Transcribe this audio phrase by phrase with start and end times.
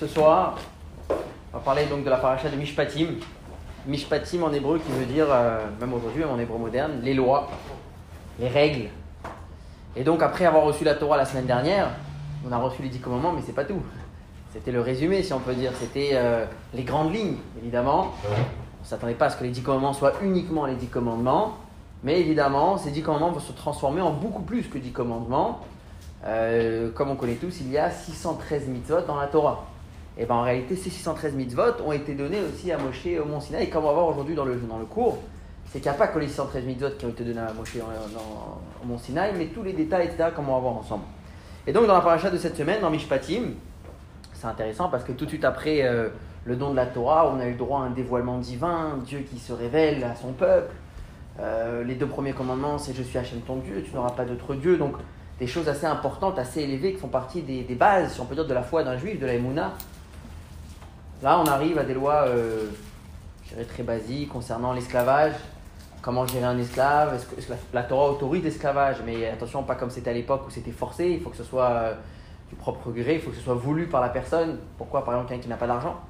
[0.00, 0.56] Ce soir,
[1.10, 3.16] on va parler donc de la paracha de Mishpatim.
[3.86, 7.50] Mishpatim en hébreu qui veut dire, euh, même aujourd'hui, en hébreu moderne, les lois,
[8.38, 8.88] les règles.
[9.94, 11.90] Et donc après avoir reçu la Torah la semaine dernière,
[12.48, 13.82] on a reçu les dix commandements, mais c'est pas tout.
[14.54, 15.72] C'était le résumé, si on peut dire.
[15.78, 18.14] C'était euh, les grandes lignes, évidemment.
[18.24, 21.58] On ne s'attendait pas à ce que les dix commandements soient uniquement les dix commandements.
[22.04, 25.60] Mais évidemment, ces dix commandements vont se transformer en beaucoup plus que dix commandements.
[26.24, 29.66] Euh, comme on connaît tous, il y a 613 mitzvot dans la Torah.
[30.20, 33.40] Et bien en réalité, ces 613 mitzvot ont été donnés aussi à Moshe au Mont
[33.40, 33.64] Sinaï.
[33.64, 35.18] Et comme on va voir aujourd'hui dans le, dans le cours,
[35.64, 37.74] c'est qu'il n'y a pas que les 613 mitzvot qui ont été donnés à Moshe
[37.76, 41.04] au Mont Sinaï, mais tous les détails, etc., comme on va voir ensemble.
[41.66, 43.54] Et donc dans la paracha de cette semaine, dans Mishpatim,
[44.34, 46.10] c'est intéressant parce que tout de suite après euh,
[46.44, 49.38] le don de la Torah, on a eu droit à un dévoilement divin, Dieu qui
[49.38, 50.74] se révèle à son peuple.
[51.38, 54.54] Euh, les deux premiers commandements, c'est Je suis Hachem ton Dieu, tu n'auras pas d'autre
[54.54, 54.76] Dieu.
[54.76, 54.96] Donc
[55.38, 58.34] des choses assez importantes, assez élevées, qui font partie des, des bases, si on peut
[58.34, 59.72] dire, de la foi d'un juif, de la Emouna.
[61.22, 62.70] Là, on arrive à des lois, euh,
[63.44, 65.34] je dirais, très basiques concernant l'esclavage.
[66.00, 68.96] Comment gérer un esclave Est-ce que, la, Torah autorise l'esclavage?
[69.04, 71.10] Mais attention, pas comme c'était à l'époque où c'était forcé.
[71.10, 71.94] Il faut que ce soit euh,
[72.48, 74.58] du propre gré, il faut que ce soit voulu par la personne.
[74.78, 76.00] Pourquoi Par exemple, quelqu'un qui n'a pas d'argent?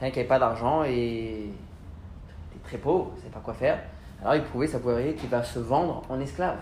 [0.00, 3.78] Quelqu'un qui n'avait pas d'argent et est très pauvre, ne sait pas quoi faire.
[4.22, 6.56] Alors il pouvait, ça pouvait arriver qu'il va se vendre en esclave.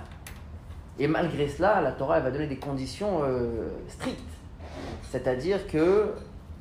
[0.99, 4.21] Et malgré cela, la Torah elle va donner des conditions euh, strictes.
[5.11, 6.13] C'est-à-dire que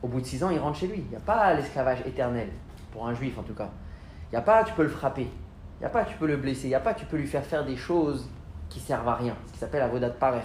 [0.02, 1.00] au bout de six ans, il rentre chez lui.
[1.00, 2.50] Il n'y a pas l'esclavage éternel,
[2.92, 3.70] pour un juif en tout cas.
[4.32, 5.24] Il n'y a pas tu peux le frapper.
[5.24, 6.66] Il n'y a pas tu peux le blesser.
[6.66, 8.30] Il n'y a pas tu peux lui faire faire des choses
[8.70, 9.36] qui servent à rien.
[9.48, 10.42] Ce qui s'appelle avodat parer.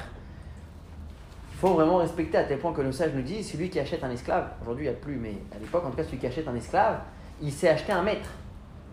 [1.52, 4.02] Il faut vraiment respecter à tel point que le sage nous dit celui qui achète
[4.02, 6.26] un esclave, aujourd'hui il n'y a plus, mais à l'époque en tout cas, celui qui
[6.26, 6.98] achète un esclave,
[7.40, 8.28] il sait acheter un maître.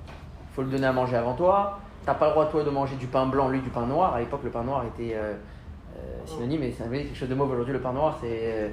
[0.08, 1.80] Il faut le donner à manger avant toi.
[2.04, 4.14] Tu n'as pas le droit, toi, de manger du pain blanc, lui, du pain noir.
[4.14, 5.36] À l'époque, le pain noir était euh,
[6.26, 7.54] synonyme, et ça veut dire quelque chose de mauvais.
[7.54, 8.70] Aujourd'hui, le pain noir, c'est euh,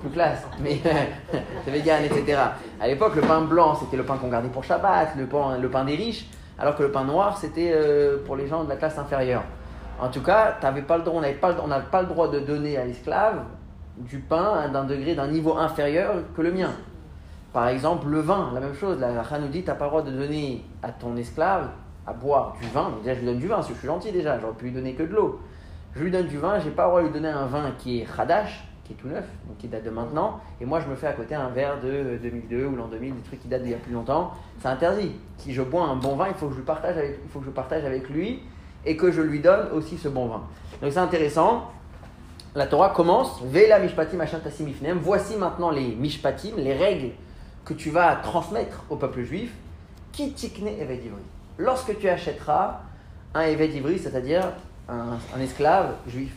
[0.00, 0.78] plus classe, mais
[1.64, 2.38] c'est vegan, etc.
[2.80, 5.68] À l'époque, le pain blanc, c'était le pain qu'on gardait pour Shabbat, le pain, le
[5.68, 6.26] pain des riches,
[6.58, 7.74] alors que le pain noir, c'était
[8.26, 9.42] pour les gens de la classe inférieure.
[10.00, 11.52] En tout cas, avais pas le droit, on n'avait pas,
[11.90, 13.44] pas le droit de donner à l'esclave
[13.98, 16.70] du pain d'un degré, d'un niveau inférieur que le mien.
[17.52, 18.98] Par exemple, le vin, la même chose.
[18.98, 21.68] La Racha nous dit, tu n'as pas le droit de donner à ton esclave
[22.06, 22.92] à boire du vin.
[23.02, 24.72] Déjà, je lui donne du vin, parce que je suis gentil déjà, j'aurais pu lui
[24.72, 25.40] donner que de l'eau.
[25.94, 28.00] Je lui donne du vin, j'ai pas le droit de lui donner un vin qui
[28.00, 30.94] est Hadash, qui est tout neuf, donc qui date de maintenant, et moi je me
[30.94, 33.72] fais à côté un verre de 2002 ou l'an 2000, des trucs qui datent d'il
[33.72, 34.32] y a plus longtemps.
[34.60, 35.12] C'est interdit.
[35.38, 37.40] Si je bois un bon vin, il faut que je le partage avec, il faut
[37.40, 38.40] que je partage avec lui
[38.84, 40.42] et que je lui donne aussi ce bon vin.
[40.80, 41.70] Donc c'est intéressant.
[42.54, 44.98] La Torah commence, Vela mishpatim tassimifnem.
[44.98, 47.10] Voici maintenant les mishpatim, les règles
[47.64, 49.52] que tu vas transmettre au peuple juif.
[50.12, 51.22] Qui tikne eved ivri.
[51.58, 52.80] Lorsque tu achèteras
[53.34, 54.52] un ivri, c'est-à-dire
[54.90, 56.34] un, esclave juif.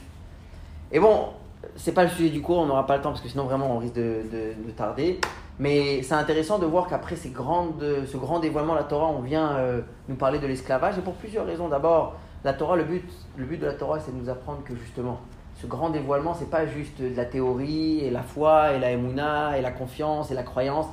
[0.92, 1.30] Et bon,
[1.76, 3.76] c'est pas le sujet du cours, on n'aura pas le temps parce que sinon vraiment
[3.76, 5.20] on risque de, de, de tarder.
[5.60, 9.22] Mais c'est intéressant de voir qu'après ces grandes, ce grand dévoilement de la Torah, on
[9.22, 11.70] vient euh, nous parler de l'esclavage et pour plusieurs raisons.
[11.70, 13.06] D'abord, la Torah, le but,
[13.38, 15.20] le but de la Torah, c'est de nous apprendre que justement,
[15.62, 19.58] ce grand dévoilement, c'est pas juste de la théorie et la foi et la émouna
[19.58, 20.88] et la confiance et la croyance.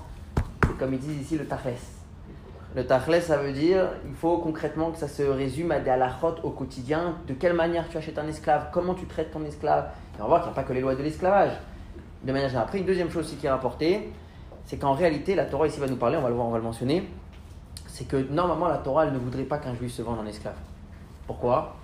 [0.62, 1.99] C'est comme ils disent ici le tachles.
[2.76, 6.36] Le tachles, ça veut dire, il faut concrètement que ça se résume à des halachot
[6.44, 7.16] au quotidien.
[7.26, 9.90] De quelle manière tu achètes un esclave, comment tu traites ton esclave?
[10.16, 11.52] Et on va voir qu'il n'y a pas que les lois de l'esclavage.
[12.22, 12.68] De manière générale.
[12.68, 14.12] Après, une deuxième chose aussi qui est rapportée,
[14.66, 16.58] c'est qu'en réalité, la Torah ici va nous parler, on va le voir, on va
[16.58, 17.08] le mentionner,
[17.88, 20.54] c'est que normalement la Torah, elle ne voudrait pas qu'un juif se vende en esclave.
[21.26, 21.74] Pourquoi?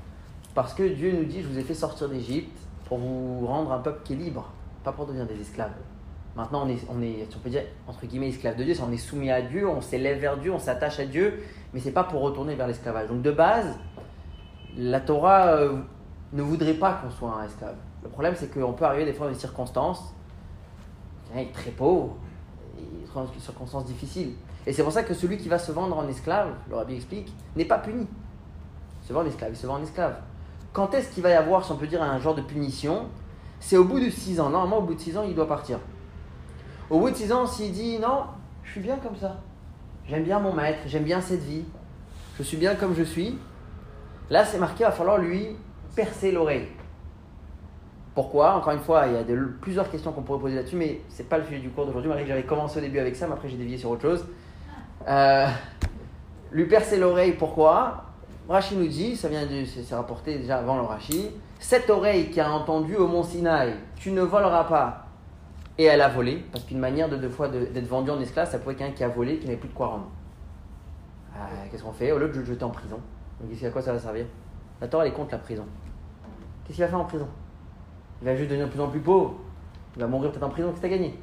[0.54, 3.78] Parce que Dieu nous dit, je vous ai fait sortir d'Égypte pour vous rendre un
[3.78, 4.52] peuple qui est libre,
[4.84, 5.72] pas pour devenir des esclaves.
[6.36, 8.98] Maintenant, on est, on est, on peut dire, entre guillemets, esclave de Dieu, on est
[8.98, 11.42] soumis à Dieu, on s'élève vers Dieu, on s'attache à Dieu,
[11.72, 13.08] mais c'est pas pour retourner vers l'esclavage.
[13.08, 13.78] Donc de base,
[14.76, 15.78] la Torah euh,
[16.34, 17.76] ne voudrait pas qu'on soit un esclave.
[18.02, 20.14] Le problème, c'est qu'on peut arriver des fois dans des circonstances,
[21.34, 22.16] est très pauvre,
[22.76, 24.34] des circonstances difficiles.
[24.66, 27.32] Et c'est pour ça que celui qui va se vendre en esclave, le rabbi explique,
[27.56, 28.06] n'est pas puni.
[29.02, 30.16] Il se vend en esclave, il se vend en esclave.
[30.74, 33.06] Quand est-ce qu'il va y avoir, si on peut dire, un genre de punition?
[33.58, 34.50] C'est au bout de 6 ans.
[34.50, 35.78] Normalement, au bout de 6 ans, il doit partir.
[36.88, 38.24] Au bout de 6 ans, s'il dit non,
[38.62, 39.36] je suis bien comme ça,
[40.08, 41.64] j'aime bien mon maître, j'aime bien cette vie,
[42.38, 43.38] je suis bien comme je suis,
[44.30, 45.56] là c'est marqué, il va falloir lui
[45.96, 46.68] percer l'oreille.
[48.14, 48.54] Pourquoi?
[48.54, 51.22] Encore une fois, il y a de, plusieurs questions qu'on pourrait poser là-dessus, mais ce
[51.22, 52.10] n'est pas le sujet du cours d'aujourd'hui.
[52.26, 54.24] J'avais commencé au début avec ça, mais après j'ai dévié sur autre chose.
[55.06, 55.46] Euh,
[56.52, 58.04] lui percer l'oreille, pourquoi?
[58.48, 62.40] Rashi nous dit, ça vient de, c'est rapporté déjà avant le Rashi, cette oreille qui
[62.40, 65.05] a entendu au mont Sinaï, tu ne voleras pas
[65.78, 68.58] et elle a volé, parce qu'une manière de deux fois d'être vendu en esclave, ça
[68.58, 70.08] pourrait être quelqu'un qui a volé, qui n'avait plus de quoi rendre.
[71.34, 71.38] Euh,
[71.70, 72.12] Qu'est-ce qu'on fait?
[72.12, 72.98] Au lieu de le jeter en prison,
[73.40, 74.26] donc à quoi ça va servir?
[74.80, 75.64] La Torah elle est contre la prison.
[76.64, 77.28] Qu'est-ce qu'il va faire en prison?
[78.22, 79.34] Il va juste devenir de plus en plus pauvre.
[79.96, 81.18] Il va mourir peut-être en prison, qu'est-ce que t'as gagné?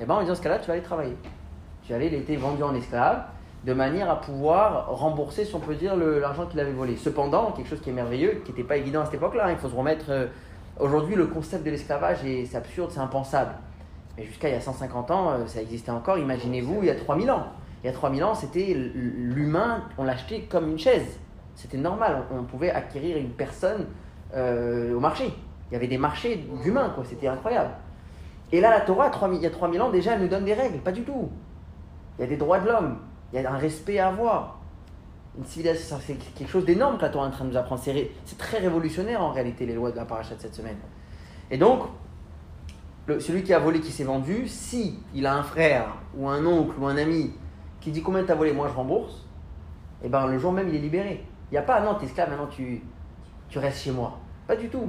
[0.00, 1.16] Eh on dit dans ce cas-là, tu vas aller travailler.
[1.82, 3.24] Tu vas aller, il était vendu en esclave,
[3.64, 6.96] de manière à pouvoir rembourser, si on peut dire, l'argent qu'il avait volé.
[6.96, 9.58] Cependant, quelque chose qui est merveilleux, qui n'était pas évident à cette époque-là, hein, il
[9.58, 10.06] faut se remettre.
[10.08, 10.26] Euh,
[10.80, 13.52] aujourd'hui, le concept de l'esclavage, c'est absurde, c'est impensable.
[14.16, 16.18] Mais jusqu'à il y a 150 ans, euh, ça existait encore.
[16.18, 17.46] Imaginez-vous, il y a 3000 ans.
[17.82, 21.18] Il y a 3000 ans, c'était l'humain, on l'achetait comme une chaise.
[21.54, 23.86] C'était normal, on, pouvait acquérir une personne
[24.34, 25.32] euh, au marché.
[25.70, 27.04] Il y avait des marchés d'humains, quoi.
[27.04, 27.70] C'était incroyable.
[28.52, 30.78] Et là, la Torah, il y a 3000 ans, déjà, elle nous donne des règles.
[30.78, 31.30] Pas du tout.
[32.18, 32.98] Il y a des droits de l'homme.
[33.32, 34.60] Il y a un respect à avoir.
[35.38, 37.80] Une civilisation, c'est quelque chose d'énorme que la Torah est en train de nous apprendre.
[37.82, 40.76] C'est très révolutionnaire en réalité, les lois de la paracha de cette semaine.
[41.50, 41.84] Et donc,
[43.08, 46.78] celui qui a volé, qui s'est vendu, si il a un frère ou un oncle
[46.78, 47.32] ou un ami
[47.80, 49.26] qui dit combien tu as volé, moi je rembourse,
[50.02, 51.24] et eh ben le jour même il est libéré.
[51.50, 52.82] Il n'y a pas, non, t'es esclave, maintenant tu,
[53.48, 54.18] tu restes chez moi.
[54.46, 54.88] Pas du tout.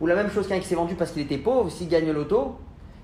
[0.00, 2.58] Ou la même chose qu'un qui s'est vendu parce qu'il était pauvre, s'il gagne l'auto,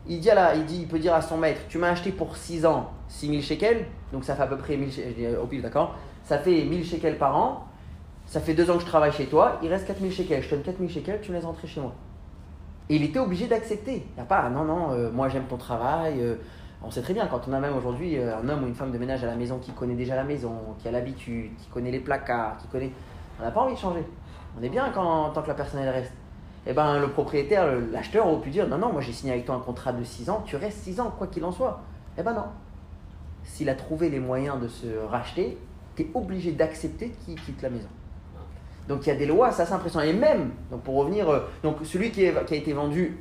[0.09, 2.65] il, dit il, dit, il peut dire à son maître Tu m'as acheté pour 6
[2.67, 6.39] ans 6000 shekels, donc ça fait à peu près 1000 shekels, au pile, d'accord Ça
[6.39, 7.67] fait 1000 shekels par an,
[8.27, 10.55] ça fait 2 ans que je travaille chez toi, il reste 4000 shekels, je te
[10.55, 11.95] donne 4000 shekels, tu me laisses rentrer chez moi.
[12.89, 14.07] Et il était obligé d'accepter.
[14.09, 16.21] Il n'y a pas Non, non, euh, moi j'aime ton travail.
[16.21, 16.37] Euh,
[16.83, 18.93] on sait très bien, quand on a même aujourd'hui euh, un homme ou une femme
[18.93, 21.91] de ménage à la maison qui connaît déjà la maison, qui a l'habitude, qui connaît
[21.91, 22.93] les placards, qui connaît.
[23.41, 24.05] On n'a pas envie de changer.
[24.59, 26.13] On est bien quand, tant que la personne reste
[26.69, 29.55] eh ben, le propriétaire, l'acheteur aurait pu dire Non, non, moi j'ai signé avec toi
[29.55, 31.81] un contrat de 6 ans, tu restes 6 ans, quoi qu'il en soit.
[32.19, 32.47] Eh ben non.
[33.45, 35.59] S'il a trouvé les moyens de se racheter,
[35.95, 37.89] tu es obligé d'accepter qu'il quitte la maison.
[38.89, 40.05] Donc il y a des lois, ça c'est impressionnant.
[40.05, 43.19] Et même, donc pour revenir, euh, donc celui qui, a été vendu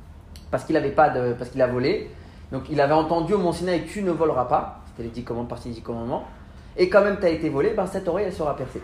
[0.50, 2.10] parce qu'il avait pas de, parce qu'il a volé,
[2.50, 5.48] donc il avait entendu au Mont Sinaï tu ne voleras pas, c'était les 10 commandements,
[5.48, 6.24] partie des 10 commandements,
[6.76, 8.82] et quand même tu as été volé, ben cette oreille elle sera percée.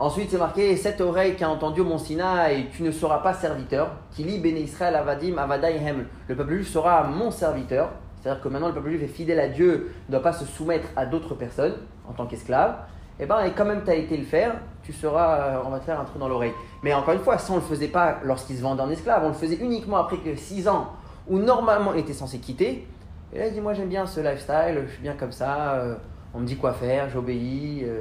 [0.00, 3.90] Ensuite, c'est marqué cette oreille qui a entendu mon et tu ne seras pas serviteur.
[4.12, 6.06] Qui lit Béné Israël Avadim Avadaihem.
[6.26, 7.90] Le peuple juif sera mon serviteur.
[8.16, 10.88] C'est-à-dire que maintenant le peuple juif est fidèle à Dieu, ne doit pas se soumettre
[10.96, 11.74] à d'autres personnes
[12.08, 12.76] en tant qu'esclave.
[13.20, 15.68] Et eh ben, et quand même tu as été le faire, tu seras, euh, on
[15.68, 16.54] va te faire un trou dans l'oreille.
[16.82, 19.22] Mais encore une fois, ça on ne le faisait pas lorsqu'il se vendait en esclave,
[19.22, 20.88] on le faisait uniquement après que 6 ans
[21.28, 22.88] où normalement il était censé quitter.
[23.34, 25.96] Et là il dit moi j'aime bien ce lifestyle, je suis bien comme ça, euh,
[26.32, 27.82] on me dit quoi faire, j'obéis.
[27.84, 28.00] Euh,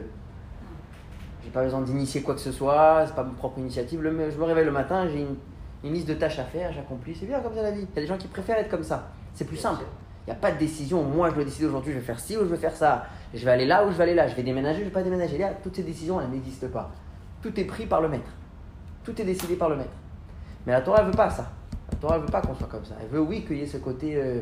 [1.44, 4.00] j'ai pas besoin d'initier quoi que ce soit, c'est pas ma propre initiative.
[4.01, 5.25] je me réveille le matin, j'ai
[5.83, 7.16] une, liste de tâches à faire, j'accomplis.
[7.16, 7.81] C'est bien comme ça la vie.
[7.81, 9.10] Il y a des gens qui préfèrent être comme ça.
[9.33, 9.83] C'est plus simple.
[10.30, 11.02] N'y a pas de décision.
[11.02, 13.08] Moi, je dois décider aujourd'hui, je vais faire ci ou je vais faire ça.
[13.34, 14.28] Je vais aller là ou je vais aller là.
[14.28, 15.40] Je vais déménager, je vais pas déménager.
[15.40, 16.92] Là, toutes ces décisions, elles n'existent pas.
[17.42, 18.30] Tout est pris par le maître.
[19.04, 19.90] Tout est décidé par le maître.
[20.68, 21.50] Mais la Torah, elle veut pas ça.
[21.92, 22.94] La Torah, elle veut pas qu'on soit comme ça.
[23.02, 24.42] Elle veut, oui, qu'il y ait ce côté euh,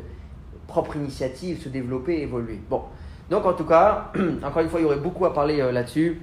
[0.67, 2.59] propre initiative, se développer, évoluer.
[2.69, 2.81] Bon.
[3.29, 4.11] Donc, en tout cas,
[4.43, 6.21] encore une fois, il y aurait beaucoup à parler euh, là-dessus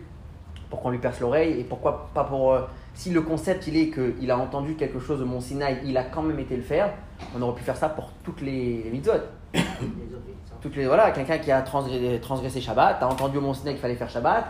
[0.69, 2.53] pour qu'on lui perce l'oreille et pourquoi pas pour.
[2.53, 2.61] Euh,
[2.93, 6.05] si le concept il est qu'il a entendu quelque chose de mon Sinaï, il a
[6.05, 6.93] quand même été le faire,
[7.37, 9.13] on aurait pu faire ça pour toutes les, mitzvot.
[10.61, 13.97] toutes les, voilà, quelqu'un qui a transgressé, transgressé Shabbat, t'as entendu au Mont qu'il fallait
[13.97, 14.45] faire Shabbat,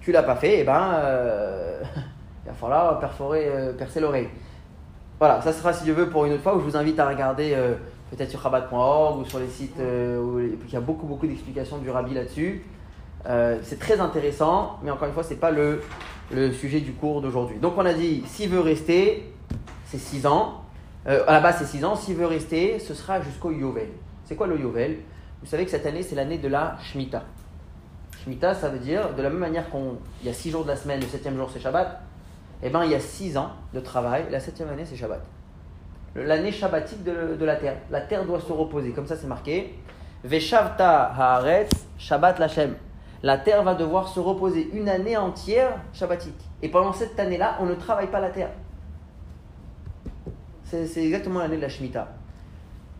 [0.00, 1.82] tu l'as pas fait, et eh ben euh,
[2.44, 4.28] il va falloir perforer, euh, percer l'oreille.
[5.18, 7.06] Voilà, ça sera si Dieu veut pour une autre fois où je vous invite à
[7.06, 7.54] regarder
[8.10, 11.90] peut-être sur Shabbat.org ou sur les sites où il y a beaucoup beaucoup d'explications du
[11.90, 12.64] Rabbi là-dessus.
[13.26, 15.82] Euh, c'est très intéressant, mais encore une fois, ce n'est pas le,
[16.32, 17.58] le, sujet du cours d'aujourd'hui.
[17.58, 19.32] Donc on a dit, s'il veut rester,
[19.84, 20.64] c'est 6 ans.
[21.06, 21.96] Euh, à la base, c'est 6 ans.
[21.96, 23.88] S'il veut rester, ce sera jusqu'au Yovel.
[24.24, 24.98] C'est quoi le Yovel?
[25.42, 27.22] Vous savez que cette année, c'est l'année de la Shemitah.
[28.22, 30.76] Shemitah, ça veut dire, de la même manière qu'il y a 6 jours de la
[30.76, 32.00] semaine, le 7 jour c'est Shabbat,
[32.62, 35.20] eh bien il y a 6 ans de travail, la 7 année c'est Shabbat.
[36.14, 37.76] L'année shabbatique de, de, la terre.
[37.90, 39.74] La terre doit se reposer, comme ça c'est marqué.
[40.24, 42.74] Veshavta haaretz Shabbat Lachem
[43.22, 46.40] la terre va devoir se reposer une année entière shabbatique.
[46.62, 48.50] Et pendant cette année-là, on ne travaille pas la terre.
[50.70, 52.12] C'est exactement l'année de la Shemitah.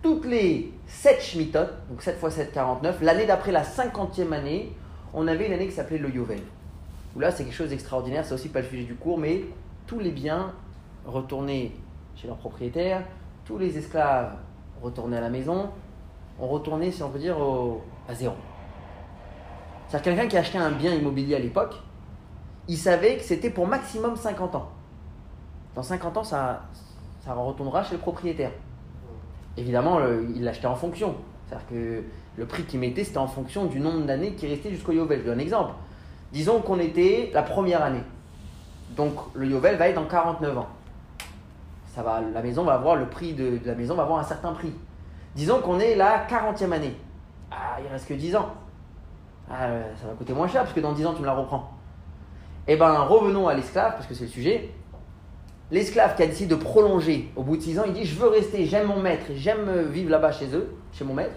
[0.03, 4.73] Toutes les 7 Shemitot, donc 7 x 7, 49, l'année d'après la 50e année,
[5.15, 6.41] on avait une année qui s'appelait le Yovel.
[7.15, 9.45] Où là, c'est quelque chose d'extraordinaire, c'est aussi pas le sujet du cours, mais
[9.87, 10.53] tous les biens
[11.07, 11.77] retournés
[12.17, 13.05] chez leurs propriétaires,
[13.45, 14.33] tous les esclaves
[14.83, 15.71] retournés à la maison,
[16.41, 17.37] ont retourné, si on peut dire,
[18.09, 18.35] à zéro.
[19.87, 21.77] C'est-à-dire quelqu'un qui achetait un bien immobilier à l'époque,
[22.67, 24.71] il savait que c'était pour maximum 50 ans.
[25.77, 26.62] Dans 50 ans, ça,
[27.21, 28.53] ça retournera chez le propriétaire.
[29.57, 30.00] Évidemment,
[30.35, 31.15] il l'achetait en fonction.
[31.47, 32.05] C'est-à-dire que
[32.37, 35.21] le prix qu'il mettait, c'était en fonction du nombre d'années qui restait jusqu'au Yovel.
[35.21, 35.73] Je donne un exemple.
[36.33, 38.03] Disons qu'on était la première année.
[38.97, 40.69] Donc le Yovel va être dans 49 ans.
[41.87, 44.53] Ça va, la maison va avoir le prix de, la maison va avoir un certain
[44.53, 44.73] prix.
[45.35, 46.95] Disons qu'on est la 40e année.
[47.50, 48.49] Ah, il reste que 10 ans.
[49.50, 49.67] Ah,
[50.00, 51.73] ça va coûter moins cher parce que dans 10 ans tu me la reprends.
[52.69, 54.73] Eh bien, revenons à l'esclave parce que c'est le sujet.
[55.71, 58.29] L'esclave qui a décidé de prolonger au bout de 6 ans, il dit Je veux
[58.29, 61.35] rester, j'aime mon maître, j'aime vivre là-bas chez eux, chez mon maître.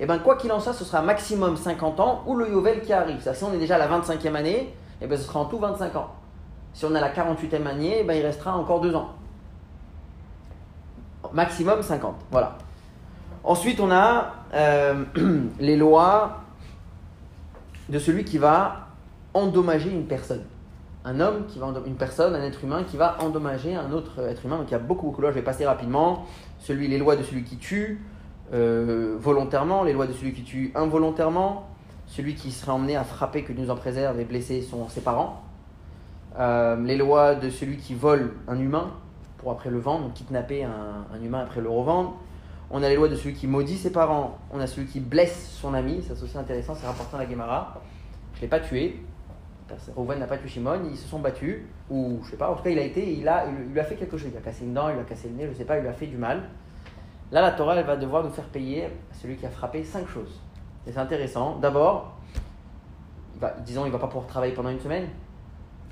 [0.00, 2.92] Et bien, quoi qu'il en soit, ce sera maximum 50 ans ou le Yovel qui
[2.92, 3.20] arrive.
[3.20, 5.96] Si on est déjà à la 25e année, et bien, ce sera en tout 25
[5.96, 6.10] ans.
[6.72, 9.10] Si on est à la 48e année, ben, il restera encore 2 ans.
[11.32, 12.14] Maximum 50.
[12.30, 12.58] Voilà.
[13.42, 15.04] Ensuite, on a euh,
[15.60, 16.42] les lois
[17.88, 18.88] de celui qui va
[19.34, 20.44] endommager une personne.
[21.04, 24.44] Un homme qui va une personne, un être humain qui va endommager un autre être
[24.44, 24.58] humain.
[24.58, 25.30] Donc il y a beaucoup, beaucoup de lois.
[25.30, 26.26] Je vais passer rapidement.
[26.58, 28.02] Celui, les lois de celui qui tue
[28.52, 31.68] euh, volontairement, les lois de celui qui tue involontairement,
[32.06, 35.42] celui qui serait emmené à frapper, que nous en préserve et blesser son, ses parents.
[36.38, 38.92] Euh, les lois de celui qui vole un humain
[39.38, 42.16] pour après le vendre, donc kidnapper un, humain après le revendre.
[42.70, 44.38] On a les lois de celui qui maudit ses parents.
[44.52, 46.02] On a celui qui blesse son ami.
[46.02, 46.74] Ça, c'est aussi intéressant.
[46.74, 47.80] C'est rapporté dans la Gemara.
[48.34, 49.00] Je ne l'ai pas tué.
[49.94, 50.80] Rouven n'a pas tué Shimon.
[50.90, 51.62] Ils se sont battus.
[51.90, 52.50] Ou je sais pas.
[52.50, 53.12] En tout cas, il a été.
[53.12, 54.30] Il, a, il lui a fait quelque chose.
[54.32, 54.88] Il a cassé une dent.
[54.88, 55.48] Il lui a cassé le nez.
[55.50, 55.76] Je sais pas.
[55.78, 56.48] Il lui a fait du mal.
[57.30, 60.08] Là, la Torah, elle va devoir nous faire payer à celui qui a frappé cinq
[60.08, 60.40] choses.
[60.86, 61.56] Et c'est intéressant.
[61.56, 62.16] D'abord,
[63.64, 65.08] disons, il va pas pouvoir travailler pendant une semaine.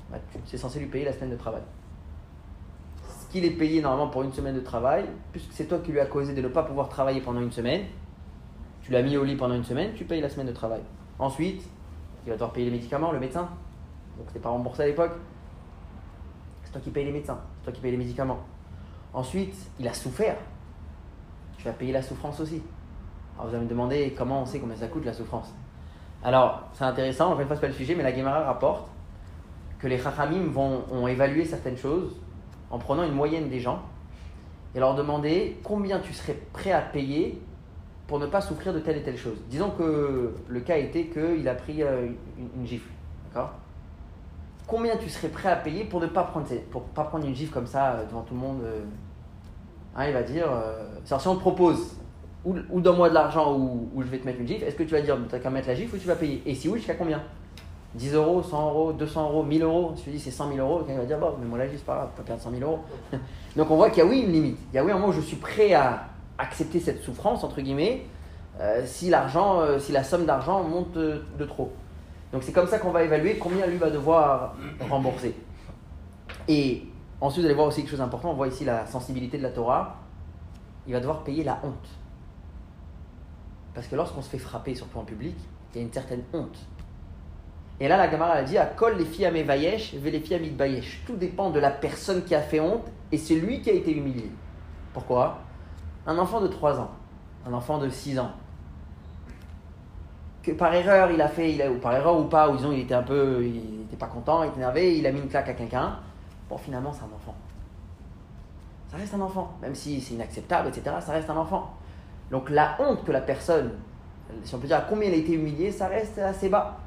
[0.09, 1.61] Bah, c'est censé lui payer la semaine de travail
[3.29, 6.05] qu'il est payé normalement pour une semaine de travail, puisque c'est toi qui lui as
[6.05, 7.81] causé de ne pas pouvoir travailler pendant une semaine,
[8.81, 10.81] tu l'as mis au lit pendant une semaine, tu payes la semaine de travail.
[11.19, 11.63] Ensuite,
[12.25, 13.49] il va devoir payer les médicaments, le médecin.
[14.17, 15.13] Donc c'était pas remboursé à l'époque.
[16.63, 18.39] C'est toi qui payes les médecins, c'est toi qui payes les médicaments.
[19.13, 20.37] Ensuite, il a souffert.
[21.57, 22.61] Tu vas payer la souffrance aussi.
[23.35, 25.53] Alors vous allez me demander comment on sait combien ça coûte la souffrance.
[26.23, 28.89] Alors, c'est intéressant, encore une fois, ce pas le sujet, mais la Gemara rapporte
[29.79, 32.15] que les Chachamim vont, ont évalué certaines choses
[32.71, 33.81] en prenant une moyenne des gens
[34.75, 37.41] et leur demander combien tu serais prêt à payer
[38.07, 39.37] pour ne pas souffrir de telle et telle chose.
[39.49, 42.07] Disons que le cas était qu'il a pris euh,
[42.37, 42.89] une, gifle,
[43.25, 43.53] d'accord?
[44.67, 47.53] Combien tu serais prêt à payer pour ne pas prendre, pour pas prendre une gifle
[47.53, 48.81] comme ça euh, devant tout le monde euh?
[49.95, 50.47] hein, Il va dire,
[51.05, 51.97] si on te propose
[52.45, 54.91] ou, ou donne-moi de l'argent ou, je vais te mettre une gifle, est-ce que tu
[54.91, 56.41] vas dire, tu as qu'à mettre la gifle ou tu vas payer?
[56.45, 57.21] Et si oui, jusqu'à combien?
[57.95, 60.83] 10 euros, 100 euros, 200 euros, 1000 euros, je te dis c'est 100 000 euros,
[60.83, 62.79] quelqu'un va dire bon, mais moi là, c'est pas grave, peux perdre 100 000 euros.
[63.55, 64.59] Donc on voit qu'il y a oui une limite.
[64.71, 66.05] Il y a oui un moment où je suis prêt à
[66.37, 68.05] accepter cette souffrance, entre guillemets,
[68.59, 71.71] euh, si l'argent, euh, si la somme d'argent monte de, trop.
[72.31, 74.55] Donc c'est comme ça qu'on va évaluer combien lui va devoir
[74.89, 75.35] rembourser.
[76.47, 76.83] Et
[77.21, 79.51] ensuite, vous allez voir aussi quelque chose d'important, on voit ici la sensibilité de la
[79.51, 79.97] Torah.
[80.87, 81.89] Il va devoir payer la honte.
[83.73, 85.35] Parce que lorsqu'on se fait frapper, surtout en public,
[85.73, 86.57] il y a une certaine honte
[87.79, 91.03] et là, la Gemara a dit Akol les filles vayesh, ve les filles bayesh.
[91.05, 93.95] Tout dépend de la personne qui a fait honte et c'est lui qui a été
[93.95, 94.31] humilié.
[94.93, 95.39] Pourquoi?
[96.07, 96.91] Un enfant de 3 ans,
[97.45, 98.31] un enfant de 6 ans,
[100.51, 103.03] par erreur il a fait, ou par erreur ou pas, ou disons il était un
[103.03, 105.97] peu, il n'était pas content, il était énervé, il a mis une claque à quelqu'un.
[106.49, 107.35] Bon, finalement, c'est un enfant.
[108.89, 110.95] Ça reste un enfant, même si c'est inacceptable, etc.
[111.01, 111.73] Ça reste un enfant.
[112.31, 113.71] Donc la honte que la personne,
[114.43, 116.77] si on peut dire à combien elle a été humiliée, ça reste assez bas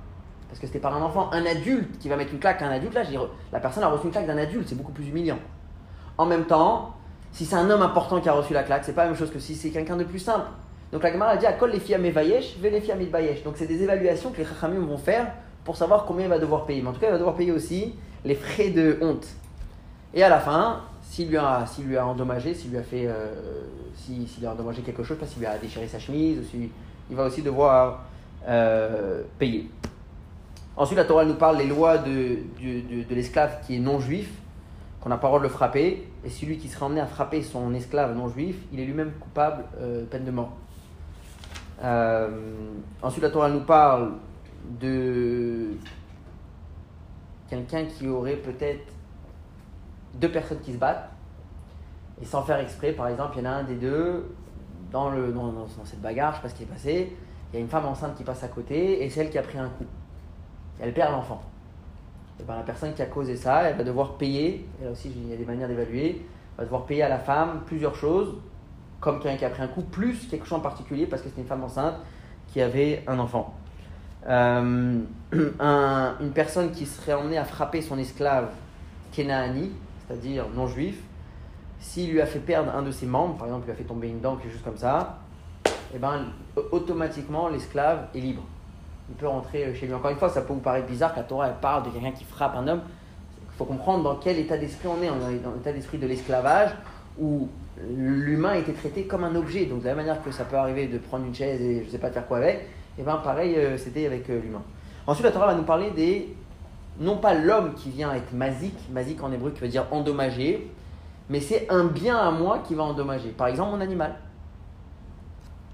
[0.50, 1.30] parce que c'était par un enfant.
[1.32, 3.02] Un adulte qui va mettre une claque à un adulte, là,
[3.52, 5.38] la personne a reçu une claque d'un adulte, c'est beaucoup plus humiliant.
[6.18, 6.96] En même temps,
[7.30, 9.30] si c'est un homme important qui a reçu la claque, c'est pas la même chose
[9.30, 10.46] que si c'est quelqu'un de plus simple.
[10.92, 13.42] Donc la Gemara dit à Kol les filles vayesh, ve les filles bayesh.
[13.44, 15.32] Donc c'est des évaluations que les Chachamim vont faire
[15.64, 16.82] pour savoir combien il va devoir payer.
[16.82, 17.94] Mais en tout cas, il va devoir payer aussi
[18.24, 19.26] les frais de honte.
[20.12, 23.06] Et à la fin, s'il lui a, s'il lui a endommagé, s'il lui a fait,
[23.06, 23.34] euh,
[23.94, 28.04] s'il a endommagé quelque chose, qu'il lui a déchiré sa chemise, il va aussi devoir
[28.48, 29.70] euh, payer.
[30.76, 34.30] Ensuite, la Torah nous parle des lois de, de, l'esclave qui est non juif,
[35.00, 36.08] qu'on n'a pas le droit de le frapper.
[36.24, 39.64] Et celui qui serait emmené à frapper son esclave non juif, il est lui-même coupable,
[39.80, 40.56] euh, peine de mort.
[41.82, 44.12] Euh, ensuite, la Torah nous parle
[44.80, 45.70] de
[47.48, 48.92] quelqu'un qui aurait peut-être
[50.14, 51.10] deux personnes qui se battent.
[52.20, 54.34] Et sans faire exprès, par exemple, il y en a un des deux,
[54.92, 57.16] dans, le, dans, cette bagarre, je ne sais pas ce qui est passé,
[57.52, 59.42] il y a une femme enceinte qui passe à côté et c'est elle qui a
[59.42, 59.86] pris un coup
[60.80, 61.42] elle perd l'enfant.
[62.46, 65.28] Ben, la personne qui a causé ça, elle va devoir payer, et là aussi il
[65.28, 66.24] y a des manières d'évaluer,
[66.56, 68.34] va devoir payer à la femme plusieurs choses,
[69.00, 71.40] comme quelqu'un qui a pris un coup, plus quelque chose en particulier, parce que c'était
[71.40, 71.96] une femme enceinte
[72.52, 73.54] qui avait un enfant.
[74.28, 75.00] Euh,
[75.32, 78.48] une personne qui serait emmenée à frapper son esclave
[79.12, 79.70] Kenaani,
[80.06, 81.00] c'est-à-dire non juif,
[81.80, 84.08] s'il lui a fait perdre un de ses membres, par exemple, lui a fait tomber
[84.08, 85.18] une dent, quelque chose comme ça,
[85.94, 86.26] et ben,
[86.70, 88.42] automatiquement l'esclave est libre
[89.10, 89.94] il peut rentrer chez lui.
[89.94, 92.54] Encore une fois, ça peut vous paraître bizarre la Torah parle de quelqu'un qui frappe
[92.54, 92.82] un homme.
[93.52, 95.10] Il faut comprendre dans quel état d'esprit on est.
[95.10, 96.70] On est dans l'état d'esprit de l'esclavage
[97.20, 97.48] où
[97.88, 99.66] l'humain était traité comme un objet.
[99.66, 101.90] Donc de la manière que ça peut arriver de prendre une chaise et je ne
[101.90, 104.62] sais pas faire quoi avec, et bien pareil, euh, c'était avec euh, l'humain.
[105.06, 106.34] Ensuite, la Torah va nous parler des,
[106.98, 110.70] non pas l'homme qui vient être mazik, mazik en hébreu qui veut dire endommager,
[111.28, 113.30] mais c'est un bien à moi qui va endommager.
[113.30, 114.16] Par exemple, mon animal.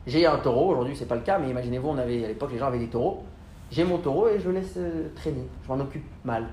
[0.07, 2.59] J'ai un taureau, aujourd'hui c'est pas le cas, mais imaginez-vous, on avait à l'époque les
[2.59, 3.25] gens avaient des taureaux.
[3.73, 6.47] J'ai mon taureau et je le laisse euh, traîner, je m'en occupe mal.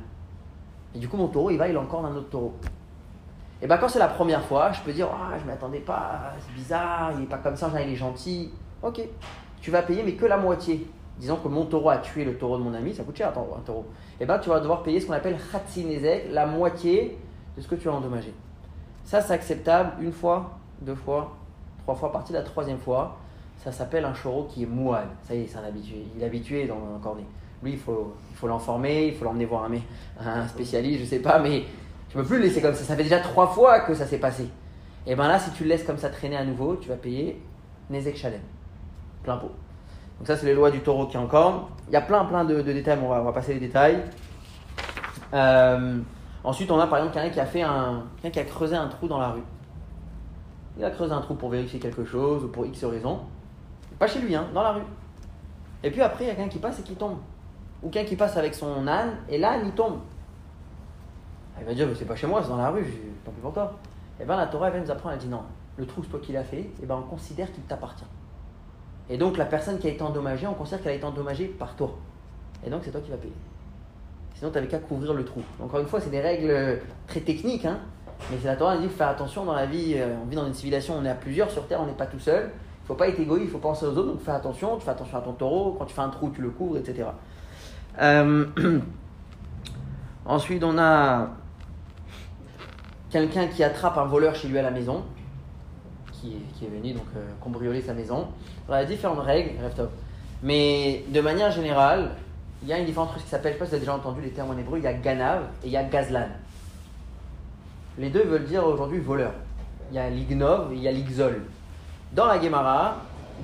[0.96, 2.54] Et du coup, mon taureau, il va, il encore un autre taureau.
[3.64, 6.34] Et bien, quand c'est la première fois, je peux dire Ah, je ne m'attendais pas,
[6.38, 8.52] c'est bizarre, il n'est pas comme ça, il est gentil.
[8.82, 9.02] Ok,
[9.62, 10.86] tu vas payer, mais que la moitié.
[11.18, 13.62] Disons que mon taureau a tué le taureau de mon ami, ça coûte cher un
[13.62, 13.86] taureau.
[14.20, 17.18] Et bien, tu vas devoir payer ce qu'on appelle Khatsinezek, la moitié
[17.56, 18.34] de ce que tu as endommagé.
[19.06, 21.38] Ça, c'est acceptable une fois, deux fois,
[21.84, 23.16] trois fois, à partir de la troisième fois.
[23.64, 25.08] Ça s'appelle un choro qui est mouad.
[25.22, 26.04] Ça y est, c'est un habitué.
[26.18, 27.24] Il est habitué dans un cornet.
[27.62, 31.40] Lui, il faut, il l'informer, il faut l'emmener voir un, un spécialiste, je sais pas,
[31.40, 31.64] mais
[32.14, 32.84] tu peux plus le laisser comme ça.
[32.84, 34.48] Ça fait déjà trois fois que ça s'est passé.
[35.08, 37.42] Et bien là, si tu le laisses comme ça traîner à nouveau, tu vas payer
[37.90, 38.42] Nezek Shalem.
[39.24, 39.50] Plein pot.
[40.20, 41.72] Donc ça, c'est les lois du taureau qui est encore.
[41.88, 44.04] Il y a plein, plein de, détails, mais on va, passer les détails.
[45.34, 45.98] Euh,
[46.44, 49.08] ensuite, on a par exemple quelqu'un qui a fait un, qui a creusé un trou
[49.08, 49.44] dans la rue.
[50.78, 53.22] Il a creusé un trou pour vérifier quelque chose ou pour X raison.
[53.98, 54.86] Pas chez lui, hein, dans la rue.
[55.82, 57.18] Et puis après, il y a quelqu'un qui passe et qui tombe.
[57.82, 59.98] Ou quelqu'un qui passe avec son âne et l'âne il tombe.
[61.60, 62.86] Il va dire, mais c'est pas chez moi, c'est dans la rue,
[63.24, 63.74] tant pis pour toi.
[64.20, 65.44] Et bien la Torah elle vient nous apprendre, elle dit non,
[65.78, 68.06] le trou c'est toi qui l'as fait, et ben on considère qu'il t'appartient.
[69.10, 71.76] Et donc la personne qui a été endommagée, on considère qu'elle a été endommagée par
[71.76, 71.96] toi.
[72.66, 73.34] Et donc c'est toi qui vas payer.
[74.36, 75.42] Sinon tu n'avais qu'à couvrir le trou.
[75.62, 77.80] Encore une fois, c'est des règles très techniques, hein,
[78.32, 80.48] mais c'est la Torah qui dit faire attention dans la vie, euh, on vit dans
[80.48, 82.52] une civilisation, on est à plusieurs sur Terre, on n'est pas tout seul.
[82.84, 84.92] Il faut pas être égoïste, il faut penser aux autres, donc fais attention, tu fais
[84.92, 87.08] attention à ton taureau, quand tu fais un trou, tu le couvres, etc.
[88.02, 88.46] Euh,
[90.26, 91.30] ensuite, on a
[93.14, 95.04] quelqu'un qui attrape un voleur chez lui à la maison,
[96.12, 98.28] qui, est venu donc euh, cambrioler sa maison.
[98.68, 99.52] Il y a différentes règles,
[100.42, 102.16] mais de manière générale,
[102.64, 103.76] il y a une différence entre ce qui s'appelle, je ne sais pas si vous
[103.76, 105.84] avez déjà entendu les termes en hébreu, il y a ganav et il y a
[105.84, 106.28] gazlan.
[108.00, 109.34] Les deux veulent dire aujourd'hui voleur.
[109.92, 111.44] Il y a l'ignov et il y a l'igzol.
[112.14, 112.98] Dans la Gemara,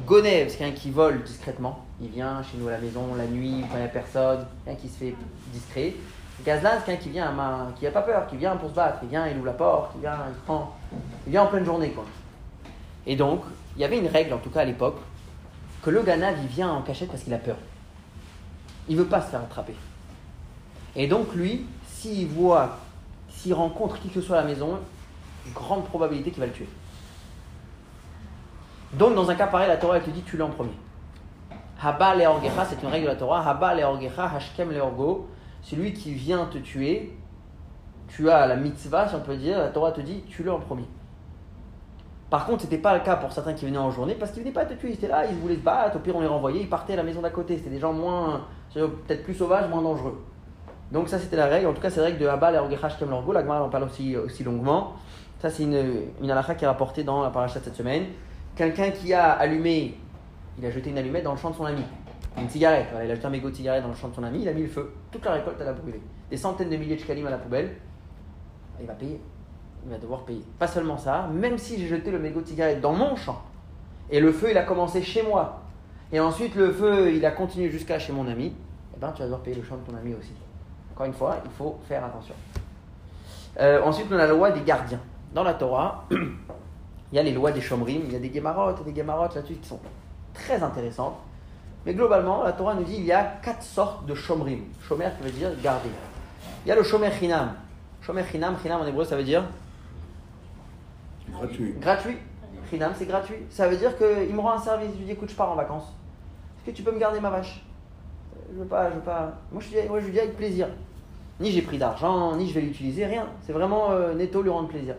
[0.07, 1.85] gonev, c'est quelqu'un qui vole discrètement.
[2.01, 4.87] Il vient chez nous à la maison la nuit, il n'y a personne, quelqu'un qui
[4.87, 5.15] se fait
[5.53, 5.93] discret.
[6.45, 7.33] Gazlan, c'est quelqu'un qui vient,
[7.77, 9.91] qui n'a pas peur, qui vient pour se battre, il vient, il ouvre la porte,
[9.95, 10.75] il vient, il prend,
[11.27, 11.91] il vient en pleine journée.
[11.91, 12.05] Quoi.
[13.05, 13.43] Et donc,
[13.75, 14.97] il y avait une règle, en tout cas à l'époque,
[15.81, 17.57] que le Ganav, il vient en cachette parce qu'il a peur.
[18.87, 19.75] Il veut pas se faire attraper.
[20.95, 22.77] Et donc, lui, s'il voit,
[23.29, 24.79] s'il rencontre qui que ce soit à la maison,
[25.53, 26.69] grande probabilité qu'il va le tuer.
[28.93, 30.75] Donc, dans un cas pareil, la Torah, elle te dit, tu le en premier.
[31.81, 32.23] Haba le
[32.69, 33.47] c'est une règle de la Torah.
[33.47, 34.81] Haba le hashkem le
[35.61, 37.15] celui qui vient te tuer,
[38.07, 40.87] tu as la mitzvah, si on peut dire, la Torah te dit, tue-le en premier.
[42.29, 44.43] Par contre, ce n'était pas le cas pour certains qui venaient en journée, parce qu'ils
[44.43, 46.27] venaient pas te tuer, ils étaient là, ils voulaient se battre, au pire on les
[46.27, 47.57] renvoyait, ils partaient à la maison d'à côté.
[47.57, 50.23] C'était des gens moins, peut-être plus sauvages, moins dangereux.
[50.91, 52.97] Donc ça c'était la règle, en tout cas c'est la règle de Abba et Orgechash
[52.97, 54.93] Kem Lorgo, la Gemara en parle aussi, aussi longuement.
[55.39, 55.75] Ça c'est une,
[56.21, 58.05] une qui est rapportée dans la paracha de cette semaine.
[58.55, 59.97] Quelqu'un qui a allumé,
[60.57, 61.83] il a jeté une allumette dans le champ de son ami
[62.41, 62.87] une cigarette.
[63.03, 64.53] il a jeté un mégot de cigarette dans le champ de son ami, il a
[64.53, 64.93] mis le feu.
[65.11, 66.01] Toute la récolte, elle a brûlé.
[66.29, 67.75] Des centaines de milliers de shkalim à la poubelle.
[68.79, 69.19] Il va payer.
[69.85, 70.43] Il va devoir payer.
[70.57, 73.41] Pas seulement ça, même si j'ai jeté le mégot de cigarette dans mon champ,
[74.09, 75.61] et le feu, il a commencé chez moi,
[76.11, 78.53] et ensuite le feu, il a continué jusqu'à chez mon ami,
[78.95, 80.33] eh ben, tu vas devoir payer le champ de ton ami aussi.
[80.93, 82.33] Encore une fois, il faut faire attention.
[83.59, 84.99] Euh, ensuite, on a la loi des gardiens.
[85.33, 88.83] Dans la Torah, il y a les lois des chomrim, il y a des guémarotes,
[88.83, 89.79] des guémarotes là-dessus qui sont
[90.33, 91.17] très intéressantes.
[91.85, 94.63] Mais globalement, la Torah nous dit qu'il y a quatre sortes de shomrim.
[94.87, 95.89] Shomer qui veut dire garder.
[96.65, 97.53] Il y a le shomer chinam.
[98.01, 99.43] Shomer chinam, chinam en hébreu ça veut dire
[101.29, 101.75] Gratuit.
[101.79, 102.17] Gratuit.
[102.69, 103.37] Chinam c'est gratuit.
[103.49, 104.91] Ça veut dire qu'il me rend un service.
[104.93, 105.95] Je lui dis écoute, je pars en vacances.
[106.57, 107.63] Est-ce que tu peux me garder ma vache?
[108.51, 109.33] Je veux pas, je veux pas.
[109.51, 110.67] Moi je, moi, je lui dis avec plaisir.
[111.39, 113.27] Ni j'ai pris d'argent, ni je vais l'utiliser, rien.
[113.45, 114.95] C'est vraiment euh, netto lui rendre plaisir.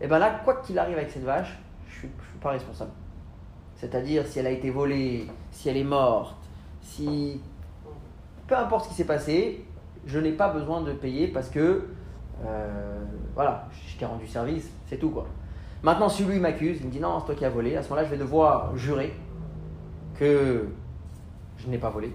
[0.00, 2.50] Et bien là, quoi qu'il arrive avec cette vache, je ne suis, je suis pas
[2.50, 2.90] responsable.
[3.82, 6.36] C'est-à-dire si elle a été volée, si elle est morte,
[6.80, 7.40] si.
[8.46, 9.64] Peu importe ce qui s'est passé,
[10.06, 11.88] je n'ai pas besoin de payer parce que.
[12.46, 15.26] Euh, voilà, je t'ai rendu service, c'est tout quoi.
[15.82, 17.88] Maintenant, si lui m'accuse, il me dit non, c'est toi qui as volé, à ce
[17.88, 19.14] moment-là, je vais devoir jurer
[20.14, 20.68] que
[21.58, 22.12] je n'ai pas volé.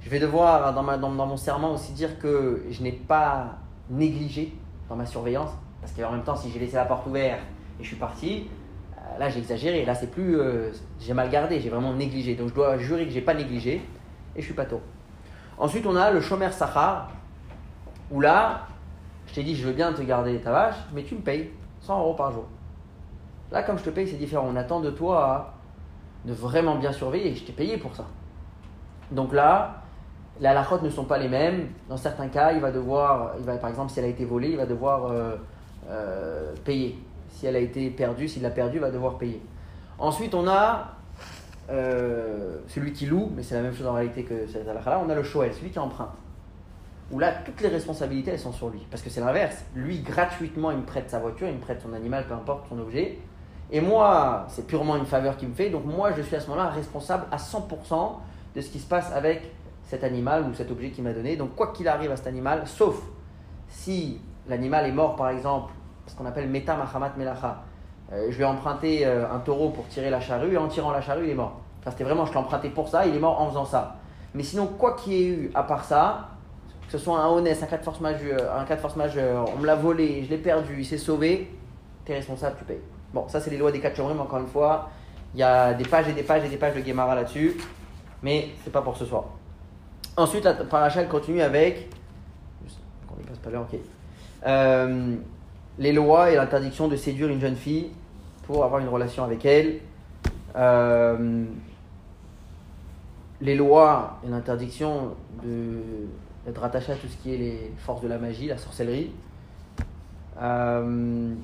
[0.00, 3.58] Je vais devoir, dans, ma, dans, dans, mon serment, aussi dire que je n'ai pas
[3.90, 4.52] négligé
[4.88, 5.50] dans ma surveillance.
[5.80, 7.42] Parce qu'en même temps, si j'ai laissé la porte ouverte
[7.78, 8.48] et je suis parti,
[9.18, 10.38] là j'ai exagéré, là c'est plus.
[10.38, 12.34] Euh, j'ai mal gardé, j'ai vraiment négligé.
[12.34, 13.82] Donc je dois jurer que j'ai pas négligé
[14.34, 14.80] et je suis pas tôt.
[15.58, 17.10] Ensuite, on a le Shomer Sachar,
[18.10, 18.66] où là,
[19.26, 21.50] je t'ai dit je veux bien te garder ta vache, mais tu me payes
[21.80, 22.44] 100 euros par jour.
[23.52, 24.48] Là, comme je te paye, c'est différent.
[24.52, 25.54] On attend de toi
[26.24, 27.34] de vraiment bien surveiller.
[27.34, 28.04] Je t'ai payé pour ça.
[29.10, 29.82] Donc là,
[30.40, 31.68] les halakhot ne sont pas les mêmes.
[31.88, 34.50] Dans certains cas, il va devoir, il va, par exemple, si elle a été volée,
[34.50, 35.36] il va devoir euh,
[35.88, 36.98] euh, payer.
[37.36, 39.42] Si elle a été perdue, s'il l'a perdue, va devoir payer.
[39.98, 40.96] Ensuite, on a
[41.68, 45.10] euh, celui qui loue, mais c'est la même chose en réalité que cette halakha on
[45.10, 46.16] a le shoel, celui qui emprunte.
[47.10, 48.86] Où là, toutes les responsabilités, elles sont sur lui.
[48.90, 49.66] Parce que c'est l'inverse.
[49.74, 52.78] Lui, gratuitement, il me prête sa voiture, il me prête son animal, peu importe son
[52.78, 53.18] objet.
[53.70, 55.68] Et moi, c'est purement une faveur qu'il me fait.
[55.68, 58.12] Donc moi, je suis à ce moment-là responsable à 100%
[58.54, 59.50] de ce qui se passe avec
[59.84, 61.36] cet animal ou cet objet qu'il m'a donné.
[61.36, 62.96] Donc quoi qu'il arrive à cet animal, sauf
[63.68, 65.72] si l'animal est mort par exemple,
[66.06, 67.62] ce qu'on appelle meta mahamat melacha.
[68.12, 71.00] Euh, je vais emprunter euh, un taureau pour tirer la charrue et en tirant la
[71.00, 71.60] charrue il est mort.
[71.80, 73.96] Enfin, c'était vraiment, je l'ai emprunté pour ça, il est mort en faisant ça.
[74.34, 76.28] Mais sinon, quoi qu'il y ait eu à part ça,
[76.86, 79.46] que ce soit un honnête, un cas de force majeure, un cas de force majeure,
[79.54, 81.50] on me l'a volé, je l'ai perdu, il s'est sauvé,
[82.04, 82.80] tu es responsable, tu payes.
[83.12, 84.90] Bon, ça c'est les lois des quatre mais encore une fois,
[85.34, 87.56] il y a des pages et des pages et des pages de Guémara là-dessus,
[88.22, 89.24] mais c'est pas pour ce soir.
[90.16, 91.90] Ensuite, la paracha continue avec.
[93.10, 93.78] On passe pas ok.
[94.46, 95.16] Euh,
[95.78, 97.90] les lois et l'interdiction de séduire une jeune fille
[98.44, 99.80] pour avoir une relation avec elle.
[100.56, 101.44] Euh,
[103.40, 108.18] les lois et l'interdiction d'être attaché à tout ce qui est les forces de la
[108.18, 109.10] magie, la sorcellerie.
[110.40, 111.34] Euh,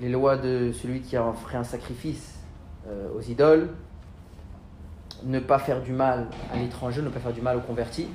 [0.00, 2.38] les lois de celui qui a offert un sacrifice
[3.16, 3.70] aux idoles
[5.24, 8.08] ne pas faire du mal à l'étranger, ne pas faire du mal aux convertis,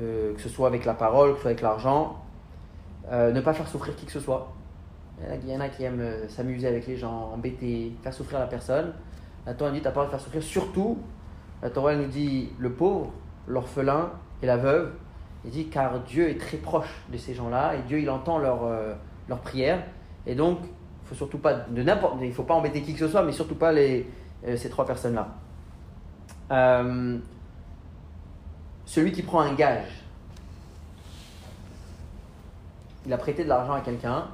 [0.00, 2.22] euh, que ce soit avec la parole, que ce soit avec l'argent,
[3.10, 4.52] euh, ne pas faire souffrir qui que ce soit.
[5.42, 8.46] Il y en a qui aiment euh, s'amuser avec les gens, embêter, faire souffrir la
[8.46, 8.94] personne.
[9.46, 10.98] La Torah nous dit, tu n'as pas de faire souffrir, surtout,
[11.62, 13.12] la Torah nous dit le pauvre,
[13.46, 14.92] l'orphelin et la veuve.
[15.44, 18.68] Il dit, car Dieu est très proche de ces gens-là et Dieu, il entend leurs
[19.28, 19.82] leur prières.
[20.26, 20.58] Et donc,
[21.04, 23.54] faut surtout pas, de n'importe, il faut pas embêter qui que ce soit, mais surtout
[23.54, 24.06] pas les,
[24.56, 25.28] ces trois personnes-là.
[26.50, 27.18] Euh,
[28.84, 30.04] celui qui prend un gage,
[33.06, 34.28] il a prêté de l'argent à quelqu'un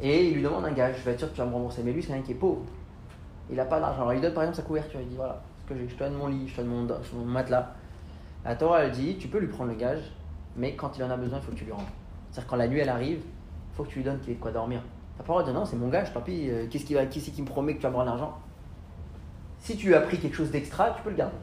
[0.00, 0.96] et il lui demande un gage.
[0.98, 1.82] Je vais être sûr que tu vas me rembourser.
[1.84, 2.62] Mais lui, c'est quelqu'un qui est pauvre.
[3.50, 4.02] Il n'a pas d'argent.
[4.02, 5.00] Alors il donne par exemple sa couverture.
[5.00, 7.74] Il dit voilà, ce que je te donne mon lit, je te donne mon, matelas.
[8.44, 10.12] La Torah, elle dit tu peux lui prendre le gage,
[10.56, 11.84] mais quand il en a besoin, il faut que tu lui rendes.
[12.30, 14.40] C'est-à-dire quand la nuit elle arrive, il faut que tu lui donnes qu'il ait de
[14.40, 14.82] quoi dormir.
[15.18, 17.42] La parole dit non, c'est mon gage, tant pis, euh, qu'est-ce qui, va, qui, qui
[17.42, 18.38] me promet que tu vas me rendre l'argent?
[19.58, 21.36] Si tu lui as pris quelque chose d'extra, tu peux le garder.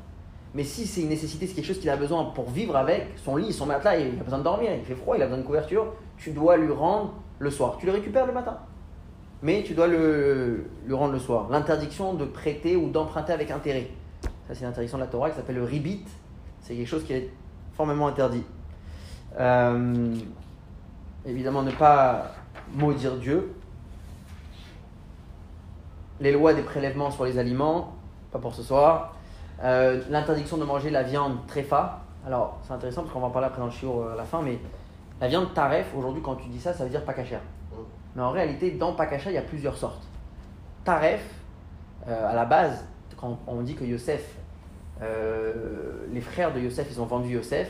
[0.53, 3.35] Mais si c'est une nécessité, c'est quelque chose qu'il a besoin pour vivre avec, son
[3.35, 5.45] lit, son matelas, il a besoin de dormir, il fait froid, il a besoin de
[5.45, 5.93] couverture,
[6.23, 7.75] tu dois lui rendre le soir.
[7.77, 8.57] Tu le récupères le matin,
[9.41, 11.47] mais tu dois le, lui rendre le soir.
[11.49, 13.89] L'interdiction de prêter ou d'emprunter avec intérêt.
[14.47, 16.05] Ça, c'est l'interdiction de la Torah qui s'appelle le ribit.
[16.61, 17.29] C'est quelque chose qui est
[17.73, 18.43] formellement interdit.
[19.37, 20.15] Euh,
[21.25, 22.31] évidemment, ne pas
[22.73, 23.53] maudire Dieu.
[26.21, 27.95] Les lois des prélèvements sur les aliments,
[28.31, 29.17] pas pour ce soir.
[29.61, 31.99] Euh, l'interdiction de manger la viande tréfa.
[32.25, 34.23] Alors, c'est intéressant parce qu'on va en parler après dans le chiot euh, à la
[34.23, 34.57] fin, mais
[35.23, 37.37] la viande taref, aujourd'hui, quand tu dis ça, ça veut dire pakacher.
[38.13, 40.03] Mais en réalité, dans pakacha, il y a plusieurs sortes.
[40.83, 41.23] Taref,
[42.09, 44.35] euh, à la base, quand on dit que Yosef,
[46.11, 47.69] les frères de Yosef, ils ont vendu Yosef,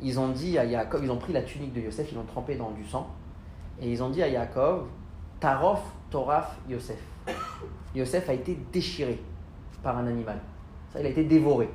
[0.00, 2.56] ils ont dit à Yaakov, ils ont pris la tunique de Yosef, ils l'ont trempée
[2.56, 3.10] dans du sang,
[3.82, 4.86] et ils ont dit à Yaakov,
[5.40, 6.98] Tarof, Toraf, Yosef.
[7.94, 9.22] Yosef a été déchiré
[9.82, 10.38] par un animal.
[10.94, 11.68] Ça, il a été dévoré.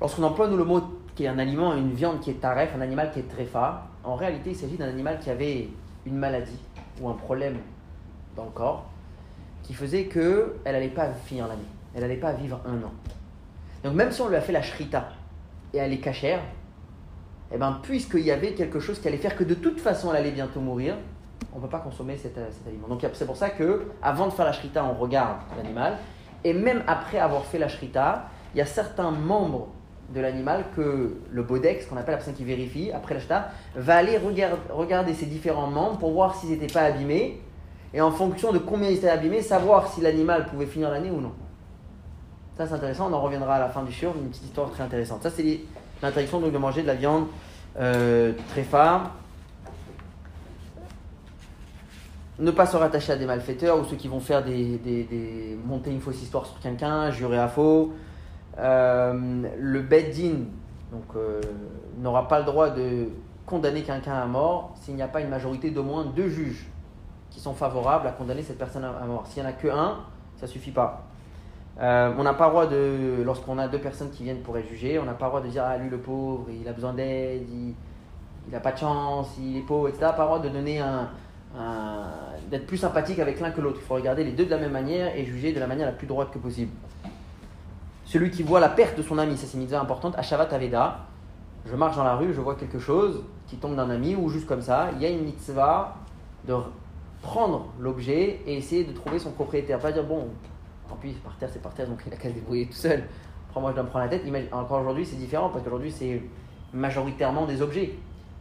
[0.00, 0.82] Lorsqu'on emploie nous le mot
[1.26, 4.56] un aliment, une viande qui est taref, un animal qui est tréfa, en réalité, il
[4.56, 5.68] s'agit d'un animal qui avait
[6.06, 6.58] une maladie
[7.00, 7.58] ou un problème
[8.36, 8.86] dans le corps
[9.62, 11.60] qui faisait qu'elle n'allait pas finir l'année.
[11.94, 12.92] Elle n'allait pas vivre un an.
[13.84, 15.10] Donc même si on lui a fait la shrita
[15.72, 16.40] et elle est cachère,
[17.52, 20.16] eh ben, puisqu'il y avait quelque chose qui allait faire que de toute façon elle
[20.16, 20.96] allait bientôt mourir,
[21.52, 22.88] on ne peut pas consommer cet, cet aliment.
[22.88, 25.98] Donc c'est pour ça que avant de faire la shrita, on regarde l'animal
[26.44, 29.68] et même après avoir fait la shrita, il y a certains membres
[30.14, 33.96] de l'animal que le bodex, qu'on appelle la personne qui vérifie, après la shrita, va
[33.96, 34.18] aller
[34.70, 37.40] regarder ces différents membres pour voir s'ils n'étaient pas abîmés.
[37.94, 41.20] Et en fonction de combien ils étaient abîmés, savoir si l'animal pouvait finir l'année ou
[41.20, 41.32] non.
[42.56, 43.10] Ça, c'est intéressant.
[43.10, 44.14] On en reviendra à la fin du shiur.
[44.16, 45.22] Une petite histoire très intéressante.
[45.22, 45.60] Ça, c'est
[46.02, 47.26] l'interdiction de manger de la viande
[47.78, 49.12] euh, très phare
[52.42, 55.90] ne pas se rattacher à des malfaiteurs ou ceux qui vont faire des, des, monter
[55.90, 57.92] une fausse histoire sur quelqu'un, jurer à faux.
[58.58, 60.44] Euh, le beddin
[61.16, 61.40] euh,
[61.98, 63.08] n'aura pas le droit de
[63.46, 66.68] condamner quelqu'un à mort s'il n'y a pas une majorité d'au moins deux juges
[67.30, 69.26] qui sont favorables à condamner cette personne à mort.
[69.26, 70.00] S'il n'y en a que un,
[70.36, 71.06] ça suffit pas.
[71.80, 74.68] Euh, on n'a pas le droit de, lorsqu'on a deux personnes qui viennent pour être
[74.68, 76.92] jugées, on n'a pas le droit de dire ah lui le pauvre, il a besoin
[76.92, 77.74] d'aide, il
[78.52, 80.12] n'a pas de chance, il est pauvre, etc.
[80.14, 80.82] Pas le droit de donner
[82.50, 83.78] d'être plus sympathique avec l'un que l'autre.
[83.80, 85.92] Il faut regarder les deux de la même manière et juger de la manière la
[85.92, 86.72] plus droite que possible.
[88.12, 91.06] Celui qui voit la perte de son ami, ça c'est une mitzvah importante, Ashavat Aveda,
[91.64, 94.46] je marche dans la rue, je vois quelque chose qui tombe d'un ami, ou juste
[94.46, 95.96] comme ça, il y a une mitzvah
[96.46, 96.54] de
[97.22, 99.78] prendre l'objet et essayer de trouver son propriétaire.
[99.78, 100.26] Pas dire, bon,
[100.90, 103.04] tant pis, par terre, c'est par terre, donc il a qu'à se débrouiller tout seul.
[103.48, 104.24] Après, moi, je dois me prendre la tête.
[104.52, 106.22] Encore aujourd'hui, c'est différent parce qu'aujourd'hui, c'est
[106.74, 107.94] majoritairement des objets.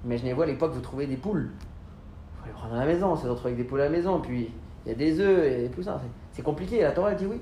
[0.03, 1.49] Imaginez-vous, à l'époque, vous trouvez des poules.
[1.49, 4.19] Il faut les prendre à la maison, c'est retrouver avec des poules à la maison.
[4.19, 4.51] Puis,
[4.85, 6.01] il y a des œufs et tout ça.
[6.33, 6.81] C'est compliqué.
[6.81, 7.39] La Torah, dit oui.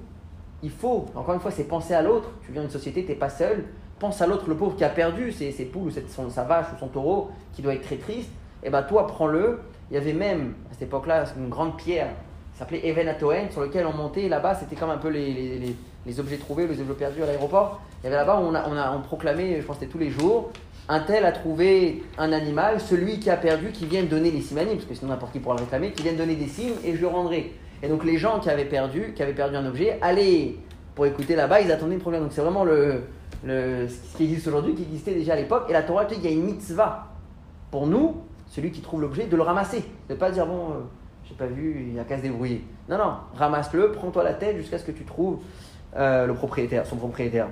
[0.61, 2.29] Il faut, encore une fois, c'est penser à l'autre.
[2.45, 3.65] Tu viens d'une société, tu n'es pas seul.
[3.99, 6.79] Pense à l'autre, le pauvre qui a perdu ses, ses poules, ou sa vache ou
[6.79, 8.29] son taureau, qui doit être très triste.
[8.61, 9.59] Et eh bien, toi, prends-le.
[9.89, 12.09] Il y avait même, à cette époque-là, une grande pierre
[12.57, 14.27] s'appelait Even Atoen, sur lequel on montait.
[14.27, 17.79] Là-bas, c'était comme un peu les, les, objets trouvés, les objets perdus à l'aéroport.
[18.01, 19.99] Il y avait là-bas, on, a, on, a, on proclamait, je pense que c'était tous
[19.99, 20.51] les jours,
[20.89, 24.73] un tel a trouvé un animal, celui qui a perdu, qui vient donner les simanim,
[24.73, 27.01] parce que sinon n'importe qui pourra le réclamer, qui vient donner des signes et je
[27.01, 27.53] le rendrai.
[27.81, 30.55] Et donc les gens qui avaient perdu, qui avaient perdu un objet, allaient
[30.95, 32.23] pour écouter là-bas, ils attendaient le problème.
[32.23, 33.03] Donc c'est vraiment le,
[33.45, 35.65] ce qui existe aujourd'hui, qui existait déjà à l'époque.
[35.69, 37.07] Et la Torah dit qu'il y a une mitzvah
[37.71, 39.83] pour nous, celui qui trouve l'objet, de le ramasser.
[40.09, 40.73] De ne pas dire, bon, euh,
[41.23, 42.65] j'ai pas vu, il n'y a qu'à se débrouiller.
[42.89, 45.39] Non, non, ramasse-le, prends-toi la tête jusqu'à ce que tu trouves
[45.95, 47.47] euh, le propriétaire, son propriétaire.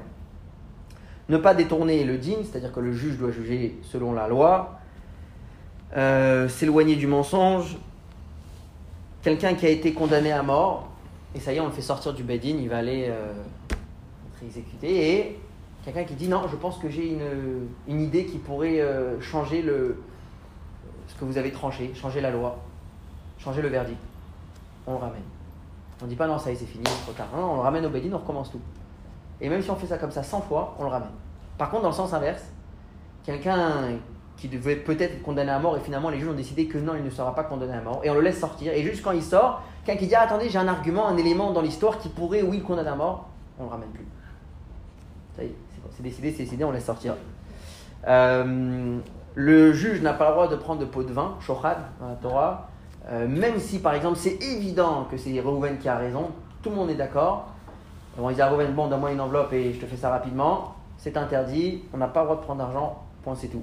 [1.30, 4.80] Ne pas détourner le din, c'est-à-dire que le juge doit juger selon la loi.
[5.96, 7.78] Euh, s'éloigner du mensonge.
[9.22, 10.90] Quelqu'un qui a été condamné à mort,
[11.36, 13.34] et ça y est, on le fait sortir du bedin, il va aller euh,
[13.72, 15.14] être exécuté.
[15.14, 15.40] Et
[15.84, 19.62] quelqu'un qui dit non, je pense que j'ai une, une, idée qui pourrait euh, changer
[19.62, 20.02] le,
[21.08, 22.58] ce que vous avez tranché, changer la loi,
[23.40, 24.00] changer le verdict.
[24.86, 25.22] On le ramène.
[26.02, 27.28] On ne dit pas non, ça y est, c'est fini, trop tard.
[27.36, 28.62] Non, on le ramène au bedin, on recommence tout.
[29.42, 31.10] Et même si on fait ça comme ça 100 fois, on le ramène.
[31.58, 32.44] Par contre, dans le sens inverse,
[33.24, 33.98] quelqu'un
[34.38, 36.94] qui devait peut-être être condamné à mort et finalement les juges ont décidé que non,
[36.96, 38.72] il ne sera pas condamné à mort et on le laisse sortir.
[38.72, 41.52] Et juste quand il sort, quelqu'un qui dit ah, attendez, j'ai un argument, un élément
[41.52, 43.28] dans l'histoire qui pourrait, oui, le condamner à mort,
[43.60, 44.06] on le ramène plus.
[45.36, 45.56] Ça y est,
[45.96, 47.16] c'est décidé, c'est décidé, on laisse sortir.
[48.08, 49.00] Euh,
[49.34, 52.16] le juge n'a pas le droit de prendre de pot de vin, shochad, dans la
[52.16, 52.70] Torah,
[53.10, 56.76] euh, même si par exemple c'est évident que c'est Reuven qui a raison, tout le
[56.76, 57.48] monde est d'accord.
[58.18, 60.76] Bon, il dit à Reuven, bon, donne-moi une enveloppe et je te fais ça rapidement.
[60.98, 63.62] C'est interdit, on n'a pas le droit de prendre d'argent, point, c'est tout.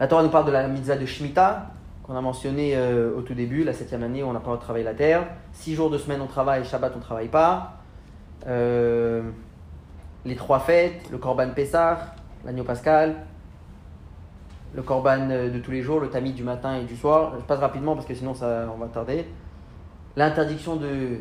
[0.00, 1.66] La Torah nous parle de la mitzvah de Shemitah,
[2.04, 4.82] qu'on a mentionné euh, au tout début, la septième année où on n'a pas travailler
[4.82, 5.26] la terre.
[5.52, 7.74] Six jours de semaine on travaille, Shabbat on ne travaille pas.
[8.46, 9.30] Euh,
[10.24, 12.14] les trois fêtes, le Korban Pessah,
[12.46, 13.14] l'agneau pascal,
[14.74, 17.34] le Korban de tous les jours, le Tamid du matin et du soir.
[17.38, 19.26] Je passe rapidement parce que sinon ça, on va tarder.
[20.16, 21.18] L'interdiction de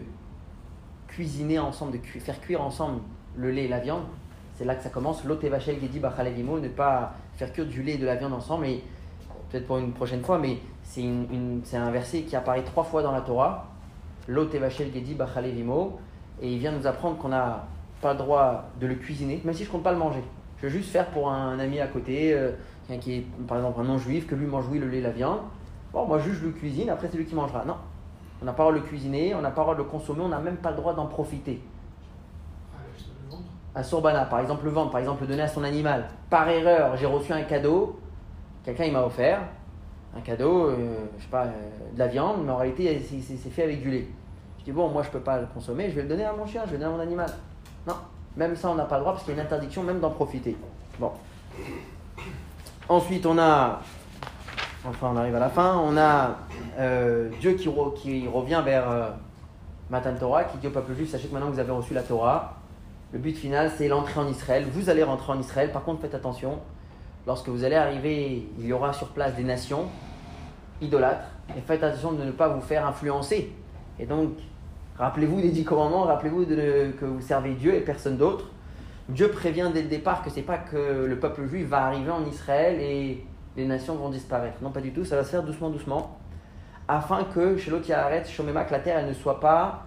[1.09, 3.01] cuisiner ensemble, de faire cuire ensemble
[3.35, 4.03] le lait et la viande.
[4.55, 5.25] C'est là que ça commence.
[5.25, 8.67] L'otevachel gedi bachalevimo, ne pas faire cuire du lait et de la viande ensemble.
[9.49, 13.21] Peut-être pour une prochaine fois, mais c'est un verset qui apparaît trois fois dans la
[13.21, 13.67] Torah.
[14.27, 15.99] L'otevachel gedi bachalevimo.
[16.41, 17.65] Et il vient nous apprendre qu'on n'a
[18.01, 20.23] pas le droit de le cuisiner, même si je compte pas le manger.
[20.57, 22.51] Je veux juste faire pour un ami à côté, euh,
[22.99, 25.39] qui est par exemple un non-juif, que lui mange oui le lait et la viande.
[25.91, 27.65] Bon, moi juste je le cuisine, après c'est lui qui mangera.
[27.65, 27.75] Non,
[28.41, 29.89] on n'a pas le droit de le cuisiner, on n'a pas le droit de le
[29.89, 31.61] consommer, on n'a même pas le droit d'en profiter.
[33.75, 36.05] Un sorbana, par exemple le vendre, par exemple le donner à son animal.
[36.29, 37.99] Par erreur, j'ai reçu un cadeau,
[38.63, 39.41] quelqu'un il m'a offert
[40.15, 43.63] un cadeau, euh, je sais pas, euh, de la viande, mais en réalité c'est fait
[43.63, 44.07] avec du lait.
[44.59, 46.45] Je dis bon, moi je peux pas le consommer, je vais le donner à mon
[46.45, 47.29] chien, je vais le donner à mon animal.
[47.87, 47.95] Non,
[48.35, 50.09] même ça on n'a pas le droit parce qu'il y a une interdiction même d'en
[50.09, 50.57] profiter.
[50.99, 51.11] Bon.
[52.87, 53.81] Ensuite on a
[54.87, 56.37] enfin on arrive à la fin, on a
[56.79, 57.69] euh, Dieu qui,
[58.27, 59.13] revient vers
[59.89, 62.03] Matan Torah, qui dit au peuple juif, sachez que maintenant que vous avez reçu la
[62.03, 62.58] Torah,
[63.11, 66.15] le but final c'est l'entrée en Israël, vous allez rentrer en Israël, par contre faites
[66.15, 66.59] attention,
[67.25, 69.85] lorsque vous allez arriver, il y aura sur place des nations
[70.81, 73.53] idolâtres, et faites attention de ne pas vous faire influencer.
[73.99, 74.31] Et donc,
[74.97, 78.45] rappelez-vous des dix commandements, rappelez-vous que vous servez Dieu et personne d'autre.
[79.09, 82.25] Dieu prévient dès le départ que c'est pas que le peuple juif va arriver en
[82.25, 83.25] Israël et
[83.57, 84.57] les nations vont disparaître.
[84.61, 86.19] Non, pas du tout, ça va se faire doucement, doucement,
[86.87, 88.31] afin que chez l'autre arrête,
[88.71, 89.85] la terre elle ne soit pas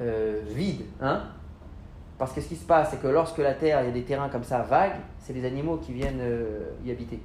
[0.00, 0.82] euh, vide.
[1.00, 1.22] Hein
[2.18, 4.04] Parce que ce qui se passe, c'est que lorsque la terre, il y a des
[4.04, 7.20] terrains comme ça vagues, c'est les animaux qui viennent euh, y habiter.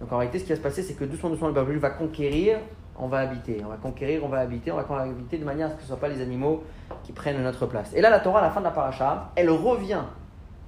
[0.00, 1.90] Donc en réalité, ce qui va se passer, c'est que doucement, doucement, le peuple va
[1.90, 2.58] conquérir,
[2.98, 3.62] on va habiter.
[3.64, 5.86] On va conquérir, on va habiter, on va habiter de manière à ce que ce
[5.86, 6.64] ne soient pas les animaux
[7.02, 7.92] qui prennent notre place.
[7.94, 10.02] Et là, la Torah, à la fin de la paracha, elle revient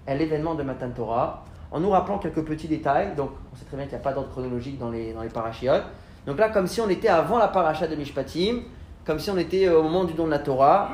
[0.07, 3.15] à l'événement de Matan Torah en nous rappelant quelques petits détails.
[3.17, 5.29] Donc, on sait très bien qu'il n'y a pas d'ordre chronologique dans les, dans les
[5.29, 5.85] parachiotes.
[6.27, 8.61] Donc là, comme si on était avant la paracha de Mishpatim,
[9.09, 10.91] comme si on était au moment du don de la Torah,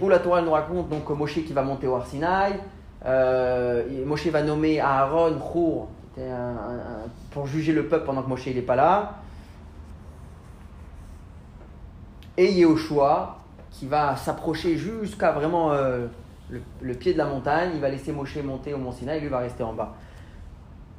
[0.00, 2.60] où la Torah nous raconte donc Moshe qui va monter au Arsinaï,
[3.04, 5.88] euh, Moshe va nommer Aaron, Khour,
[7.32, 9.14] pour juger le peuple pendant que Moshe n'est pas là,
[12.36, 13.38] et Yehoshua
[13.72, 16.06] qui va s'approcher jusqu'à vraiment euh,
[16.80, 17.70] le, pied de la montagne.
[17.74, 19.96] Il va laisser Moshe monter au mont Sinaï et lui va rester en bas.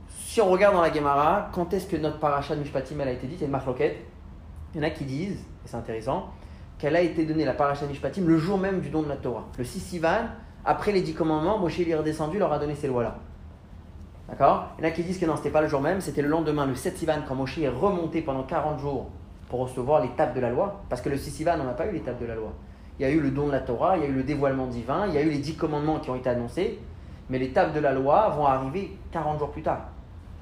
[0.09, 3.11] Si on regarde dans la Gemara, quand est-ce que notre paracha de Mishpatim elle a
[3.13, 3.39] été dite?
[3.39, 3.61] Il y a.
[4.75, 6.29] Il y en a qui disent, et c'est intéressant,
[6.77, 9.45] qu'elle a été donnée, la paracha Mishpatim, le jour même du don de la Torah.
[9.57, 10.25] Le 6 Sivan,
[10.65, 13.15] après les dix commandements, Moshe lui est redescendu, leur a donné ces lois-là.
[14.29, 14.67] D'accord?
[14.77, 16.27] Il y en a qui disent que non, c'était pas le jour même, c'était le
[16.27, 19.07] lendemain, le 7 Sivan, quand Moshe est remonté pendant 40 jours
[19.49, 20.81] pour recevoir l'étape de la loi.
[20.89, 22.51] Parce que le 6 Sivan, on n'a pas eu l'étape de la loi.
[22.99, 24.67] Il y a eu le don de la Torah, il y a eu le dévoilement
[24.67, 26.79] divin, il y a eu les dix commandements qui ont été annoncés,
[27.29, 29.89] mais l'étape de la loi vont arriver 40 jours plus tard.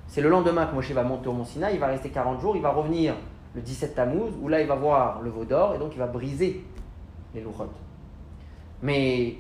[0.08, 2.56] C'est le lendemain que Moshe va monter au Mont Sinaï, il va rester 40 jours,
[2.56, 3.16] il va revenir
[3.56, 6.08] le 17 Tammuz, où là il va voir le veau d'or, et donc il va
[6.08, 6.64] briser
[7.34, 7.70] les louchotes.
[8.82, 9.36] Mais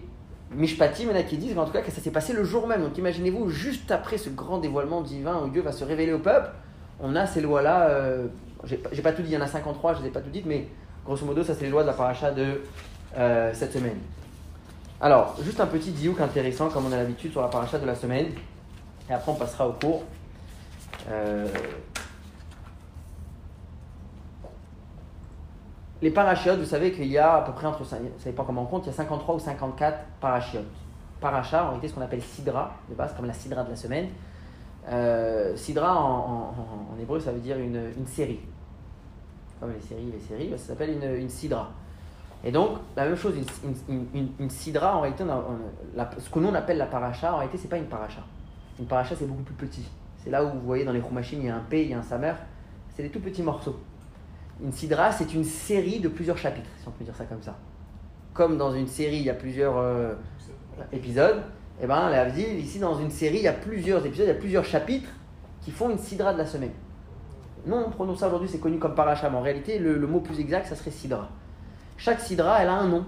[0.52, 2.68] Mishpatim, il y en qui disent en tout cas que ça s'est passé le jour
[2.68, 2.82] même.
[2.82, 6.50] Donc imaginez-vous, juste après ce grand dévoilement divin où Dieu va se révéler au peuple,
[7.00, 7.90] on a ces lois-là.
[7.90, 8.28] Euh,
[8.64, 10.30] j'ai pas tout dit, il y en a 53, je ne les ai pas tout
[10.30, 10.68] dites, mais
[11.06, 12.62] grosso modo, ça c'est les lois de la paracha de
[13.18, 13.98] euh, cette semaine.
[15.02, 17.96] Alors, juste un petit diouk intéressant, comme on a l'habitude sur la paracha de la
[17.96, 18.28] semaine,
[19.10, 20.04] et après on passera au cours.
[21.12, 21.48] Euh,
[26.06, 28.66] les parachiotes, vous savez qu'il y a à peu près entre, savez pas comment on
[28.68, 30.64] compte, il y a 53 ou 54 parachiotes.
[31.20, 34.10] Paracha, en réalité, ce qu'on appelle sidra, de base, comme la sidra de la semaine.
[34.88, 36.54] Euh, sidra, en,
[37.02, 38.40] hébreu, ça veut dire une, série.
[39.60, 41.72] Comme les séries, les séries, ça s'appelle une, sidra.
[42.44, 43.34] Et donc, la même chose,
[43.90, 45.24] une, sidra, en réalité,
[46.20, 48.22] ce que nous on appelle la paracha, en réalité, c'est pas une paracha.
[48.78, 49.90] Une paracha, c'est beaucoup plus petit.
[50.24, 51.94] C'est là où vous voyez dans les machines, il y a un P, il y
[51.96, 52.36] a un Samer.
[52.96, 53.80] C'est des tout petits morceaux.
[54.64, 57.56] Une sidra, c'est une série de plusieurs chapitres, si on peut dire ça comme ça.
[58.34, 60.14] Comme dans une série, il y a plusieurs euh,
[60.94, 61.42] épisodes,
[61.78, 64.34] et eh bien, la dit ici, dans une série, il y a plusieurs épisodes, il
[64.34, 65.10] y a plusieurs chapitres
[65.62, 66.72] qui font une sidra de la semaine.
[67.66, 70.40] Non, on prononce ça aujourd'hui, c'est connu comme paracha, mais en réalité, le, mot plus
[70.40, 71.28] exact, ça serait sidra.
[71.98, 73.06] Chaque sidra, elle a un nom.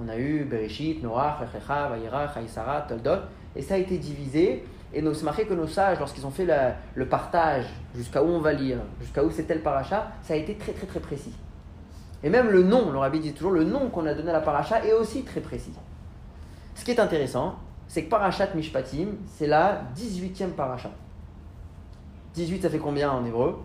[0.00, 3.22] On a eu Bereshit, Noach, Rechecha, Vayera, Chaïsara, Toldot,
[3.56, 6.46] et ça a été divisé et c'est marqué que nos sages, lorsqu'ils ont fait
[6.94, 10.54] le partage, jusqu'à où on va lire, jusqu'à où c'est tel paracha, ça a été
[10.56, 11.34] très très très précis.
[12.22, 14.40] Et même le nom, le rabbi dit toujours, le nom qu'on a donné à la
[14.40, 15.74] paracha est aussi très précis.
[16.74, 20.90] Ce qui est intéressant, c'est que parachat mishpatim, c'est la 18e paracha.
[22.34, 23.58] 18, ça fait combien en hébreu?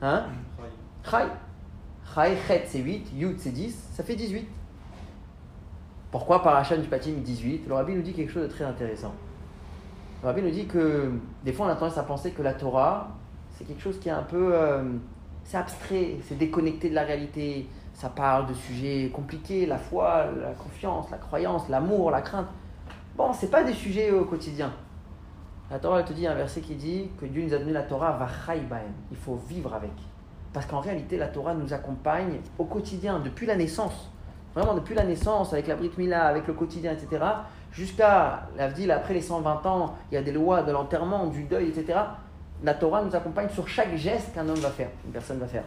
[0.00, 0.26] Hein?
[1.08, 1.26] Chai.
[2.14, 4.46] Chai, chet, c'est 8, yud, c'est 10, ça fait 18.
[6.10, 9.14] Pourquoi parachat mishpatim 18 Le rabbi nous dit quelque chose de très intéressant.
[10.24, 11.10] Rabbi nous dit que
[11.44, 13.08] des fois on a tendance à penser que la Torah,
[13.50, 14.54] c'est quelque chose qui est un peu.
[14.54, 14.82] Euh,
[15.44, 17.68] c'est abstrait, c'est déconnecté de la réalité.
[17.92, 22.48] Ça parle de sujets compliqués, la foi, la confiance, la croyance, l'amour, la crainte.
[23.16, 24.72] Bon, c'est pas des sujets au quotidien.
[25.70, 27.82] La Torah, elle te dit un verset qui dit que Dieu nous a donné la
[27.82, 28.26] Torah, va
[29.10, 29.92] Il faut vivre avec.
[30.52, 34.10] Parce qu'en réalité, la Torah nous accompagne au quotidien, depuis la naissance.
[34.54, 37.24] Vraiment, depuis la naissance, avec la Brit Mila, avec le quotidien, etc
[37.74, 41.68] jusqu'à l'Avdil, après les 120 ans, il y a des lois de l'enterrement, du deuil,
[41.68, 41.98] etc.
[42.62, 45.64] La Torah nous accompagne sur chaque geste qu'un homme va faire, une personne va faire.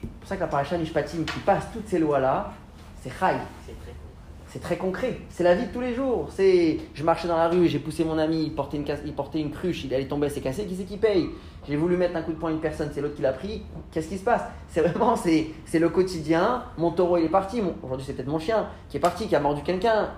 [0.00, 2.52] C'est pour ça que la paracha Nishpatim qui passe toutes ces lois-là,
[3.02, 3.36] c'est chai.
[4.50, 5.18] C'est très concret.
[5.28, 6.28] C'est la vie de tous les jours.
[6.30, 9.40] C'est, je marchais dans la rue, j'ai poussé mon ami, il portait une, il portait
[9.40, 11.28] une cruche, il allait tomber, c'est cassé, qui c'est qui paye?
[11.68, 13.62] J'ai voulu mettre un coup de poing à une personne, c'est l'autre qui l'a pris.
[13.92, 14.42] Qu'est-ce qui se passe?
[14.70, 16.62] C'est vraiment, c'est, c'est le quotidien.
[16.78, 17.60] Mon taureau, il est parti.
[17.82, 20.08] aujourd'hui, c'est peut-être mon chien qui est parti, qui a mordu quelqu'un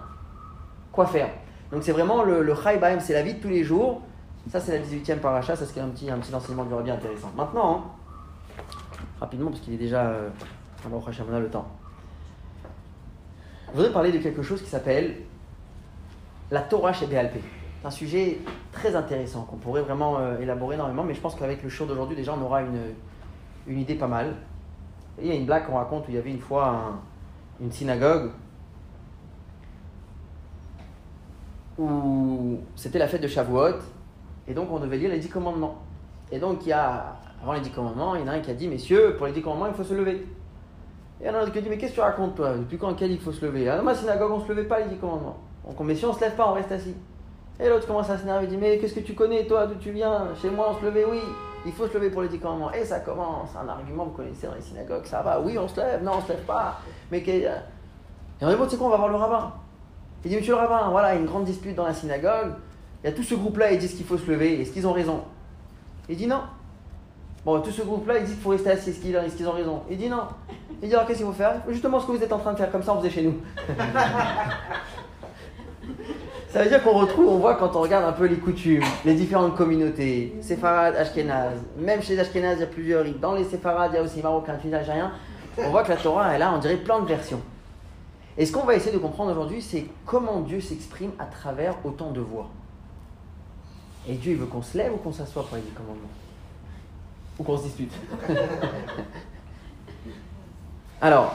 [1.07, 1.29] faire.
[1.73, 2.55] Donc c'est vraiment le, le
[3.01, 4.03] c'est la vie de tous les jours.
[4.49, 7.31] Ça, c'est la 18e paracha, ça c'est un petit, un petit enseignement du bien intéressant.
[7.37, 8.65] Maintenant, hein,
[9.21, 10.07] rapidement, parce qu'il est déjà.
[10.07, 10.29] Euh,
[10.91, 11.67] on a le temps.
[13.69, 15.17] Je voudrais parler de quelque chose qui s'appelle
[16.51, 17.41] la Torah chez BLP.
[17.81, 18.39] C'est un sujet
[18.73, 22.17] très intéressant qu'on pourrait vraiment euh, élaborer énormément, mais je pense qu'avec le show d'aujourd'hui,
[22.17, 22.81] déjà, on aura une,
[23.67, 24.35] une idée pas mal.
[25.21, 26.99] il y a une blague qu'on raconte où il y avait une fois
[27.61, 28.31] une synagogue
[31.81, 33.79] où c'était la fête de Shavuot,
[34.47, 35.79] et donc on devait lire les dix commandements.
[36.31, 38.51] Et donc il y a, avant les dix commandements, il y en a un qui
[38.51, 40.27] a dit, messieurs, pour les dix commandements, il faut se lever.
[41.21, 42.35] Et il y en a un autre qui a dit, mais qu'est-ce que tu racontes
[42.35, 42.57] toi?
[42.57, 43.65] Depuis quand il faut se lever?
[43.65, 45.39] Dans ma synagogue, on ne se levait pas les dix commandements.
[45.67, 46.95] Donc mais si on ne se lève pas, on reste assis.
[47.59, 49.91] Et l'autre commence à s'énerver, il dit, mais qu'est-ce que tu connais toi, d'où tu
[49.91, 50.29] viens?
[50.41, 51.21] Chez moi, on se levait, oui.
[51.67, 52.73] Il faut se lever pour les dix commandements.
[52.73, 55.77] Et ça commence, un argument, vous connaissez dans les synagogues, ça va, oui, on se
[55.79, 56.79] lève, non, on se lève pas.
[57.11, 57.47] Mais Et
[58.41, 59.53] on dit, bon, tu sais quoi, on va voir le rabbin.
[60.25, 62.53] Il dit, monsieur le rabbin, voilà, il y a une grande dispute dans la synagogue.
[63.03, 64.61] Il y a tout ce groupe-là, ils disent qu'il faut se lever.
[64.61, 65.23] Est-ce qu'ils ont raison?
[66.09, 66.43] Il dit non.
[67.45, 68.91] Bon, tout ce groupe-là, il dit qu'il faut rester assis.
[68.91, 69.83] Est-ce qu'ils ont raison?
[69.91, 70.25] Il dit non.
[70.83, 71.63] Il dit alors qu'est-ce qu'il faut faire?
[71.69, 73.37] Justement ce que vous êtes en train de faire, comme ça on faisait chez nous.
[76.51, 79.15] ça veut dire qu'on retrouve, on voit quand on regarde un peu les coutumes, les
[79.15, 81.63] différentes communautés, séfarades, ashkénazes.
[81.79, 83.21] Même chez les ashkénazes, il y a plusieurs rites.
[83.21, 85.13] Dans les séfarades, il y a aussi marocains, tunisien, algérien.
[85.59, 87.41] On voit que la Torah, elle a, on dirait, plein de versions.
[88.39, 92.11] Et ce qu'on va essayer de comprendre aujourd'hui, c'est comment Dieu s'exprime à travers autant
[92.13, 92.49] de voix.
[94.09, 96.09] Et Dieu, il veut qu'on se lève ou qu'on s'assoie pour les commandements?
[97.39, 97.93] Ou qu'on se dispute
[101.01, 101.35] Alors,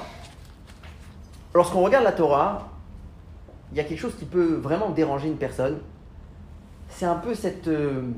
[1.54, 2.70] lorsqu'on regarde la Torah,
[3.72, 5.80] il y a quelque chose qui peut vraiment déranger une personne.
[6.90, 8.12] C'est un peu cette euh,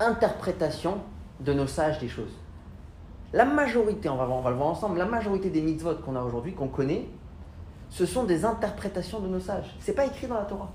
[0.00, 0.98] interprétation
[1.40, 2.32] de nos sages des choses.
[3.32, 6.22] La majorité, on va, on va le voir ensemble, la majorité des mitzvot qu'on a
[6.22, 7.06] aujourd'hui, qu'on connaît,
[7.90, 9.76] ce sont des interprétations de nos sages.
[9.80, 10.70] C'est pas écrit dans la Torah.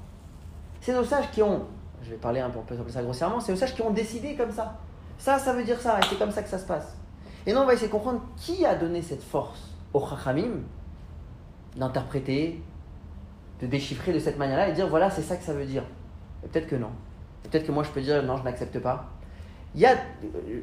[0.82, 1.66] C'est nos sages qui ont,
[2.02, 4.36] je vais parler un peu, on peut ça grossièrement, c'est nos sages qui ont décidé
[4.36, 4.78] comme ça.
[5.18, 6.98] Ça, ça veut dire ça, et c'est comme ça que ça se passe.
[7.46, 10.62] Et non, on va essayer de comprendre qui a donné cette force au Chachamim
[11.76, 12.62] d'interpréter,
[13.62, 15.84] de déchiffrer de cette manière-là et dire voilà, c'est ça que ça veut dire.
[16.42, 16.92] peut-être que non.
[17.44, 19.10] Peut-être que moi je peux dire non, je n'accepte pas.
[19.76, 19.96] Il y a,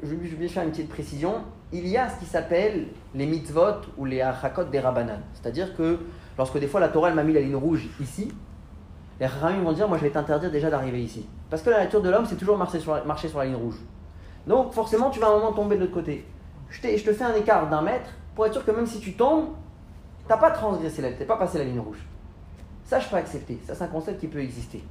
[0.03, 1.43] je vais faire une petite précision,
[1.73, 5.21] il y a ce qui s'appelle les mitzvot ou les achakot des rabbanan.
[5.35, 5.99] C'est-à-dire que
[6.41, 8.33] lorsque des fois la Torah m'a mis la ligne rouge ici,
[9.21, 11.29] les Chachamim vont dire moi je vais t'interdire déjà d'arriver ici.
[11.51, 13.77] Parce que la nature de l'homme c'est toujours marcher sur, la ligne rouge.
[14.47, 16.27] Donc forcément tu vas à un moment tomber de l'autre côté
[16.71, 19.49] je, te fais un écart d'un mètre pour être sûr que même si tu tombes,
[20.25, 22.07] tu n'as pas transgressé la pas la ligne rouge.
[22.85, 23.59] Ça, je peux accepter.
[23.67, 24.83] Ça, c'est un concept qui peut exister.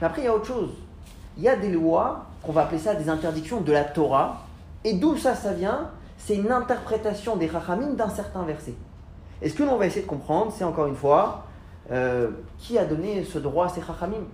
[0.00, 0.72] Mais après, il y a autre chose.
[1.36, 4.42] Il y a des lois, qu'on va appeler ça des interdictions de la Torah.
[4.84, 5.90] Et d'où ça, ça vient?
[6.18, 8.74] C'est une interprétation des Rachamim d'un certain verset.
[9.42, 11.44] Et ce que l'on va essayer de comprendre, c'est encore une fois,
[11.90, 14.24] euh, qui a donné ce droit à ces Rachamim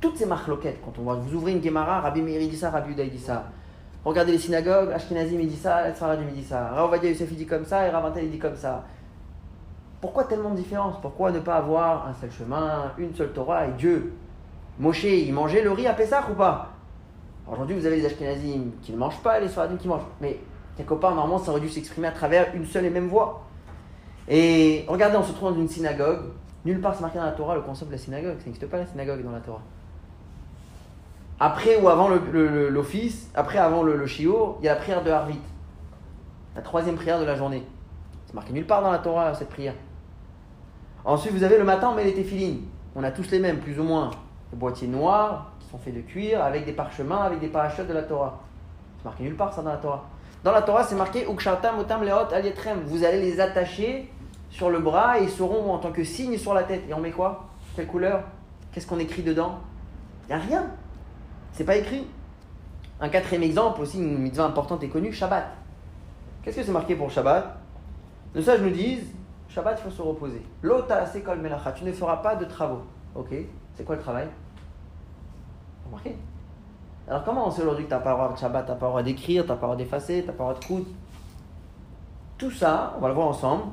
[0.00, 2.92] Toutes ces marloquettes, quand on voit, vous ouvrez une Gemara, Rabbi Meir dit ça, Rabbi
[2.92, 3.44] Uday dit ça.
[4.06, 7.64] Regardez les synagogues, Ashkenazim il dit ça, Sfaradim dit ça, Ravovadia Youssef il dit comme
[7.64, 8.84] ça, et Ravantel il dit comme ça.
[10.00, 13.72] Pourquoi tellement de différences Pourquoi ne pas avoir un seul chemin, une seule Torah et
[13.72, 14.14] Dieu?
[14.78, 16.70] Moshe, il mangeait le riz à Pessah ou pas?
[17.50, 20.06] Aujourd'hui, vous avez les Ashkenazim qui ne mangent pas, les Sfaradim qui mangent.
[20.20, 20.38] Mais
[20.76, 23.45] quelque part, normalement, ça aurait dû s'exprimer à travers une seule et même voix.
[24.28, 26.20] Et regardez, on se trouve dans une synagogue.
[26.64, 28.38] Nulle part c'est marqué dans la Torah le concept de la synagogue.
[28.38, 29.62] Ça n'existe pas la synagogue dans la Torah
[31.38, 35.40] après ou avant l'office, après avant le, le il y a la prière de Harvit.
[36.54, 37.62] La troisième prière de la journée.
[38.26, 39.74] C'est marqué nulle part dans la Torah cette prière.
[41.04, 42.62] Ensuite, vous avez le matin, on met les téfilines.
[42.94, 44.10] On a tous les mêmes, plus ou moins.
[44.50, 47.92] Les boîtiers noirs, qui sont faits de cuir, avec des parchemins, avec des parachutes de
[47.92, 48.40] la Torah.
[48.98, 50.04] C'est marqué nulle part ça dans la Torah.
[50.42, 52.80] Dans la Torah, c'est marqué Otam Leot Alietrem.
[52.86, 54.10] Vous allez les attacher
[54.56, 56.84] sur le bras et ils seront en tant que signe sur la tête.
[56.88, 57.44] Et on met quoi?
[57.74, 58.22] Quelle couleur?
[58.72, 59.58] Qu'est-ce qu'on écrit dedans?
[60.24, 60.66] Il n'y a rien.
[61.52, 62.06] C'est pas écrit.
[62.98, 65.44] Un quatrième exemple, aussi une mitzvah importante et connue, Shabbat.
[66.42, 67.54] Qu'est-ce que c'est marqué pour Shabbat?
[68.34, 69.12] Nos sages nous disent
[69.50, 70.42] Shabbat, il faut se reposer.
[70.62, 72.80] L'ota kol melacha, tu ne feras pas de travaux.
[73.14, 73.34] Ok,
[73.74, 74.28] c'est quoi le travail?
[75.84, 76.16] Remarquez
[77.06, 78.78] Alors comment on sait aujourd'hui que tu n'as pas le droit de Shabbat, tu n'as
[78.78, 80.60] pas le droit d'écrire, tu n'as pas le droit d'effacer, tu n'as pas le droit
[80.60, 80.86] de coudre?
[82.38, 83.64] Tout ça, on va le voir ensemble,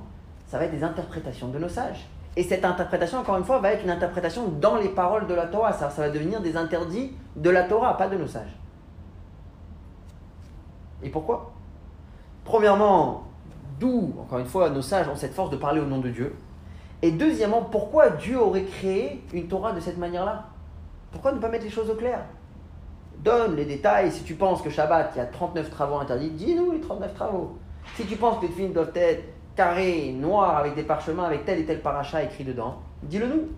[0.53, 2.07] ça va être des interprétations de nos sages.
[2.35, 5.47] Et cette interprétation, encore une fois, va être une interprétation dans les paroles de la
[5.47, 5.73] Torah.
[5.73, 8.55] Ça, ça va devenir des interdits de la Torah, pas de nos sages.
[11.01, 11.53] Et pourquoi?
[12.45, 13.23] Premièrement,
[13.79, 16.35] d'où, encore une fois, nos sages ont cette force de parler au nom de Dieu.
[17.01, 20.49] Et deuxièmement, pourquoi Dieu aurait créé une Torah de cette manière-là?
[21.11, 22.19] Pourquoi ne pas mettre les choses au clair?
[23.17, 24.11] Donne les détails.
[24.11, 27.57] Si tu penses que Shabbat, il y a 39 travaux interdits, dis-nous les 39 travaux.
[27.95, 31.59] Si tu penses que les films doivent être carré, noir, avec des parchemins, avec tel
[31.59, 33.49] et tel paracha écrit dedans, dis-le nous.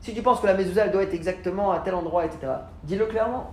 [0.00, 2.52] Si tu penses que la mezouza, doit être exactement à tel endroit, etc.,
[2.84, 3.50] dis-le clairement.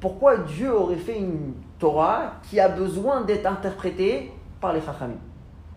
[0.00, 5.16] Pourquoi Dieu aurait fait une Torah qui a besoin d'être interprétée par les chachamim?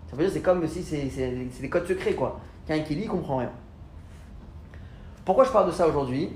[0.09, 2.39] Ça veut dire c'est comme si c'est des codes secrets, quoi.
[2.67, 3.51] Quelqu'un qui lit, comprend rien.
[5.23, 6.31] Pourquoi je parle de ça aujourd'hui?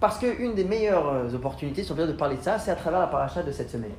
[0.00, 3.00] Parce qu'une des meilleures euh, opportunités, si on de parler de ça, c'est à travers
[3.00, 3.92] la paracha de cette semaine.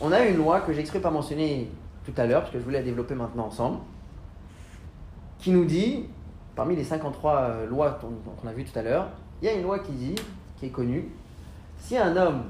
[0.00, 1.70] On a une loi que j'ai exprès pas mentionner
[2.04, 3.78] tout à l'heure, parce que je voulais la développer maintenant ensemble,
[5.38, 6.06] qui nous dit,
[6.54, 9.08] parmi les 53 euh, lois qu'on a vues tout à l'heure,
[9.40, 10.14] il y a une loi qui dit,
[10.56, 11.10] qui est connue,
[11.78, 12.44] si un homme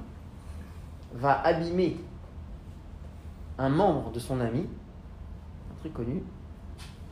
[1.14, 1.96] va abîmer
[3.58, 4.66] un membre de son ami,
[5.72, 6.22] un truc connu,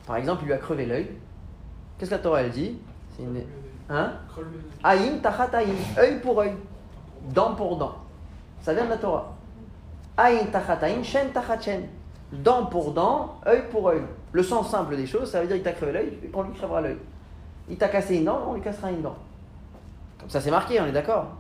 [0.07, 1.11] par exemple, il lui a crevé l'œil,
[1.99, 2.79] qu'est-ce que la Torah elle dit
[3.17, 3.43] C'est une...
[3.89, 4.13] Hein
[4.83, 5.51] Aïn tachat
[5.99, 6.55] œil pour œil,
[7.35, 7.97] dent pour dent.
[8.61, 9.35] Ça vient de la Torah.
[10.17, 11.89] Aïn tachat aïn, shen tachat shen
[12.33, 14.03] dent pour dent, œil pour œil.
[14.33, 16.81] Le sens simple des choses, ça veut dire il t'a crevé l'œil, on lui crèvera
[16.81, 16.97] l'œil.
[17.69, 19.17] Il t'a cassé une dent, on lui cassera une dent.
[20.19, 21.37] Comme ça c'est marqué, on est d'accord.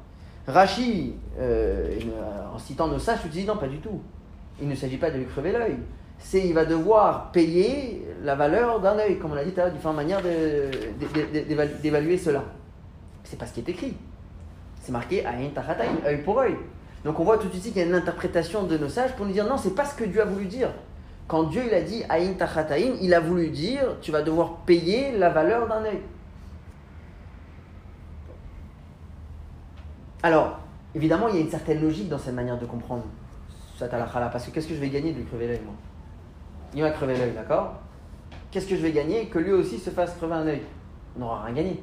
[0.47, 1.99] Rachi, euh,
[2.53, 4.01] en citant nos sages, dis non, pas du tout.
[4.61, 5.76] Il ne s'agit pas de lui crever l'œil.
[6.18, 9.64] C'est il va devoir payer la valeur d'un œil, comme on l'a dit tout à
[9.64, 10.20] l'heure, différentes manières
[11.82, 12.45] d'évaluer cela.
[13.24, 13.97] C'est pas ce qui est écrit.
[14.80, 15.24] C'est marqué
[15.55, 16.57] tachataïn, œil pour œil.
[17.05, 19.27] Donc on voit tout de suite qu'il y a une interprétation de nos sages pour
[19.27, 20.71] nous dire non, c'est pas ce que Dieu a voulu dire.
[21.27, 25.17] Quand Dieu il a dit Aïn Tachataïn, il a voulu dire tu vas devoir payer
[25.17, 26.01] la valeur d'un œil.
[30.23, 30.61] Alors,
[30.95, 33.05] évidemment, il y a une certaine logique dans cette manière de comprendre
[33.77, 35.75] cette Parce que qu'est-ce que je vais gagner de lui crever l'œil, moi?
[36.75, 37.75] Il m'a crevé l'œil, d'accord?
[38.51, 40.63] Qu'est-ce que je vais gagner Que lui aussi se fasse crever un œil?
[41.17, 41.83] On n'aura rien gagné.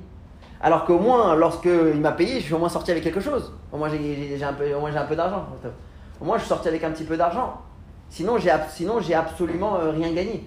[0.62, 3.54] Alors qu'au moins, lorsqu'il m'a payé, je suis au moins sorti avec quelque chose.
[3.72, 4.66] Au moins, j'ai un peu,
[5.08, 5.46] peu d'argent.
[6.20, 7.62] Au moins, je suis sorti avec un petit peu d'argent.
[8.10, 8.50] Sinon, j'ai
[9.14, 10.44] absolument euh, rien gagné.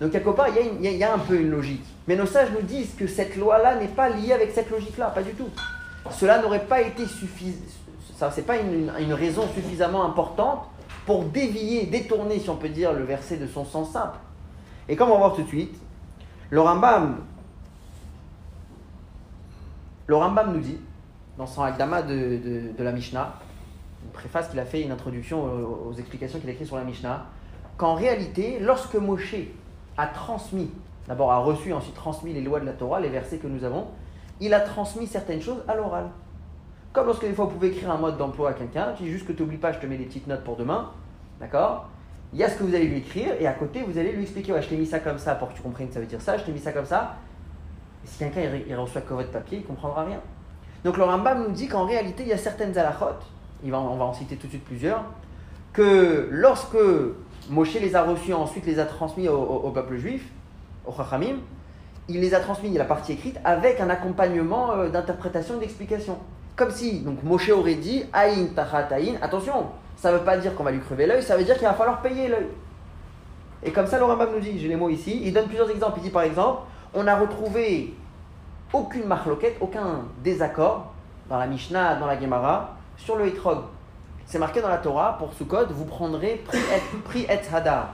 [0.00, 1.84] Donc, quelque part, il y, a un peu une logique.
[2.08, 5.22] Mais nos sages nous disent que cette loi-là n'est pas liée avec cette logique-là, pas
[5.22, 5.48] du tout.
[6.10, 7.58] Cela n'aurait pas été suffisant.
[8.16, 10.68] Ça, c'est pas une, une, raison suffisamment importante
[11.06, 14.18] pour dévier, détourner, si on peut dire, le verset de son sens simple.
[14.88, 15.74] Et comme on va voir tout de suite,
[16.50, 17.18] le Rambam
[20.06, 20.78] le Rambam nous dit,
[21.38, 23.34] dans son Agdama de, de, la Mishnah,
[24.04, 27.26] une préface qu'il a fait, une introduction aux, explications qu'il a écrites sur la Mishnah,
[27.76, 29.34] qu'en réalité, lorsque Moshe
[29.96, 30.70] a transmis,
[31.08, 33.86] d'abord a reçu ensuite transmis les lois de la Torah, les versets que nous avons,
[34.40, 36.10] il a transmis certaines choses à l'oral.
[36.92, 39.26] Comme lorsque des fois vous pouvez écrire un mode d'emploi à quelqu'un, tu dis juste
[39.26, 40.90] que tu n'oublies pas, je te mets des petites notes pour demain,
[41.40, 41.88] d'accord?
[42.32, 44.22] Il y a ce que vous allez lui écrire et à côté vous allez lui
[44.22, 46.06] expliquer, ouais, je t'ai mis ça comme ça pour que tu comprennes que ça veut
[46.06, 47.16] dire ça, je t'ai mis ça comme ça,
[48.04, 50.20] si quelqu'un il, reçoit que votre papier, il comprendra rien.
[50.84, 53.06] Donc le Rambam nous dit qu'en réalité, il y a certaines alachot,
[53.64, 55.04] on va en citer tout de suite plusieurs,
[55.72, 56.76] que lorsque
[57.48, 60.28] Moshe les a reçus, ensuite les a transmis au, peuple juif,
[60.86, 61.36] au Chachamim,
[62.08, 66.18] il les a transmis, la partie écrite, avec un accompagnement euh, d'interprétation et d'explication.
[66.56, 70.54] Comme si donc Moshe aurait dit Aïn tachat aïn, attention, ça ne veut pas dire
[70.56, 72.48] qu'on va lui crever l'œil, ça veut dire qu'il va falloir payer l'œil.
[73.62, 75.98] Et comme ça, le Rambam nous dit, j'ai les mots ici, il donne plusieurs exemples.
[75.98, 76.62] Il dit par exemple,
[76.94, 77.94] on n'a retrouvé
[78.72, 80.92] aucune marloquette, aucun désaccord
[81.28, 83.58] dans la Mishnah, dans la Gemara, sur le Etrog.
[84.26, 86.42] C'est marqué dans la Torah, pour code, vous prendrez
[87.04, 87.88] prix et, hadar,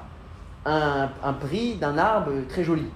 [0.65, 2.87] un, prix d'un arbre très joli.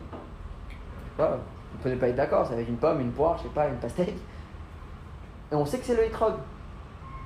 [1.19, 3.69] vous ne pouvez pas être d'accord, c'est avec une pomme, une poire, je sais pas,
[3.69, 4.15] une pastèque.
[5.51, 6.35] Et on sait que c'est le Etrog.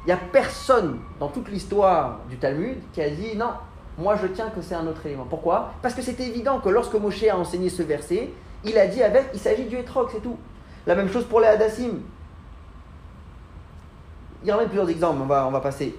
[0.04, 3.50] Il n'y a personne dans toute l'histoire du Talmud qui a dit non,
[3.98, 5.26] moi je tiens que c'est un autre élément.
[5.28, 5.72] Pourquoi?
[5.82, 8.30] Parce que c'était évident que lorsque Moshe a enseigné ce verset,
[8.66, 10.36] il a dit avec, il s'agit du étrog, c'est tout.
[10.86, 12.00] La même chose pour les hadassim.
[14.42, 15.94] Il y en a plusieurs exemples, on va, on va passer.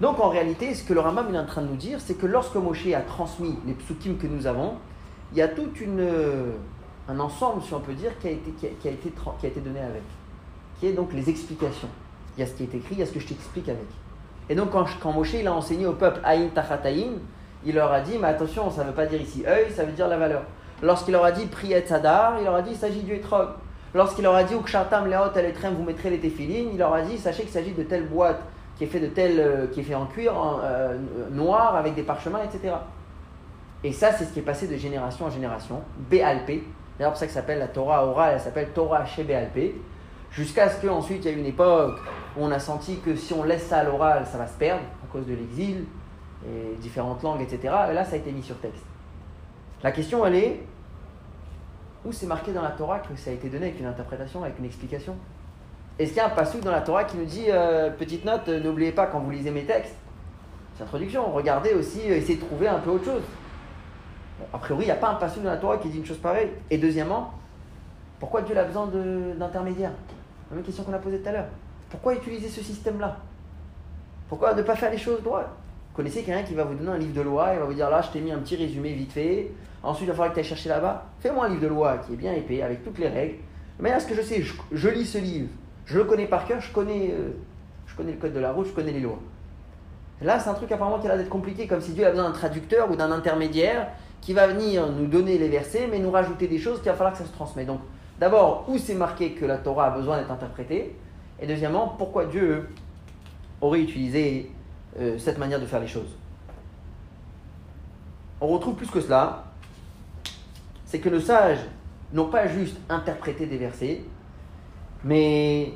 [0.00, 2.26] Donc en réalité, ce que le Rambam est en train de nous dire, c'est que
[2.26, 4.74] lorsque Moshe a transmis les psukim que nous avons,
[5.32, 6.08] il y a tout une,
[7.08, 9.60] un ensemble, si on peut dire, qui a, été, qui, a, été, qui a été
[9.60, 10.02] donné avec.
[10.78, 11.88] Qui est donc les explications.
[12.36, 13.88] Il y a ce qui est écrit, il y a ce que je t'explique avec.
[14.48, 17.18] Et donc quand, quand Moshe il a enseigné au peuple Aïn Tachataïn,
[17.64, 19.92] il leur a dit, mais attention, ça ne veut pas dire ici œil, ça veut
[19.92, 20.42] dire la valeur.
[20.82, 23.48] Lorsqu'il aura dit priet sadar, il aura dit il s'agit du etrog.
[23.94, 27.52] Lorsqu'il aura dit ukshartam leot eletrem, vous mettrez les téphilines, il aura dit sachez qu'il
[27.52, 28.40] s'agit de telle boîte
[28.76, 30.96] qui est fait de telle, euh, qui est fait en cuir euh,
[31.32, 32.74] noir avec des parchemins, etc.
[33.82, 35.82] Et ça, c'est ce qui est passé de génération en génération.
[36.10, 36.62] BALP,
[36.98, 39.74] d'ailleurs pour ça que ça s'appelle la Torah orale, elle s'appelle Torah chez BALP.
[40.30, 41.98] Jusqu'à ce qu'ensuite il y a une époque
[42.36, 44.82] où on a senti que si on laisse ça à l'oral, ça va se perdre
[44.82, 45.86] à cause de l'exil
[46.46, 47.74] et différentes langues, etc.
[47.90, 48.84] Et là, ça a été mis sur texte.
[49.82, 50.60] La question, elle est
[52.04, 54.58] où c'est marqué dans la Torah que ça a été donné avec une interprétation, avec
[54.58, 55.14] une explication?
[55.98, 58.48] Est-ce qu'il y a un passage dans la Torah qui nous dit, euh, petite note,
[58.48, 59.96] euh, n'oubliez pas quand vous lisez mes textes,
[60.76, 63.22] c'est introduction, regardez aussi, euh, essayez de trouver un peu autre chose.
[64.52, 66.18] a priori, il n'y a pas un passage dans la Torah qui dit une chose
[66.18, 66.50] pareille.
[66.70, 67.34] Et deuxièmement,
[68.20, 69.92] pourquoi Dieu a besoin d'intermédiaires?
[70.50, 71.48] La même question qu'on a posée tout à l'heure.
[71.90, 73.16] Pourquoi utiliser ce système-là?
[74.28, 75.50] Pourquoi ne pas faire les choses droites?
[75.94, 78.02] Connaissez quelqu'un qui va vous donner un livre de loi et va vous dire là,
[78.02, 79.50] je t'ai mis un petit résumé vite fait.
[79.82, 81.06] Ensuite, il va falloir que tu ailles chercher là-bas.
[81.20, 83.36] Fais-moi un livre de loi qui est bien épais, avec toutes les règles.
[83.78, 85.48] Mais là, ce que je sais, je, lis ce livre,
[85.86, 87.30] je le connais par cœur, je connais, euh,
[87.86, 89.20] je connais le code de la route, je connais les lois.
[90.20, 92.24] Là, c'est un truc apparemment qui a l'air d'être compliqué, comme si Dieu a besoin
[92.24, 93.88] d'un traducteur ou d'un intermédiaire
[94.20, 97.12] qui va venir nous donner les versets, mais nous rajouter des choses qu'il va falloir
[97.12, 97.68] que ça se transmette.
[97.68, 97.80] Donc,
[98.18, 100.96] d'abord, où c'est marqué que la Torah a besoin d'être interprétée?
[101.40, 102.68] Et deuxièmement, pourquoi Dieu
[103.60, 104.50] aurait utilisé
[104.98, 106.16] euh, cette manière de faire les choses?
[108.40, 109.44] On retrouve plus que cela,
[110.88, 111.60] c'est que nos sages
[112.14, 114.00] n'ont pas juste interprété des versets,
[115.04, 115.74] mais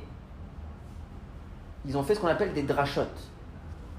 [1.85, 3.31] ils ont fait ce qu'on appelle des drachotes.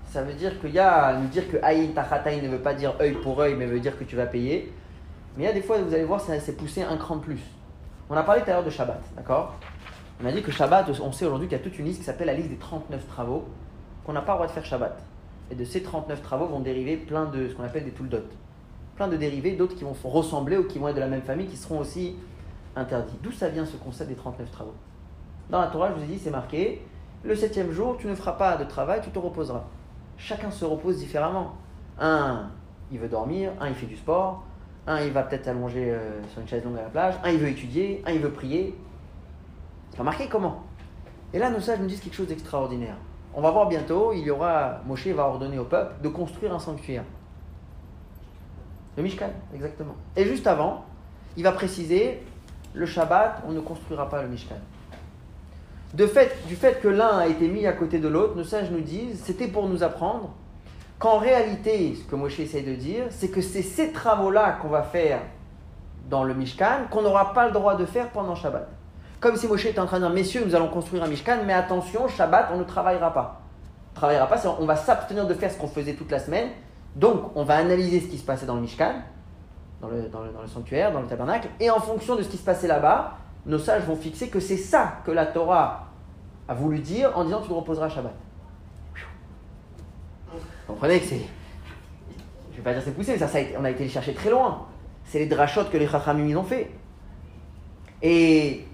[0.07, 2.95] Ça veut dire qu'il y a, nous dire que aïn tachataï ne veut pas dire
[2.99, 4.73] œil pour œil, mais veut dire que tu vas payer.
[5.37, 7.21] Mais il y a des fois, vous allez voir, ça s'est poussé un cran de
[7.21, 7.41] plus.
[8.09, 9.53] On a parlé tout à l'heure de Shabbat, d'accord?
[10.19, 12.05] On a dit que Shabbat, on sait aujourd'hui qu'il y a toute une liste qui
[12.05, 13.47] s'appelle la liste des 39 travaux
[14.03, 14.99] qu'on n'a pas le droit de faire Shabbat.
[15.51, 18.23] Et de ces 39 travaux vont dériver plein de ce qu'on appelle des touldot.
[18.95, 21.47] Plein de dérivés, d'autres qui vont ressembler ou qui vont être de la même famille,
[21.47, 22.15] qui seront aussi
[22.75, 23.17] interdits.
[23.21, 24.75] D'où ça vient ce concept des 39 travaux
[25.49, 26.81] Dans la Torah, je vous ai dit, c'est marqué
[27.23, 29.63] le septième jour, tu ne feras pas de travail, tu te reposeras.
[30.17, 31.53] Chacun se repose différemment.
[31.97, 32.49] Un,
[32.91, 34.43] il veut dormir, un, il fait du sport,
[34.87, 37.39] un, il va peut-être allonger euh, sur une chaise longue à la plage, un, il
[37.39, 38.77] veut étudier, un, il veut prier.
[39.95, 40.63] C'est marqué comment.
[41.33, 42.97] Et là, nos sages nous disent quelque chose d'extraordinaire.
[43.33, 46.59] On va voir bientôt, il y aura, Moshe va ordonner au peuple de construire un
[46.59, 47.05] sanctuaire.
[48.97, 49.95] Le Mishkan, exactement.
[50.15, 50.85] Et juste avant,
[51.35, 52.21] il va préciser,
[52.73, 54.55] le Shabbat, on ne construira pas le Mishkan.
[56.07, 58.81] Fait, du fait que l'un a été mis à côté de l'autre, nos sages nous
[58.81, 60.33] disent, c'était pour nous apprendre
[60.99, 64.83] qu'en réalité, ce que Moshe essaie de dire, c'est que c'est ces travaux-là qu'on va
[64.83, 65.19] faire
[66.09, 68.67] dans le Mishkan qu'on n'aura pas le droit de faire pendant Shabbat.
[69.19, 71.53] Comme si Moshe était en train de dire, messieurs, nous allons construire un Mishkan, mais
[71.53, 73.41] attention, Shabbat, on ne travaillera pas.
[73.91, 76.49] On ne travaillera pas, on va s'abstenir de faire ce qu'on faisait toute la semaine.
[76.95, 79.01] Donc, on va analyser ce qui se passait dans le Mishkan,
[79.81, 82.67] dans le, dans sanctuaire, dans le tabernacle, et en fonction de ce qui se passait
[82.67, 85.87] là-bas, nos sages vont fixer que c'est ça que la Torah
[86.47, 88.13] a voulu dire en disant tu te reposeras Shabbat.
[90.31, 90.39] Vous
[90.73, 91.21] comprenez que c'est.
[92.51, 94.65] Je ne vais pas dire c'est poussé, ça, ça on a été chercher très loin.
[95.05, 96.71] C'est les drachotes que les Chachamim ont fait.
[98.01, 98.65] Et.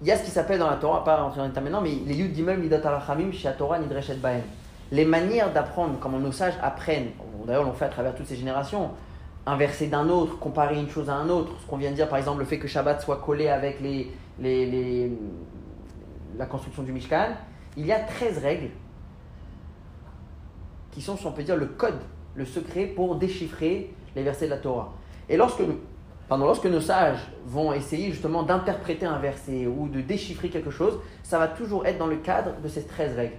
[0.00, 2.14] Il y a ce qui s'appelle dans la Torah, pas en train maintenant, mais les
[2.14, 4.42] Yud Gimel Midot Arachamim chez Torah Nidreshet Bahem.
[4.90, 7.10] Les manières d'apprendre, comment nos sages apprennent,
[7.46, 8.90] d'ailleurs on l'ont fait à travers toutes ces générations,
[9.48, 11.52] un verset d'un autre, comparer une chose à un autre.
[11.60, 14.12] Ce qu'on vient de dire, par exemple, le fait que Shabbat soit collé avec les,
[14.40, 15.10] les,
[16.36, 17.30] la construction du Mishkan,
[17.76, 18.70] il y a 13 règles
[20.90, 22.00] qui sont, si on peut dire, le code,
[22.34, 24.92] le secret pour déchiffrer les versets de la Torah.
[25.28, 25.62] Et lorsque,
[26.30, 31.38] lorsque nos sages vont essayer justement d'interpréter un verset ou de déchiffrer quelque chose, ça
[31.38, 33.36] va toujours être dans le cadre de ces 13 règles.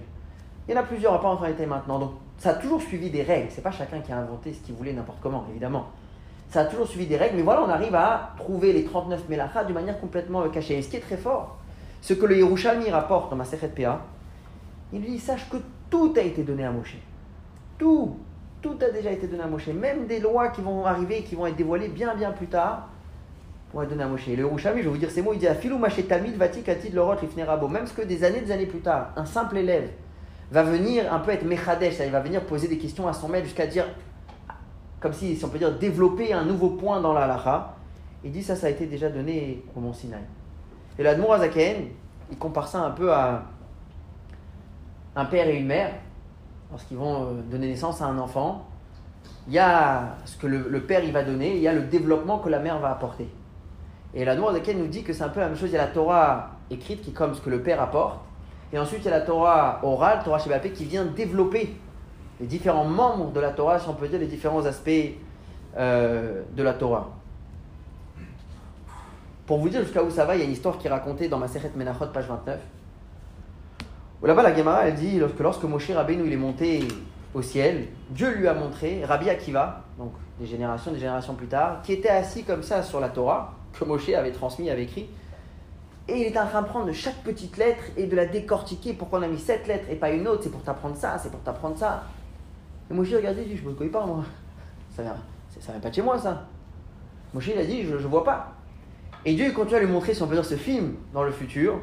[0.70, 1.98] Il y en a plusieurs, on va pas en faire maintenant.
[1.98, 3.48] Donc, ça a toujours suivi des règles.
[3.50, 5.88] C'est pas chacun qui a inventé ce qu'il voulait n'importe comment, évidemment
[6.50, 9.64] ça a toujours suivi des règles, mais voilà, on arrive à trouver les 39 Melachas
[9.64, 10.78] d'une manière complètement cachée.
[10.78, 11.58] Et ce qui est très fort,
[12.02, 14.00] ce que le Yerushalmi rapporte dans ma Sechet PA,
[14.92, 15.58] il lui dit Sache que
[15.88, 16.96] tout a été donné à Moshe.
[17.78, 18.16] Tout,
[18.60, 19.68] tout a déjà été donné à Moshe.
[19.68, 22.88] Même des lois qui vont arriver, qui vont être dévoilées bien, bien plus tard,
[23.72, 24.26] vont être données à Moshe.
[24.26, 26.94] Et le Yerushalmi, je vais vous dire ces mots il dit Afilou Tamid Vatik Atid
[26.94, 27.14] Lorot.
[27.68, 29.88] Même ce que des années, des années plus tard, un simple élève
[30.50, 33.46] va venir un peu être Mechadesh, il va venir poser des questions à son maître
[33.46, 33.86] jusqu'à dire
[35.00, 37.74] comme si, on peut dire, développer un nouveau point dans la.
[38.22, 40.20] Il dit ça, ça a été déjà donné au Mont Sinaï.
[40.98, 41.86] Et l'Admour Azaken,
[42.30, 43.44] il compare ça un peu à
[45.16, 45.92] un père et une mère,
[46.70, 48.66] lorsqu'ils vont euh, donner naissance à un enfant.
[49.48, 52.38] Il y a ce que le, père il va donner, il y a le développement
[52.38, 53.28] que la mère va apporter.
[54.12, 55.70] Et l'Admour Azaken nous dit que c'est un peu la même chose.
[55.70, 58.20] Il y a la Torah écrite qui est comme ce que le père apporte.
[58.72, 61.74] Et ensuite, il y a la Torah orale, Torah Shebapé, qui vient développer
[62.40, 64.90] les différents membres de la Torah, si on peut dire, les différents aspects
[65.76, 67.10] euh, de la Torah.
[69.46, 71.28] Pour vous dire jusqu'à où ça va, il y a une histoire qui est racontée
[71.28, 72.60] dans ma Seret Menachot, page 29.
[74.22, 76.86] Où là-bas, la Gemara, elle dit que lorsque Moshe Rabbeinu il est monté
[77.34, 81.82] au ciel, Dieu lui a montré Rabbi Akiva, donc des générations, des générations plus tard,
[81.82, 85.08] qui était assis comme ça sur la Torah, que Moshe avait transmis, avait écrit.
[86.10, 88.94] Et il est en train de prendre chaque petite lettre et de la décortiquer.
[88.94, 91.30] Pourquoi on a mis cette lettre et pas une autre C'est pour t'apprendre ça, c'est
[91.30, 92.02] pour t'apprendre ça.
[92.90, 94.24] Et Moshe a regardé, il dit, je ne me connais pas moi.
[94.96, 95.14] Ça vient,
[95.60, 96.46] ça vient pas de chez moi ça.
[97.32, 98.54] Moshe il a dit, je ne vois pas.
[99.24, 101.78] Et Dieu continue à lui montrer, si on peut dire, ce film dans le futur,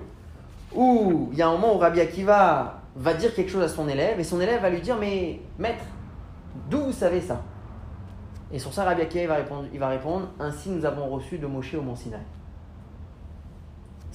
[0.76, 3.88] où il y a un moment où Rabbi Akiva va dire quelque chose à son
[3.88, 5.86] élève, et son élève va lui dire, mais maître,
[6.70, 7.42] d'où vous savez ça?
[8.52, 9.38] Et sur ça, Rabbi Akiva
[9.76, 11.96] va répondre, ainsi nous avons reçu de Moshe au Mont.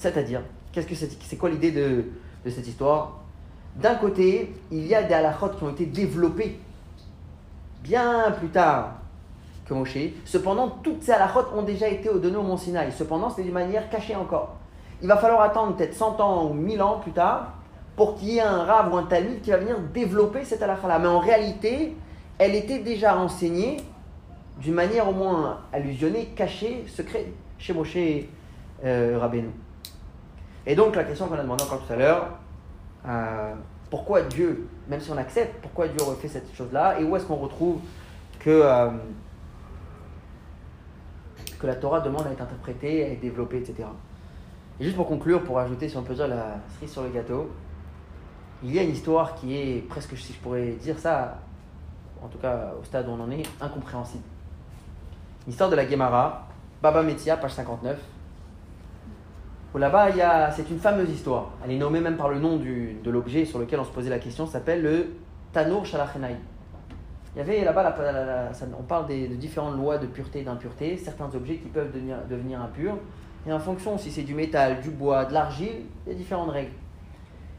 [0.03, 0.41] C'est-à-dire,
[0.73, 2.03] qu'est-ce que c'est, quoi l'idée de,
[2.49, 3.21] cette histoire?
[3.77, 6.59] D'un côté, il y a des halakhot qui ont été développés
[7.81, 8.95] bien plus tard
[9.65, 9.97] que Moshe.
[10.25, 12.91] Cependant, toutes ces halakhot ont déjà été données au Mont Sinaï.
[12.91, 14.57] Cependant, c'est d'une manière cachée encore.
[15.01, 17.53] Il va falloir attendre peut-être 100 ans ou 1000 ans plus tard
[17.95, 20.99] pour qu'il y ait un rave ou un talmud qui va venir développer cette halakha-là.
[20.99, 21.95] Mais en réalité,
[22.39, 23.77] elle était déjà enseignée
[24.59, 27.27] d'une manière au moins allusionnée, cachée, secrète
[27.57, 27.95] chez Moshe
[28.83, 29.17] euh.
[30.65, 32.27] Et donc la question qu'on a demandé encore tout à l'heure,
[33.05, 33.53] euh,
[33.89, 37.25] pourquoi Dieu, même si on accepte, pourquoi Dieu aurait fait cette chose-là et où est-ce
[37.25, 37.79] qu'on retrouve
[38.39, 38.89] que, euh,
[41.59, 43.87] que la Torah demande à être interprétée, à être développée, etc.
[44.79, 47.51] Et juste pour conclure, pour ajouter, si on peut dire, la cerise sur le gâteau,
[48.63, 51.39] il y a une histoire qui est presque, si je pourrais dire ça,
[52.23, 54.23] en tout cas au stade où on en est, incompréhensible.
[55.45, 56.47] L'histoire de la Gemara,
[56.81, 57.99] Baba Metia, page 59
[59.79, 61.51] là-bas, c'est une fameuse histoire.
[61.63, 64.19] Elle est nommée même par le nom de l'objet sur lequel on se posait la
[64.19, 65.15] question, s'appelle le
[65.51, 66.35] Tanour Shalachenai.
[67.35, 67.95] Il y avait là-bas,
[68.77, 71.91] on parle de différentes lois de pureté et d'impureté, certains objets qui peuvent
[72.29, 72.97] devenir, impurs.
[73.47, 76.51] Et en fonction, si c'est du métal, du bois, de l'argile, il y a différentes
[76.51, 76.71] règles.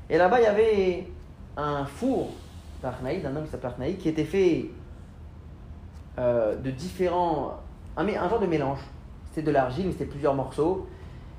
[0.08, 1.08] Et là-bas, il y avait
[1.56, 2.30] un four
[2.82, 4.66] d'un homme qui s'appelle Arnaï, qui était fait
[6.18, 7.60] euh, de différents.
[7.96, 8.80] Un genre de mélange.
[9.30, 10.86] C'était de l'argile, mais c'était plusieurs morceaux.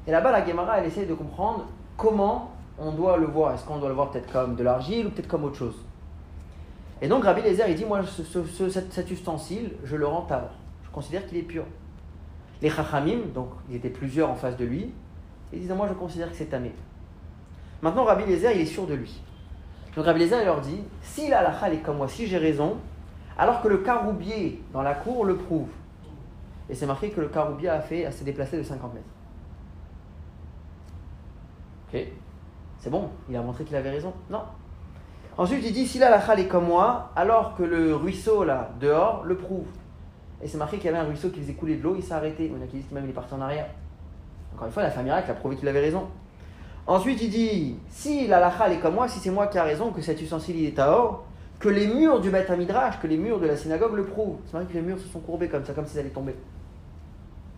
[0.08, 1.66] Et là-bas, la Gemara, elle essaie de comprendre
[1.98, 3.54] comment on doit le voir.
[3.54, 5.76] Est-ce qu'on doit le voir peut-être comme de l'argile ou peut-être comme autre chose?
[7.02, 10.50] Et donc, Rabbi Lézer, il dit Moi, ce, cet, ustensile, je le rends tard.
[10.84, 11.64] Je considère qu'il est pur.
[12.62, 14.92] Les Chachamim, donc il était plusieurs en face de lui,
[15.52, 16.72] ils disent Moi, je considère que c'est tamé.
[17.82, 19.22] Maintenant, Rabbi Lézer, il est sûr de lui.
[19.96, 22.78] Donc, Rabbi Lézer, il leur dit Si la halakha est comme moi, si j'ai raison,
[23.38, 25.70] alors que le caroubier dans la cour le prouve.
[26.70, 29.06] Et c'est marqué que le caroubier a fait, s'est déplacé de 50 mètres.
[32.80, 34.42] C'est bon, il a montré qu'il avait raison Non.
[35.38, 39.24] Ensuite, il dit si la halakha est comme moi, alors que le ruisseau là, dehors,
[39.26, 39.66] le prouve.
[40.42, 42.14] Et c'est marqué qu'il y avait un ruisseau qui faisait couler de l'eau, il s'est
[42.14, 42.52] arrêté.
[42.56, 43.68] On a qui disent qu'il est parti en arrière.
[44.54, 46.08] Encore une fois, la famille miracle a prouvé qu'il avait raison.
[46.88, 49.92] Ensuite, il dit si la halakha est comme moi, si c'est moi qui a raison,
[49.92, 51.26] que cet ustensile est à or,
[51.60, 54.38] que les murs du Beth Midrash, que les murs de la synagogue le prouvent.
[54.46, 56.36] C'est marqué que les murs se sont courbés comme ça, comme s'ils allaient tomber.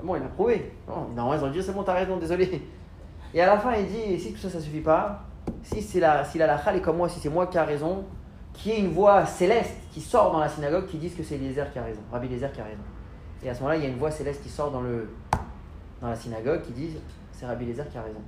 [0.01, 0.71] Bon, il a prouvé.
[1.15, 2.61] Non, ils ont dit c'est bon, t'as raison, désolé.
[3.33, 5.23] Et à la fin, il dit si tout ça, ça suffit pas,
[5.63, 8.05] si c'est la, si la est comme moi, si c'est moi qui a raison,
[8.53, 11.71] qui est une voix céleste qui sort dans la synagogue qui dit que c'est Eliezer
[11.71, 12.81] qui a raison, Rabbi Eliezer qui a raison.
[13.43, 15.09] Et à ce moment-là, il y a une voix céleste qui sort dans, le,
[16.01, 16.97] dans la synagogue qui dit
[17.31, 18.21] c'est Rabbi Eliezer qui a raison.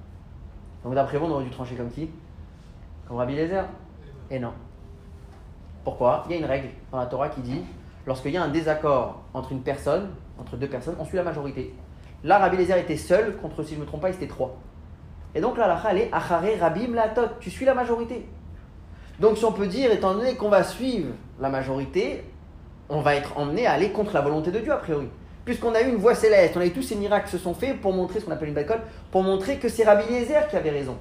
[0.83, 2.09] Donc d'après vous, on aurait dû trancher comme qui?
[3.07, 3.65] Comme Rabbi Eliezer?
[4.29, 4.53] Et non.
[5.83, 6.25] Pourquoi?
[6.27, 7.61] Il y a une règle dans la Torah qui dit
[8.05, 11.73] lorsqu'il y a un désaccord entre une personne, entre deux personnes, on suit la majorité.
[12.23, 14.55] Là, Rabbi Eliezer était seul contre, si je ne me trompe pas, il était trois.
[15.35, 18.25] Et donc là, la est Achare Rabim Latot, tu suis la majorité.
[19.19, 21.09] Donc si on peut dire, étant donné qu'on va suivre
[21.39, 22.23] la majorité,
[22.89, 25.07] on va être emmené à aller contre la volonté de Dieu, a priori.
[25.45, 27.53] Puisqu'on a eu une voix céleste, on a eu tous ces miracles qui se sont
[27.53, 30.55] faits pour montrer ce qu'on appelle une bacole, pour montrer que c'est Rabbi Eliezer qui
[30.55, 30.97] avait raison.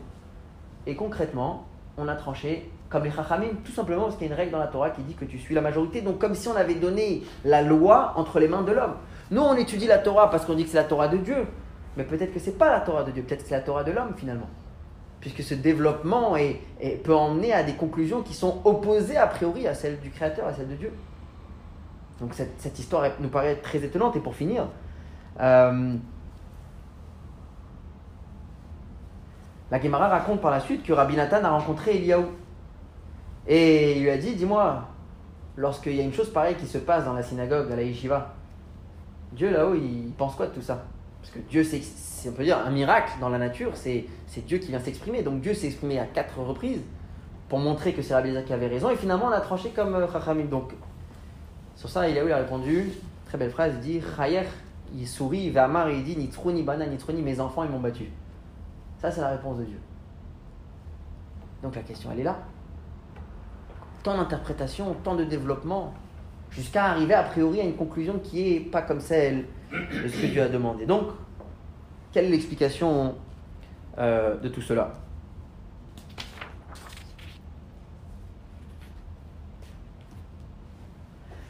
[0.87, 1.67] Et concrètement,
[1.97, 4.59] on a tranché comme les Chachamim, tout simplement parce qu'il y a une règle dans
[4.59, 7.23] la Torah qui dit que tu suis la majorité, donc comme si on avait donné
[7.45, 8.95] la loi entre les mains de l'homme.
[9.31, 11.47] Nous, on étudie la Torah parce qu'on dit que c'est la Torah de Dieu,
[11.99, 13.83] mais peut-être que ce n'est pas la Torah de Dieu, peut-être que c'est la Torah
[13.83, 14.49] de l'homme finalement.
[15.21, 16.37] Puisque ce développement
[17.03, 20.55] peut emmener à des conclusions qui sont opposées a priori à celles du Créateur, à
[20.55, 20.93] celles de Dieu.
[22.21, 24.15] Donc cette, histoire nous paraît très étonnante.
[24.15, 24.69] Et pour finir,
[25.41, 25.97] euh,
[29.73, 32.27] la Gemara raconte par la suite que Rabbi Nathan a rencontré Eliaou.
[33.49, 34.85] Et il lui a dit Dis-moi,
[35.57, 38.35] lorsqu'il y a une chose pareille qui se passe dans la synagogue, à la yeshiva,
[39.33, 40.85] Dieu là-haut, il pense quoi de tout ça?
[41.21, 41.81] Parce que Dieu, c'est,
[42.29, 44.07] on peut dire, un miracle dans la nature, c'est,
[44.47, 45.23] Dieu qui vient s'exprimer.
[45.23, 46.81] Donc Dieu s'est exprimé à quatre reprises
[47.49, 48.91] pour montrer que c'est Rabbi qui avait raison.
[48.91, 50.45] Et finalement, on a tranché comme euh, Chachamim.
[50.45, 50.73] Donc,
[51.77, 52.91] sur ça, il a, répondu
[53.27, 54.45] Très belle phrase il dit Chayer,
[54.95, 58.11] il sourit, il va amar il dit Nitroni, bana, nitroni, mes enfants, ils m'ont battu.
[58.99, 59.79] Ça, c'est la réponse de Dieu.
[61.63, 62.39] Donc la question, elle est là
[64.03, 65.93] tant d'interprétations, tant de développement,
[66.51, 70.27] jusqu'à arriver a priori à une conclusion qui n'est pas comme celle de ce que
[70.27, 70.87] Dieu a demandé.
[70.87, 71.09] Donc,
[72.13, 73.15] quelle est l'explication
[73.99, 74.93] euh, de tout cela?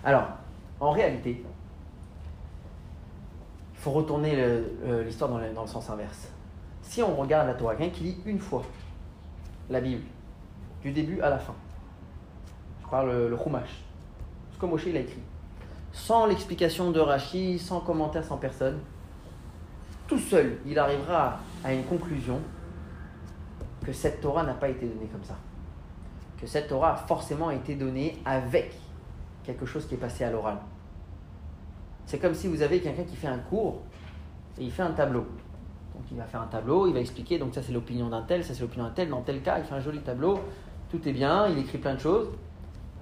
[0.04, 0.28] Alors,
[0.80, 1.42] en réalité,
[3.74, 4.36] il faut retourner
[5.04, 6.28] l'histoire dans, le sens inverse.
[6.82, 8.62] Si on regarde la Torah, quelqu'un qui lit une fois
[9.68, 10.04] la Bible,
[10.82, 11.54] du début à la fin,
[12.90, 13.84] par le, le Chumash.
[14.52, 15.20] Ce que Moshe a écrit.
[15.92, 18.78] Sans l'explication de Rashi, sans commentaire, sans personne,
[20.06, 22.40] tout seul, il arrivera à une conclusion
[23.84, 25.36] que cette Torah n'a pas été donnée comme ça.
[26.40, 28.78] Que cette Torah a forcément été donnée avec
[29.44, 30.58] quelque chose qui est passé à l'oral.
[32.06, 33.82] C'est comme si vous avez quelqu'un qui fait un cours
[34.58, 35.26] et il fait un tableau.
[35.94, 38.44] Donc il va faire un tableau, il va expliquer, donc ça c'est l'opinion d'un tel,
[38.44, 40.38] ça c'est l'opinion d'un tel, dans tel cas il fait un joli tableau,
[40.90, 42.28] tout est bien, il écrit plein de choses,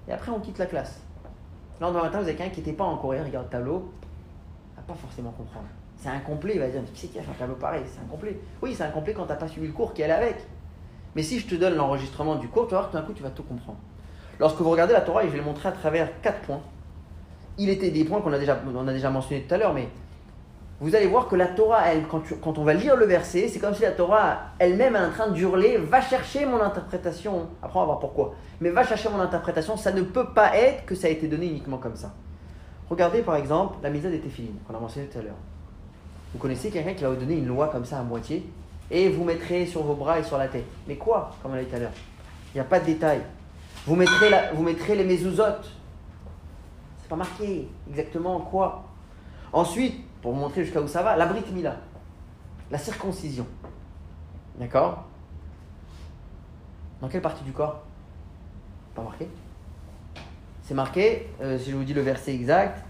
[0.09, 1.01] et après, on quitte la classe.
[1.81, 3.93] Lendemain matin, vous avez quelqu'un qui n'était pas en Corée, regarde le tableau,
[4.73, 5.67] il va pas forcément comprendre.
[5.99, 7.83] C'est incomplet, il va dire, qui c'est qui a fait un tableau pareil?
[7.87, 8.39] C'est incomplet.
[8.63, 10.37] Oui, c'est incomplet quand tu n'as pas suivi le cours qui est avec.
[11.15, 13.23] Mais si je te donne l'enregistrement du cours, tu vas voir tout d'un coup, tu
[13.23, 13.79] vas tout comprendre.
[14.39, 16.61] Lorsque vous regardez la Torah, je vais le montrer à travers quatre points,
[17.59, 19.89] il était des points qu'on a déjà, a déjà mentionnés tout à l'heure, mais
[20.79, 23.75] vous allez voir que la Torah, elle, quand, on va lire le verset, c'est comme
[23.75, 27.49] si la Torah elle-même est en train d'hurler Va chercher mon interprétation.
[27.63, 28.35] Après, on va voir pourquoi.
[28.61, 31.47] Mais va chercher mon interprétation, ça ne peut pas être que ça a été donné
[31.47, 32.13] uniquement comme ça.
[32.91, 35.35] Regardez par exemple la mise des téphilines qu'on a mentionné tout à l'heure.
[36.33, 38.47] Vous connaissez quelqu'un qui va vous donner une loi comme ça à moitié
[38.91, 40.67] et vous mettrez sur vos bras et sur la tête.
[40.87, 41.93] Mais quoi Comme on l'a dit tout à l'heure?
[42.55, 43.23] Il n'y a pas de détail.
[43.87, 45.17] Vous mettrez, vous mettrez les.
[45.17, 48.85] C'est pas marqué exactement quoi.
[49.53, 49.95] Ensuite,
[50.27, 51.77] pour vous montrer jusqu'à où ça va, la Brit Mila,
[52.73, 53.47] la circoncision.
[54.59, 55.05] D'accord?
[57.01, 57.85] Dans quelle partie du corps?
[58.97, 59.29] Pas marqué
[60.65, 62.85] C'est marqué, euh, si je vous dis le verset exact,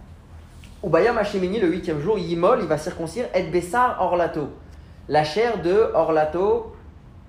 [0.82, 4.48] Ubayam Hashemini, le huitième jour, Yimol, il va circoncire Et Bessar Orlato.
[5.06, 6.74] La chair de Orlato,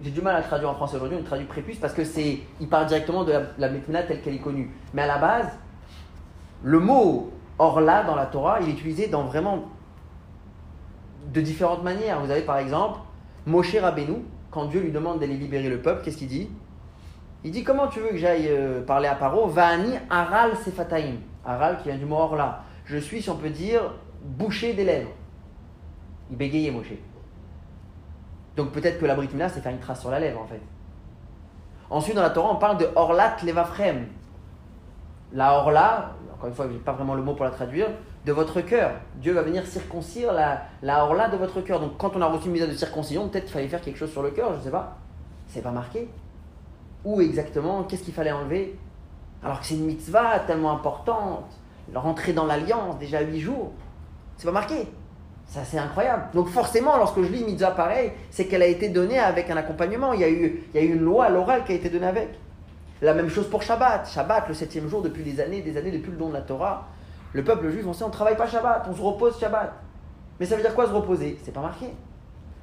[0.01, 2.69] j'ai du mal à traduire en français aujourd'hui, on traduit prépuce parce que c'est, il
[2.69, 4.71] parle directement de la, la telle qu'elle est connue.
[4.93, 5.49] Mais à la base,
[6.63, 9.65] le mot orla dans la Torah, il est utilisé dans vraiment
[11.34, 12.19] de différentes manières.
[12.21, 12.99] Vous avez par exemple
[13.45, 16.49] Moshe Rabbeinu, quand Dieu lui demande d'aller libérer le peuple, qu'est-ce qu'il dit?
[17.43, 19.47] Il dit Comment tu veux que j'aille euh, parler à Paro?
[19.47, 21.15] Va'ani aral sefataim.
[21.45, 22.63] Aral qui vient du mot orla.
[22.86, 23.82] Je suis, si on peut dire,
[24.23, 25.11] bouché des lèvres.
[26.30, 26.93] Il bégayait Moshe.
[28.55, 30.61] Donc peut-être que la Mila, c'est faire une trace sur la lèvre en fait.
[31.89, 34.07] Ensuite, dans la Torah, on parle de orlat levafrem.
[35.32, 37.88] La orla, encore une fois, je n'ai pas vraiment le mot pour la traduire,
[38.28, 38.91] de votre cœur.
[39.15, 41.80] Dieu va venir circoncire la, la orla de votre cœur.
[41.80, 44.11] Donc quand on a reçu une mise de circoncision, peut-être qu'il fallait faire quelque chose
[44.11, 44.97] sur le cœur, je ne sais pas.
[45.47, 46.09] C'est pas marqué.
[47.05, 47.84] Où exactement?
[47.84, 48.78] Qu'est-ce qu'il fallait enlever?
[49.41, 51.45] Alors que c'est une mitzvah tellement importante.
[51.95, 53.71] Rentrer dans l'alliance, déjà huit jours.
[54.36, 54.89] C'est pas marqué.
[55.45, 56.23] Ça, c'est incroyable.
[56.34, 60.11] Donc, forcément, lorsque je lis mitzvah pareil, c'est qu'elle a été donnée avec un accompagnement.
[60.11, 61.89] Il y a eu, il y a eu une loi à l'oral qui a été
[61.89, 62.28] donnée avec.
[63.01, 64.09] La même chose pour Shabbat.
[64.09, 66.89] Shabbat, le septième jour, depuis des années, des années, depuis le don de la Torah.
[67.34, 69.73] Le peuple juif, on sait, on ne travaille pas Shabbat, on se repose Shabbat.
[70.39, 71.38] Mais ça veut dire quoi se reposer?
[71.43, 71.88] C'est pas marqué.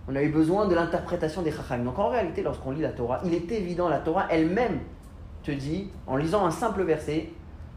[0.08, 1.84] On a eu besoin de l'interprétation des Chacham.
[1.84, 4.80] Donc en réalité, lorsqu'on lit la Torah, il est évident, la Torah elle-même
[5.42, 7.30] te dit, en lisant un simple verset,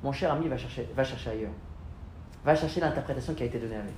[0.03, 1.51] mon cher ami, va chercher, va chercher ailleurs.
[2.45, 3.93] Va chercher l'interprétation qui a été donnée avec.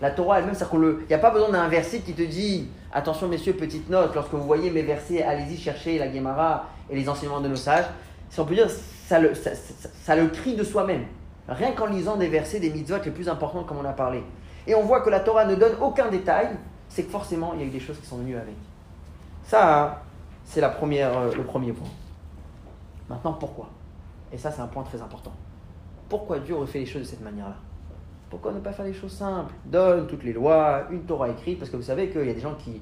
[0.00, 3.28] La Torah elle-même, c'est qu'il n'y a pas besoin d'un verset qui te dit attention
[3.28, 7.40] messieurs, petite note, lorsque vous voyez mes versets, allez-y chercher la Gemara et les enseignements
[7.40, 7.86] de nos sages.
[8.30, 11.04] Si on peut dire, ça le, ça, le crie de soi-même.
[11.48, 14.22] Rien qu'en lisant des versets, des mitzvot les plus importants comme on a parlé.
[14.66, 16.50] Et on voit que la Torah ne donne aucun détail,
[16.88, 18.54] c'est que forcément il y a eu des choses qui sont venues avec.
[19.44, 20.02] Ça,
[20.44, 21.88] c'est la première, euh, le premier point.
[23.08, 23.70] Maintenant, pourquoi?
[24.30, 25.32] Et ça, c'est un point très important.
[26.08, 27.56] Pourquoi Dieu aurait fait les choses de cette manière-là?
[28.28, 29.54] Pourquoi ne pas faire les choses simples?
[29.64, 32.40] Donne toutes les lois, une Torah écrite, parce que vous savez qu'il y a des
[32.40, 32.72] gens qui.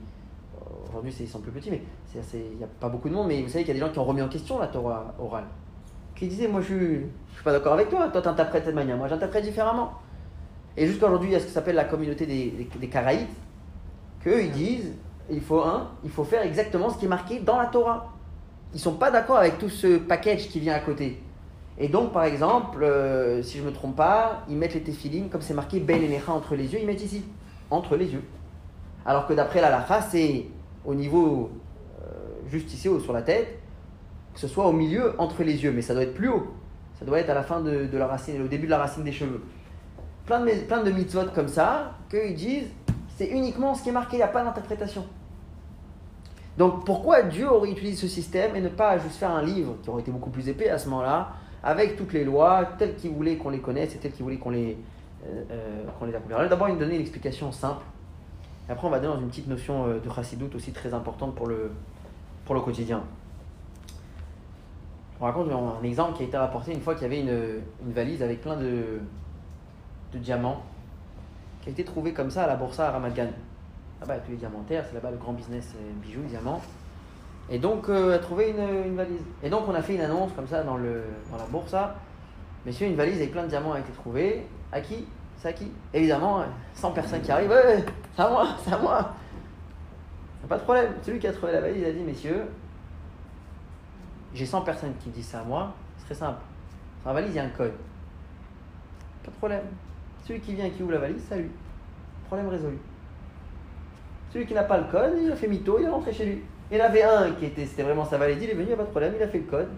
[0.57, 1.83] Euh, aujourd'hui, ils sont plus petits, mais
[2.15, 3.93] il n'y a pas beaucoup de monde, mais vous savez qu'il y a des gens
[3.93, 5.45] qui ont remis en question la Torah orale.
[6.17, 6.81] Qui disaient Moi, je ne
[7.35, 9.93] suis, pas d'accord avec toi, toi, tu interprètes de cette manière, moi, j'interprète différemment.
[10.77, 13.29] Et jusqu'à aujourd'hui, il y a ce qui s'appelle la communauté des, des, Caraïbes,
[14.21, 14.93] qu'eux, ils disent
[15.31, 18.13] il faut, un, il faut faire exactement ce qui est marqué dans la Torah.
[18.73, 21.21] Ils ne sont pas d'accord avec tout ce package qui vient à côté.
[21.79, 25.29] Et donc, par exemple, euh, si je ne me trompe pas, ils mettent les téphilines,
[25.29, 27.25] comme c'est marqué Bel et entre les yeux, ils mettent ici,
[27.71, 28.23] entre les yeux.
[29.05, 30.47] Alors que d'après la lacha, c'est
[30.85, 31.51] au niveau,
[32.03, 32.07] euh,
[32.51, 33.59] juste ici, sur la tête,
[34.37, 36.47] que ce soit au milieu, entre les yeux, mais ça doit être plus haut.
[36.99, 39.11] Ça doit être à la fin de, la racine, au début de la racine des
[39.11, 39.43] cheveux.
[40.27, 42.69] Plein de, mitzvot comme ça, qu'ils disent,
[43.17, 45.07] c'est uniquement ce qui est marqué, il n'y a pas d'interprétation.
[46.59, 49.89] Donc pourquoi Dieu aurait utilisé ce système et ne pas juste faire un livre qui
[49.89, 51.31] aurait été beaucoup plus épais à ce moment-là
[51.63, 54.51] avec toutes les lois telles qu'il voulait qu'on les connaisse et telles qu'il voulait qu'on
[54.51, 54.77] les,
[55.27, 56.49] euh, euh.
[56.49, 57.85] D'abord, il nous donnait une explication simple.
[58.69, 61.35] Et après, on va donner dans une petite notion euh, de chassidoute aussi très importante
[61.35, 63.03] pour le quotidien.
[65.21, 68.23] On raconte un exemple qui a été rapporté une fois qu'il y avait une, valise
[68.23, 69.01] avec plein de,
[70.15, 70.63] diamants
[71.63, 73.11] qui a été trouvée comme ça à la Boursa à Ramat
[74.01, 76.61] Là-bas, tous les diamantaires, c'est là-bas le grand business euh, bijoux, diamants.
[77.49, 79.23] Et donc, euh, a trouvé une, valise.
[79.43, 81.75] Et donc, on a fait une annonce comme ça dans, la bourse.
[82.67, 84.47] Messieurs, une valise avec plein de diamants a été trouvée.
[84.71, 85.07] À qui?
[85.39, 85.71] C'est à qui?
[85.95, 86.45] Évidemment,
[86.75, 87.51] 100 personnes qui arrivent.
[87.51, 89.15] Ouais, c'est à moi, c'est à moi.
[90.47, 90.93] Pas de problème.
[91.03, 92.43] Celui qui a trouvé la valise a dit Messieurs,
[94.37, 95.75] j'ai 100 personnes qui disent ça à moi.
[95.99, 96.41] C'est très simple.
[97.03, 97.73] Dans la valise, il y a un code.
[99.25, 99.65] Pas de problème.
[100.25, 101.51] Celui qui vient et qui ouvre la valise, salut.
[102.27, 102.79] Problème résolu.
[104.33, 106.43] Celui qui n'a pas le code, il a fait mytho, il est rentré chez lui.
[106.71, 108.69] Il y en avait un qui était, c'était vraiment sa valise, il est venu, il
[108.69, 109.69] n'y a pas de problème, il a fait le code,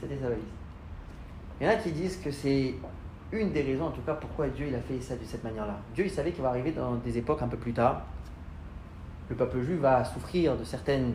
[0.00, 0.44] c'était sa valise.
[1.60, 2.74] Il y en a qui disent que c'est
[3.32, 5.78] une des raisons, en tout cas, pourquoi Dieu a fait ça de cette manière-là.
[5.94, 8.02] Dieu, il savait qu'il va arriver dans des époques un peu plus tard.
[9.28, 11.14] Le peuple juif va souffrir de certaines,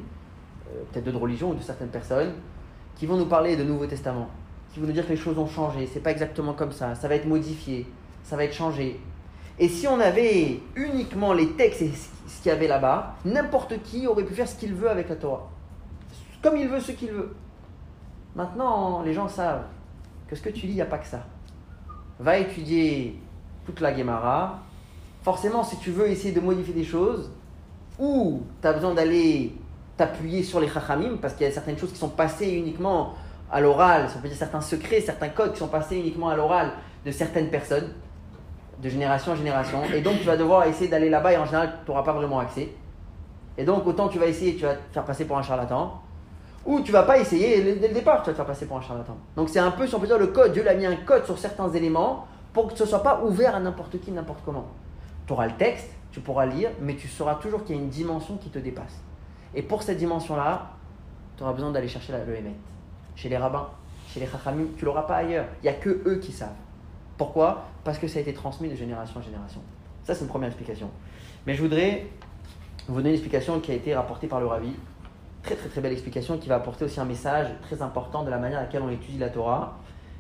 [0.68, 2.34] euh, peut-être de religion ou de certaines personnes,
[2.96, 4.30] qui vont nous parler de Nouveau Testament,
[4.74, 7.08] qui vont nous dire que les choses ont changé, c'est pas exactement comme ça, ça
[7.08, 7.88] va être modifié,
[8.24, 9.00] ça va être changé.
[9.60, 11.92] Et si on avait uniquement les textes et
[12.28, 15.16] ce qu'il y avait là-bas, n'importe qui aurait pu faire ce qu'il veut avec la
[15.16, 15.50] Torah.
[16.42, 17.36] Comme il veut, ce qu'il veut.
[18.36, 19.66] Maintenant, les gens savent
[20.28, 21.26] que ce que tu lis, il n'y a pas que ça.
[22.20, 23.20] Va étudier
[23.66, 24.60] toute la Gemara.
[25.22, 27.30] Forcément, si tu veux essayer de modifier des choses,
[28.00, 29.54] ou tu as besoin d'aller
[29.98, 33.14] t'appuyer sur les chachamim, parce qu'il y a certaines choses qui sont passées uniquement
[33.52, 36.72] à l'oral, si on peut certains secrets, certains codes qui sont passés uniquement à l'oral
[37.06, 37.94] de certaines personnes,
[38.82, 39.84] de génération en génération.
[39.94, 42.40] Et donc, tu vas devoir essayer d'aller là-bas et en général, tu n'auras pas vraiment
[42.40, 42.70] accès.
[43.58, 46.02] Et donc, autant tu vas essayer, tu vas te faire passer pour un charlatan.
[46.66, 48.82] ou tu vas pas essayer dès le départ, tu vas te faire passer pour un
[48.82, 49.18] charlatan.
[49.36, 50.54] Donc c'est un peu, si on peut dire, le code.
[50.54, 53.60] Dieu l'a mis un code sur certains éléments pour que ce soit pas ouvert à
[53.60, 54.68] n'importe qui, n'importe comment.
[55.28, 57.90] Tu auras le texte, tu pourras lire, mais tu sauras toujours qu'il y a une
[57.90, 59.02] dimension qui te dépasse.
[59.54, 60.72] Et pour cette dimension-là,
[61.38, 62.56] tu auras besoin d'aller chercher le Hémet.
[63.16, 63.68] Chez les rabbins,
[64.08, 65.46] chez les chachamim, tu l'auras pas ailleurs.
[65.62, 66.50] Il n'y a que eux qui savent.
[67.18, 67.66] Pourquoi?
[67.84, 69.62] Parce que ça a été transmis de génération en génération.
[70.04, 70.90] Ça, c'est une première explication.
[71.46, 72.08] Mais je voudrais
[72.88, 74.74] vous donner une explication qui a été rapportée par le Rabbi.
[75.44, 78.38] Très, très, très belle explication qui va apporter aussi un message très important de la
[78.38, 79.78] manière à laquelle on étudie la Torah.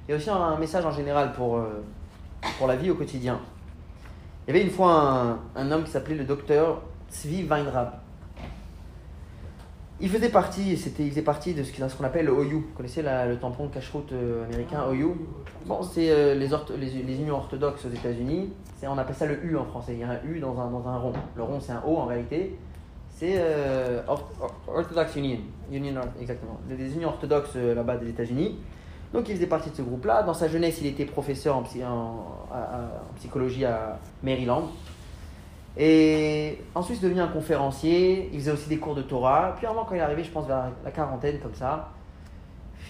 [0.10, 1.84] Et aussi un message en général pour, euh,
[2.58, 3.40] pour la vie au quotidien.
[4.46, 8.01] Il y avait une fois un, un homme qui s'appelait le docteur Tzvi Weinrab.
[10.04, 12.49] Il faisait partie, c'était, il faisait partie de ce qu'on appelle le OU.
[12.49, 15.16] Vous connaissez le tampon cache-route euh, américain OU
[15.68, 18.52] Bon, c'est euh, les, les, les, unions orthodoxes aux États-Unis.
[18.84, 19.93] on appelle ça le U en français.
[19.93, 21.14] Il y a un U dans un, dans un rond.
[21.36, 22.58] Le rond, c'est un O en réalité.
[23.12, 24.02] C'est euh,
[24.68, 25.38] Orthodox Union.
[25.72, 26.60] Union exactement.
[26.68, 28.58] Les unions orthodoxes là-bas des États-Unis.
[29.14, 30.24] Donc il faisait partie de ce groupe-là.
[30.24, 34.64] Dans sa jeunesse, il était professeur en, en psychologie à Maryland.
[35.78, 38.30] Et ensuite, il est devenu un conférencier.
[38.34, 39.54] Il faisait aussi des cours de Torah.
[39.58, 41.92] Puis, avant, quand il est arrivé, je pense vers la quarantaine, comme ça,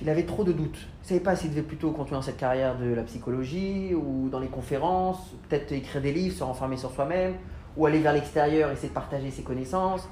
[0.01, 0.77] il avait trop de doutes.
[0.77, 4.29] Il ne savait pas s'il devait plutôt continuer dans cette carrière de la psychologie ou
[4.29, 7.35] dans les conférences, peut-être écrire des livres, se renfermer sur soi-même,
[7.77, 10.07] ou aller vers l'extérieur, essayer de partager ses connaissances.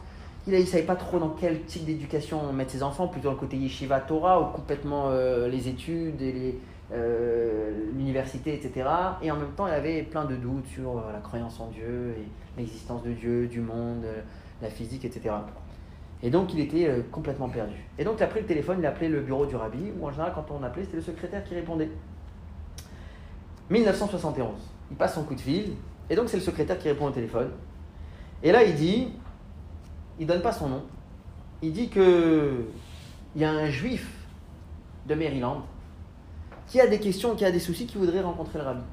[0.48, 3.40] Il ne savait pas trop dans quel type d'éducation mettre ses enfants, plutôt dans le
[3.40, 6.60] côté yeshiva Torah ou complètement euh, les études et les,
[6.92, 8.90] euh, l'université, etc.
[9.22, 12.16] Et en même temps, il avait plein de doutes sur euh, la croyance en Dieu
[12.18, 12.28] et
[12.58, 14.22] l'existence de Dieu, du monde, euh,
[14.62, 15.36] la physique, etc.
[16.24, 17.76] Et donc, il était complètement perdu.
[17.98, 20.06] Et donc, il a pris le téléphone, il a appelé le bureau du rabbi, ou
[20.06, 21.90] en général, quand on appelait, c'était le secrétaire qui répondait.
[23.70, 24.50] 1971,
[24.92, 25.76] il passe son coup de fil,
[26.10, 27.52] et donc c'est le secrétaire qui répond au téléphone.
[28.44, 29.14] Et là, il dit,
[30.20, 30.84] il donne pas son nom,
[31.62, 32.66] il dit que
[33.36, 34.12] il y a un juif
[35.08, 35.64] de Maryland
[36.70, 38.84] qui a des questions, qui a des soucis, qui voudrait rencontrer le rabbi.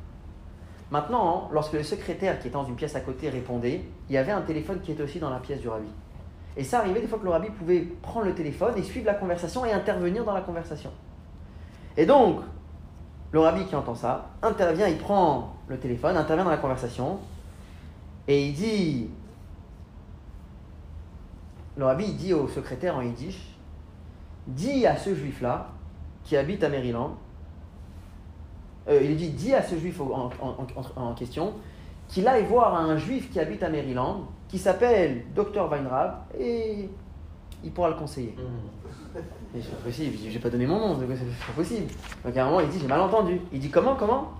[0.91, 4.33] Maintenant, lorsque le secrétaire qui était dans une pièce à côté répondait, il y avait
[4.33, 5.89] un téléphone qui était aussi dans la pièce du rabbi.
[6.57, 9.14] Et ça arrivait des fois que le rabbi pouvait prendre le téléphone et suivre la
[9.14, 10.91] conversation et intervenir dans la conversation.
[11.99, 12.41] Et donc,
[13.33, 17.18] le rabbi qui entend ça, intervient, il prend le téléphone, intervient dans la conversation,
[18.27, 19.11] et il dit,
[21.77, 23.59] le rabbi dit au secrétaire en yiddish,
[24.47, 25.68] dis à ce juif-là,
[26.24, 27.16] qui habite à Maryland,
[28.89, 31.55] euh, il dit dis à ce juif en, question
[32.09, 36.89] qu'il aille voir un juif qui habite à Maryland, qui s'appelle Dr Weinrab, et
[37.64, 38.37] il pourra le conseiller.
[38.37, 39.20] Mmh.
[39.55, 41.93] c'est pas possible, je vais pas donner mon nom, c'est pas possible.
[42.24, 43.41] Donc à un moment, il dit j'ai mal entendu.
[43.53, 44.32] Il dit comment, comment?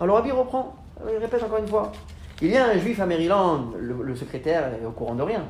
[0.00, 0.74] Alors le rabbi reprend,
[1.06, 1.92] il répète encore une fois.
[2.40, 5.44] Il y a un juif à Maryland, le, secrétaire est au courant de rien.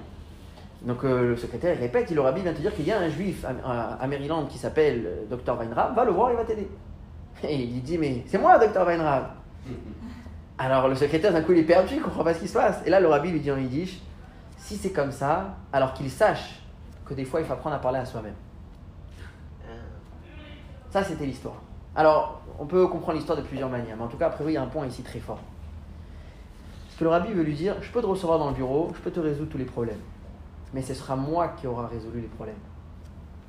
[0.82, 3.08] Donc euh, le secrétaire répète, il le rabbi vient te dire qu'il y a un
[3.08, 6.68] juif à, Maryland qui s'appelle Dr Weinrab, va le voir, il va t'aider.
[7.44, 9.28] Et il dit, mais c'est moi, docteur Weinrab.
[10.58, 12.82] Alors le secrétaire, d'un coup, il est perdu, il comprend pas ce qui se passe.
[12.84, 13.98] Et là, le rabbi lui dit en yiddish,
[14.58, 16.60] si c'est comme ça, alors qu'il sache
[17.06, 18.34] que des fois, il faut apprendre à parler à soi-même.
[20.90, 21.54] Ça, c'était l'histoire.
[21.94, 24.56] Alors, on peut comprendre l'histoire de plusieurs manières, mais en tout cas, après, il y
[24.56, 25.38] a un point ici très fort.
[26.90, 29.00] Ce que le rabbi veut lui dire, je peux te recevoir dans le bureau, je
[29.00, 30.00] peux te résoudre tous les problèmes,
[30.74, 32.58] mais ce sera moi qui aura résolu les problèmes.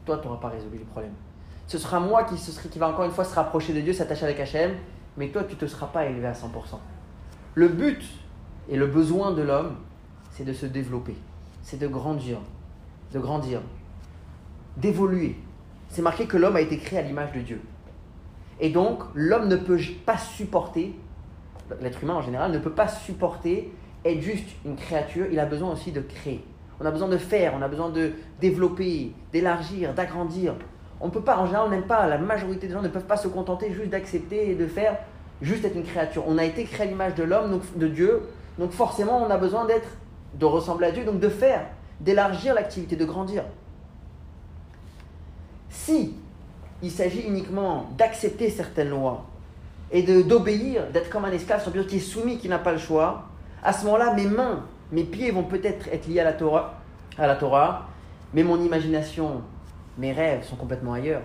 [0.06, 1.14] Toi, tu n'auras pas résolu les problèmes
[1.72, 4.38] ce sera moi qui, qui va encore une fois se rapprocher de Dieu, s'attacher avec
[4.42, 4.74] Hachem,
[5.16, 6.48] mais toi, tu ne te seras pas élevé à 100%.
[7.56, 8.04] Le but
[8.68, 9.78] et le besoin de l'homme,
[10.32, 11.16] c'est de se développer,
[11.62, 12.40] c'est de grandir,
[13.14, 13.62] de grandir,
[14.76, 15.38] d'évoluer.
[15.88, 17.62] C'est marqué que l'homme a été créé à l'image de Dieu.
[18.60, 20.94] Et donc, l'homme ne peut pas supporter,
[21.80, 25.72] l'être humain en général, ne peut pas supporter être juste une créature, il a besoin
[25.72, 26.44] aussi de créer.
[26.82, 28.12] On a besoin de faire, on a besoin de
[28.42, 30.56] développer, d'élargir, d'agrandir.
[31.02, 33.06] On ne peut pas, en général, on n'aime pas, la majorité des gens ne peuvent
[33.06, 34.98] pas se contenter juste d'accepter et de faire
[35.42, 36.24] juste être une créature.
[36.28, 38.22] On a été créé à l'image de l'homme, de Dieu,
[38.60, 39.90] donc forcément on a besoin d'être,
[40.36, 41.66] de ressembler à Dieu, donc de faire,
[42.00, 43.44] d'élargir l'activité, de grandir.
[45.70, 46.14] Si
[46.84, 49.26] il s'agit uniquement d'accepter certaines lois
[49.92, 53.24] et d'obéir, d'être comme un esclave sur qui est soumis, qui n'a pas le choix,
[53.64, 56.76] à ce moment-là, mes mains, mes pieds vont peut-être être liés à la Torah,
[57.18, 57.88] à la Torah,
[58.34, 59.42] mais mon imagination,
[59.98, 61.22] mes rêves sont complètement ailleurs.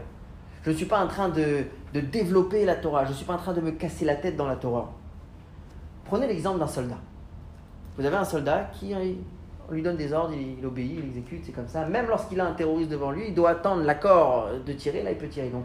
[0.62, 3.04] Je ne suis pas en train de, développer la Torah.
[3.04, 4.92] Je ne suis pas en train de me casser la tête dans la Torah.
[6.04, 6.98] Prenez l'exemple d'un soldat.
[7.96, 8.92] Vous avez un soldat qui
[9.68, 11.86] on lui donne des ordres, il, obéit, il exécute, c'est comme ça.
[11.86, 15.18] Même lorsqu'il a un terroriste devant lui, il doit attendre l'accord de tirer, là il
[15.18, 15.48] peut tirer.
[15.48, 15.64] Donc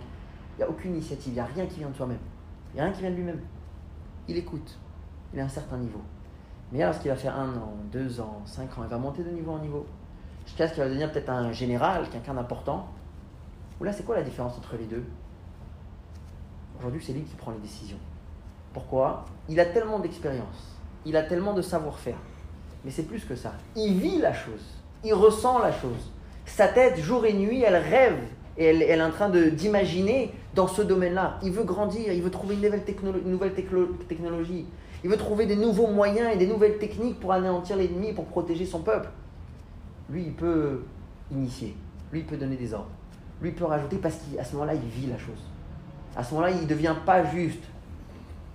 [0.55, 2.17] il n'y a aucune initiative, il n'y a rien qui vient de soi-même.
[2.73, 3.41] Il n'y a rien qui vient de lui-même.
[4.27, 4.79] Il écoute,
[5.33, 6.01] il a un certain niveau.
[6.71, 9.51] Mais lorsqu'il va faire un an, deux ans, cinq ans, il va monter de niveau
[9.51, 9.85] en niveau
[10.51, 12.89] jusqu'à ce qu'il va devenir peut-être un général, quelqu'un d'important.
[13.79, 15.05] Ou là, c'est quoi la différence entre les deux?
[16.77, 17.97] Aujourd'hui, c'est lui qui prend les décisions.
[18.73, 19.23] Pourquoi?
[19.47, 22.17] Il a tellement d'expérience, il a tellement de savoir-faire.
[22.83, 23.53] Mais c'est plus que ça.
[23.77, 24.61] Il vit la chose,
[25.05, 26.11] il ressent la chose.
[26.45, 28.19] Sa tête, jour et nuit, elle rêve
[28.57, 31.39] et elle, est en train d'imaginer dans ce domaine-là.
[31.43, 32.83] Il veut grandir, il veut trouver une nouvelle,
[33.23, 34.65] une nouvelle technologie.
[35.05, 38.65] Il veut trouver des nouveaux moyens et des nouvelles techniques pour anéantir l'ennemi, pour protéger
[38.65, 39.07] son peuple.
[40.11, 40.83] Lui, il peut
[41.31, 41.75] initier.
[42.11, 42.91] Lui, il peut donner des ordres.
[43.41, 45.41] Lui, il peut rajouter parce qu'à ce moment-là, il vit la chose.
[46.15, 47.63] À ce moment-là, il ne devient pas juste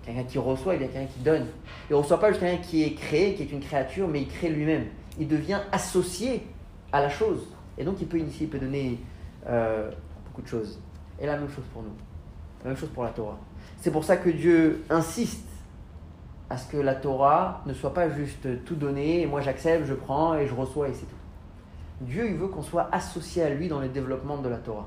[0.05, 1.47] quelqu'un qui reçoit, il devient quelqu'un qui donne.
[1.89, 4.29] Il ne reçoit pas juste quelqu'un qui est créé, qui est une créature, mais il
[4.29, 4.85] crée lui-même.
[5.19, 6.47] Il devient associé
[6.93, 7.49] à la chose.
[7.79, 9.01] Et donc, il peut initier, il peut donner
[9.47, 9.91] euh,
[10.27, 10.79] beaucoup de choses.
[11.19, 11.95] Et la même chose pour nous.
[12.63, 13.39] La même chose pour la Torah.
[13.81, 15.47] C'est pour ça que Dieu insiste
[16.51, 19.95] à ce que la Torah ne soit pas juste tout donné, et moi j'accepte, je
[19.95, 21.16] prends et je reçois et c'est tout.
[22.01, 24.87] Dieu, veut qu'on soit associé à lui dans le développement de la Torah.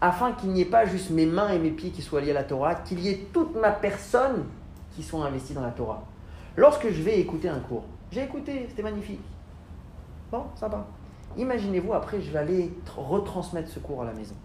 [0.00, 2.34] Afin qu'il n'y ait pas juste mes mains et mes pieds qui soient liés à
[2.34, 4.44] la Torah, qu'il y ait toute ma personne
[4.94, 6.04] qui soit investie dans la Torah.
[6.56, 9.20] Lorsque je vais écouter un cours, j'ai écouté, c'était magnifique.
[10.30, 10.86] Bon, ça va.
[11.36, 14.36] Imaginez-vous, après, je vais aller retransmettre ce cours à la maison.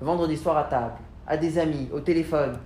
[0.00, 0.94] Vendredi soir à table,
[1.26, 2.58] à des amis, au téléphone.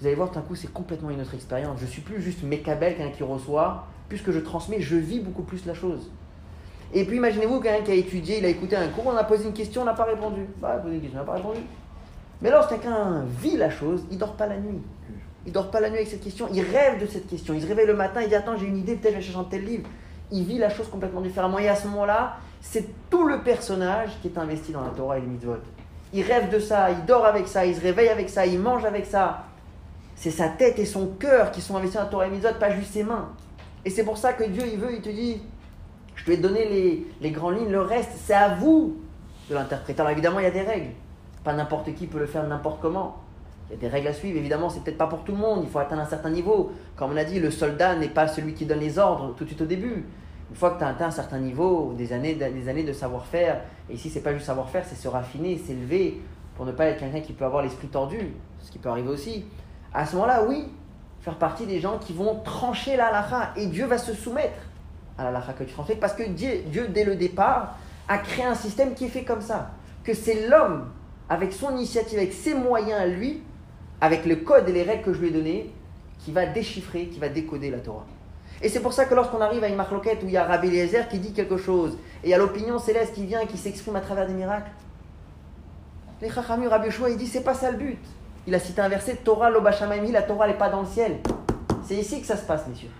[0.00, 1.78] Vous allez voir, d'un coup, c'est complètement une autre expérience.
[1.80, 3.86] Je suis plus juste mécabel, quelqu'un qui reçoit.
[4.08, 6.10] Puisque je transmets, je vis beaucoup plus la chose.
[6.92, 9.44] Et puis imaginez-vous quelqu'un qui a étudié, il a écouté un cours, on a posé
[9.44, 10.46] une question, on n'a pas répondu.
[10.60, 11.60] Bah, posé une question, on n'a pas répondu.
[12.42, 14.80] Mais lorsque quelqu'un vit la chose, il dort pas la nuit.
[15.46, 17.54] Il dort pas la nuit avec cette question, il rêve de cette question.
[17.54, 19.38] Il se réveille le matin, il dit Attends, j'ai une idée, peut-être je vais chercher
[19.38, 19.88] un tel livre.
[20.30, 21.58] Il vit la chose complètement différemment.
[21.58, 25.20] Et à ce moment-là, c'est tout le personnage qui est investi dans la Torah et
[25.20, 25.56] le mitzvot.
[26.12, 28.84] Il rêve de ça, il dort avec ça, il se réveille avec ça, il mange
[28.84, 29.44] avec ça.
[30.16, 32.54] C'est sa tête et son cœur qui sont investis dans la Torah et le mitzvot,
[32.58, 33.30] pas juste ses mains.
[33.84, 35.42] Et c'est pour ça que Dieu, il veut, il te dit
[36.14, 38.96] je vais donner les, les grandes lignes, le reste, c'est à vous
[39.48, 40.00] de l'interpréter.
[40.00, 40.90] Alors évidemment, il y a des règles.
[41.42, 43.16] Pas n'importe qui peut le faire n'importe comment.
[43.68, 44.38] Il y a des règles à suivre.
[44.38, 45.60] Évidemment, c'est peut-être pas pour tout le monde.
[45.62, 46.72] Il faut atteindre un certain niveau.
[46.96, 49.48] Comme on a dit, le soldat n'est pas celui qui donne les ordres tout de
[49.48, 50.04] suite au début.
[50.50, 53.62] Une fois que tu as atteint un certain niveau, des années, des années de savoir-faire,
[53.90, 56.20] et ici, c'est pas juste savoir-faire, c'est se raffiner, s'élever,
[56.54, 59.46] pour ne pas être quelqu'un qui peut avoir l'esprit tordu, ce qui peut arriver aussi.
[59.92, 60.68] À ce moment-là, oui,
[61.22, 64.60] faire partie des gens qui vont trancher la halakha, et Dieu va se soumettre
[65.18, 67.76] à la que tu transmets, parce que Dieu, Dieu, dès le départ,
[68.08, 69.70] a créé un système qui est fait comme ça.
[70.02, 70.90] Que c'est l'homme,
[71.28, 73.42] avec son initiative, avec ses moyens lui,
[74.00, 75.72] avec le code et les règles que je lui ai données,
[76.18, 78.06] qui va déchiffrer, qui va décoder la Torah.
[78.62, 80.68] Et c'est pour ça que lorsqu'on arrive à une marloquette où il y a Rabbi
[80.68, 83.96] Eliezer qui dit quelque chose, et il y a l'opinion céleste qui vient qui s'exprime
[83.96, 84.70] à travers des miracles,
[86.22, 87.98] les Chachamim, Rabbi Yoshua, il dit c'est pas ça le but.
[88.46, 91.18] Il a cité un verset Torah l'obashamaimi, la Torah n'est pas dans le ciel.
[91.86, 92.90] C'est ici que ça se passe, messieurs.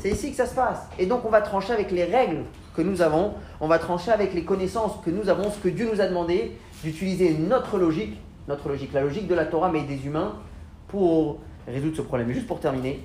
[0.00, 0.86] C'est ici que ça se passe.
[0.98, 2.44] Et donc on va trancher avec les règles
[2.74, 5.88] que nous avons, on va trancher avec les connaissances que nous avons, ce que Dieu
[5.92, 8.18] nous a demandé, d'utiliser notre logique,
[8.48, 10.34] notre logique, la logique de la Torah mais des humains,
[10.88, 12.30] pour résoudre ce problème.
[12.30, 13.04] Et juste pour terminer,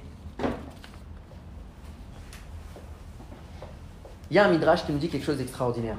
[4.29, 5.97] il y a un midrash qui nous dit quelque chose d'extraordinaire.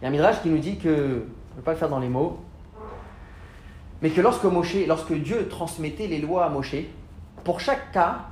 [0.00, 1.88] Il y a un midrash qui nous dit que, je ne vais pas le faire
[1.88, 2.40] dans les mots,
[4.02, 6.76] mais que lorsque, Moshe, lorsque Dieu transmettait les lois à Moshe,
[7.42, 8.26] pour chaque cas,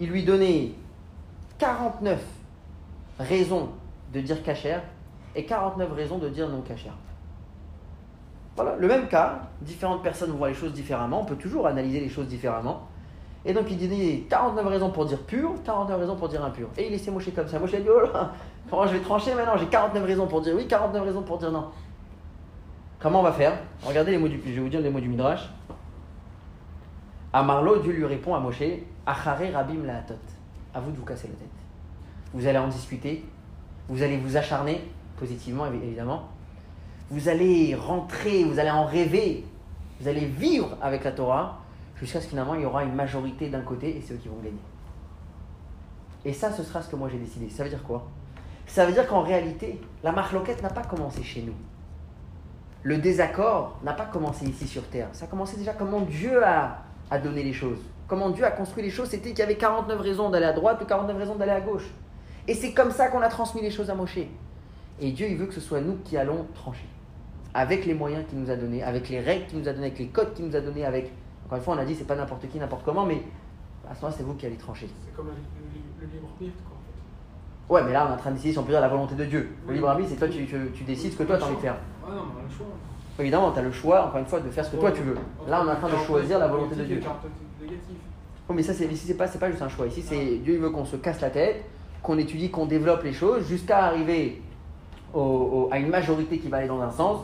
[0.00, 0.72] il lui donnait
[1.58, 2.20] 49
[3.18, 3.70] raisons
[4.12, 4.82] de dire cachère
[5.34, 6.94] et 49 raisons de dire non cachère.
[8.56, 12.08] Voilà, le même cas, différentes personnes voient les choses différemment, on peut toujours analyser les
[12.08, 12.88] choses différemment.
[13.44, 16.68] Et donc il donnait 49 raisons pour dire pur, 49 raisons pour dire impur.
[16.76, 17.58] Et il laissait Moshe comme ça.
[17.58, 18.32] Moshe a dit, oh là,
[18.68, 19.56] comment je vais trancher maintenant?
[19.56, 21.66] J'ai 49 raisons pour dire oui, 49 raisons pour dire non.
[22.98, 23.56] Comment on va faire?
[23.84, 25.48] Regardez les mots du, je vais vous dire les mots du Midrash.
[27.32, 28.62] À Marlo, Dieu lui répond à Moshe,
[29.08, 30.14] Achare Rabim Laatot.
[30.74, 31.48] À vous de vous casser la tête.
[32.34, 33.24] Vous allez en discuter,
[33.88, 34.82] vous allez vous acharner,
[35.16, 36.28] positivement évidemment.
[37.10, 39.46] Vous allez rentrer, vous allez en rêver,
[39.98, 41.58] vous allez vivre avec la Torah,
[41.98, 44.28] jusqu'à ce que finalement il y aura une majorité d'un côté et c'est eux qui
[44.28, 44.60] vont gagner.
[46.26, 47.48] Et ça, ce sera ce que moi j'ai décidé.
[47.48, 48.06] Ça veut dire quoi?
[48.66, 51.54] Ça veut dire qu'en réalité, la marloquette n'a pas commencé chez nous.
[52.82, 55.08] Le désaccord n'a pas commencé ici sur Terre.
[55.12, 57.80] Ça a commencé déjà comment Dieu a a donné les choses.
[58.08, 60.80] Comment Dieu a construit les choses, c'était qu'il y avait 49 raisons d'aller à droite
[60.82, 61.86] ou 49 raisons d'aller à gauche.
[62.48, 64.20] Et c'est comme ça qu'on a transmis les choses à Moshe.
[65.00, 66.86] Et Dieu, il veut que ce soit nous qui allons trancher.
[67.52, 69.98] Avec les moyens qu'il nous a donnés, avec les règles qu'il nous a données, avec
[69.98, 71.12] les codes qu'il nous a donnés, avec.
[71.44, 73.22] Encore une fois, on a dit, c'est pas n'importe qui, n'importe comment, mais
[73.88, 74.88] à ce moment-là, c'est vous qui allez trancher.
[75.04, 77.76] C'est comme le, libre arbitre, quoi.
[77.76, 79.14] Ouais, mais là, on est en train de décider, si on peut dire, la volonté
[79.14, 79.50] de Dieu.
[79.66, 81.60] Le libre arbitre, c'est toi, tu, tu, décides ce que toi, tu as envie de
[81.60, 81.76] faire.
[82.06, 82.66] Ouais, non, on a le choix.
[83.18, 85.16] Évidemment, tu as le choix, encore une fois, de faire ce que toi tu veux.
[85.48, 87.00] Là, on est en train de choisir la volonté de Dieu.
[88.48, 89.86] Oh, mais ça, c'est, ici, c'est pas, pas juste un choix.
[89.86, 91.64] Ici, c'est Dieu il veut qu'on se casse la tête,
[92.02, 94.42] qu'on étudie, qu'on développe les choses jusqu'à arriver
[95.14, 97.20] à une majorité qui va aller dans un sens.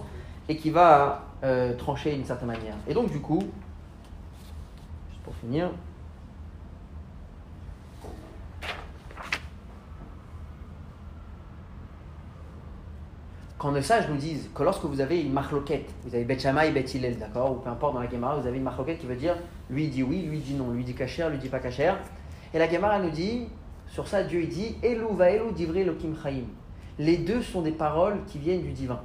[0.49, 2.77] et qui va euh, trancher d'une certaine manière.
[2.87, 3.41] Et donc, du coup,
[5.11, 5.71] juste pour finir,
[13.65, 16.69] quand nos sages nous disent que lorsque vous avez une marloquette, vous avez Bet Shammai
[16.69, 19.07] et Bet Hillel, d'accord, ou peu importe dans la Gemara, vous avez une marloquette qui
[19.07, 19.39] veut dire
[19.70, 21.95] lui dit oui, lui dit non, lui dit kacher, lui dit pas kacher.
[22.53, 23.47] Et la Gemara nous dit,
[23.89, 26.43] sur ça, Dieu il dit Elu va divrei lokim chaim.
[26.99, 29.01] Les deux sont des paroles qui viennent du divin.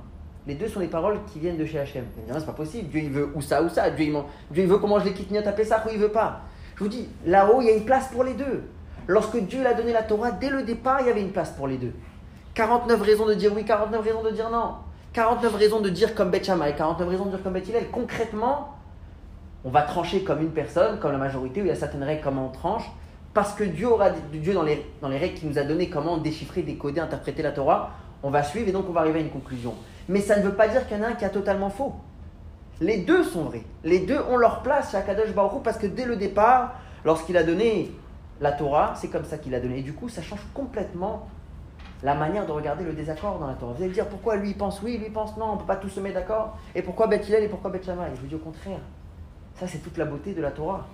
[0.45, 2.03] Les deux sont des paroles qui viennent de chez Hachem.
[2.27, 2.89] c'est pas possible.
[2.89, 3.89] Dieu il veut ou ça ou ça.
[3.89, 4.11] Dieu il,
[4.51, 6.41] Dieu, il veut comment je les quitte à Pessah ou il veut pas.
[6.75, 8.63] Je vous dis, là-haut, il y a une place pour les deux.
[9.07, 11.67] Lorsque Dieu a donné la Torah, dès le départ, il y avait une place pour
[11.67, 11.93] les deux.
[12.59, 14.73] 49 raisons de dire oui, 49 raisons de dire non.
[15.13, 17.89] 49 raisons de dire comme Beth Shammai, 49 raisons de dire comme Beth Hillel.
[17.89, 18.75] Concrètement,
[19.63, 22.21] on va trancher comme une personne, comme la majorité, où il y a certaines règles,
[22.21, 22.83] comment on tranche.
[23.33, 26.17] Parce que Dieu aura Dieu dans les, dans les règles qu'il nous a données, comment
[26.17, 27.91] déchiffrer, décoder, interpréter la Torah,
[28.23, 29.75] on va suivre et donc on va arriver à une conclusion.
[30.09, 31.93] Mais ça ne veut pas dire qu'il y en a un qui a totalement faux.
[32.81, 33.63] Les deux sont vrais.
[33.85, 36.73] Les deux ont leur place chez Akadosh Baruch parce que dès le départ,
[37.05, 37.89] lorsqu'il a donné
[38.41, 39.79] la Torah, c'est comme ça qu'il a donné.
[39.79, 41.29] Et du coup, ça change complètement
[42.03, 43.73] la manière de regarder le désaccord dans la Torah.
[43.73, 45.89] Vous allez dire pourquoi lui pense oui, lui pense non, on ne peut pas tous
[45.89, 46.57] se mettre d'accord.
[46.75, 48.11] Et pourquoi Beth et pourquoi Beth Shammai?
[48.15, 48.79] Je vous dis au contraire.
[49.55, 50.87] Ça, c'est toute la beauté de la Torah.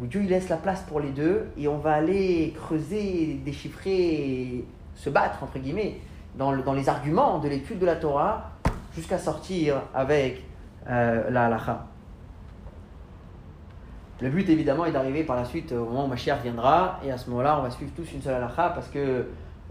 [0.00, 4.64] Où Dieu il laisse la place pour les deux et on va aller creuser, déchiffrer,
[4.94, 5.98] se battre, entre guillemets,
[6.36, 8.52] dans, les arguments de l'étude de la Torah
[8.94, 10.42] jusqu'à sortir avec
[10.88, 11.86] euh, la halacha.
[14.20, 17.16] Le but évidemment est d'arriver par la suite au moment où Mashiach viendra et à
[17.16, 19.26] ce moment-là on va suivre tous une seule halacha parce que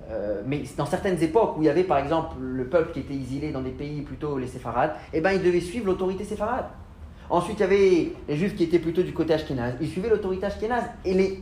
[0.09, 3.13] euh, mais dans certaines époques où il y avait par exemple le peuple qui était
[3.13, 6.65] exilé dans des pays plutôt les séfarades, eh ben ils devaient suivre l'autorité séfarade.
[7.29, 10.47] Ensuite il y avait les juifs qui étaient plutôt du côté ashkénaze, ils suivaient l'autorité
[10.47, 11.41] ashkénaze et les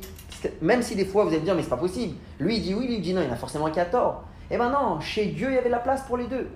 [0.61, 2.73] même si des fois vous allez me dire mais c'est pas possible, lui il dit
[2.75, 4.23] oui, lui il dit non, il y en a forcément qui a tort.
[4.49, 6.47] Eh ben non, chez Dieu, il y avait la place pour les deux.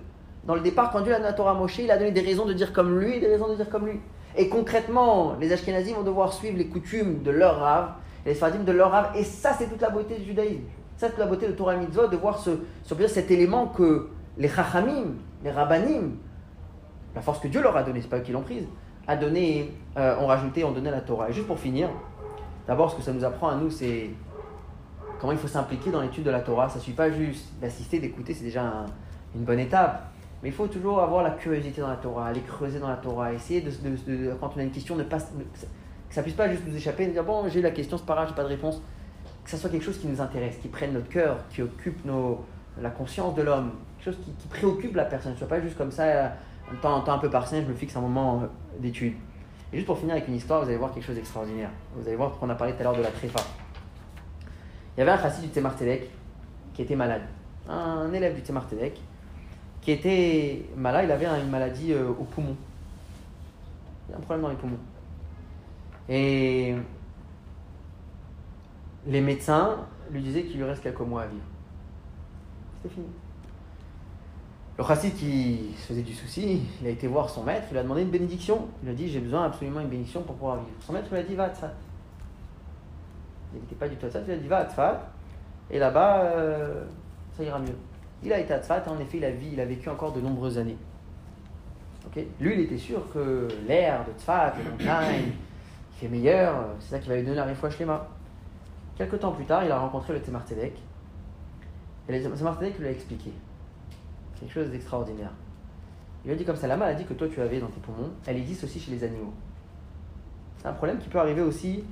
[0.44, 2.22] Dans le départ, quand Dieu a donné la Torah à Moshe, il a donné des
[2.22, 4.00] raisons de dire comme lui et des raisons de dire comme lui.
[4.36, 7.90] Et concrètement, les Ashkenazim vont devoir suivre les coutumes de leur rave,
[8.24, 10.62] les Sfaradim de leur rave, et ça, c'est toute la beauté du judaïsme.
[11.02, 12.50] Ça, c'est la beauté de Torah Mitzvot, de voir ce,
[12.84, 14.08] ce, cet élément que
[14.38, 16.12] les Chachamim, les Rabbanim,
[17.12, 18.68] la force que Dieu leur a donnée, c'est pas eux qui l'ont prise,
[19.08, 21.28] a donné, euh, ont rajouté, ont donné la Torah.
[21.28, 21.88] Et juste pour finir,
[22.68, 24.10] d'abord, ce que ça nous apprend à nous, c'est
[25.20, 26.68] comment il faut s'impliquer dans l'étude de la Torah.
[26.68, 28.62] Ça ne suffit pas juste d'assister, d'écouter, c'est déjà
[29.34, 30.04] une bonne étape.
[30.40, 33.32] Mais il faut toujours avoir la curiosité dans la Torah, aller creuser dans la Torah,
[33.32, 36.62] essayer de, quand on a une question, ne pas, que ça ne puisse pas juste
[36.64, 38.80] nous échapper, de dire bon, j'ai la question, c'est pas grave, j'ai pas de réponse.
[39.44, 42.44] Que ça soit quelque chose qui nous intéresse, qui prenne notre cœur, qui occupe nos,
[42.80, 45.32] la conscience de l'homme, quelque chose qui, préoccupe la personne.
[45.32, 46.26] ne soit pas juste comme ça,
[46.70, 48.46] un temps, un temps un peu par je me fixe un moment euh,
[48.78, 49.14] d'étude.
[49.72, 51.70] Et juste pour finir avec une histoire, vous allez voir quelque chose d'extraordinaire.
[51.94, 53.40] Vous allez voir qu'on a parlé tout à l'heure de la tréfa.
[54.96, 55.74] Il y avait un chassid du Tzemar
[56.74, 57.22] qui était malade.
[57.68, 58.66] Un élève du Tzemar
[59.80, 62.54] qui était malade, il avait une maladie euh, au poumon.
[64.08, 64.78] Il a un problème dans les poumons.
[66.08, 66.74] Et
[69.06, 69.78] les médecins
[70.10, 71.42] lui disaient qu'il lui reste quelques mois à vivre.
[72.76, 73.06] C'était fini.
[74.78, 77.78] Le chassid qui se faisait du souci, il a été voir son maître, il lui
[77.78, 78.68] a demandé une bénédiction.
[78.82, 80.70] Il lui a dit J'ai besoin absolument d'une bénédiction pour pouvoir vivre.
[80.80, 81.72] Son maître lui a dit Va, ça
[83.54, 85.02] il n'était pas du tout à il a dit va à
[85.70, 86.84] et là-bas, euh,
[87.36, 87.76] ça ira mieux.
[88.22, 90.20] Il a été à Tzfat, et en effet, il a, il a vécu encore de
[90.20, 90.76] nombreuses années.
[92.40, 95.32] Lui, il était sûr que l'air de Tzfat, les montagnes,
[95.92, 98.06] il fait meilleur, c'est ça qui va lui donner la les Shlema.
[99.02, 103.32] Quelques temps plus tard, il a rencontré le Tzemar et le Tzemar lui a expliqué
[104.38, 105.32] quelque chose d'extraordinaire.
[106.22, 108.12] Il lui a dit comme ça, la maladie que toi tu avais dans tes poumons,
[108.26, 109.32] elle existe aussi chez les animaux.
[110.58, 111.82] C'est un problème qui peut arriver aussi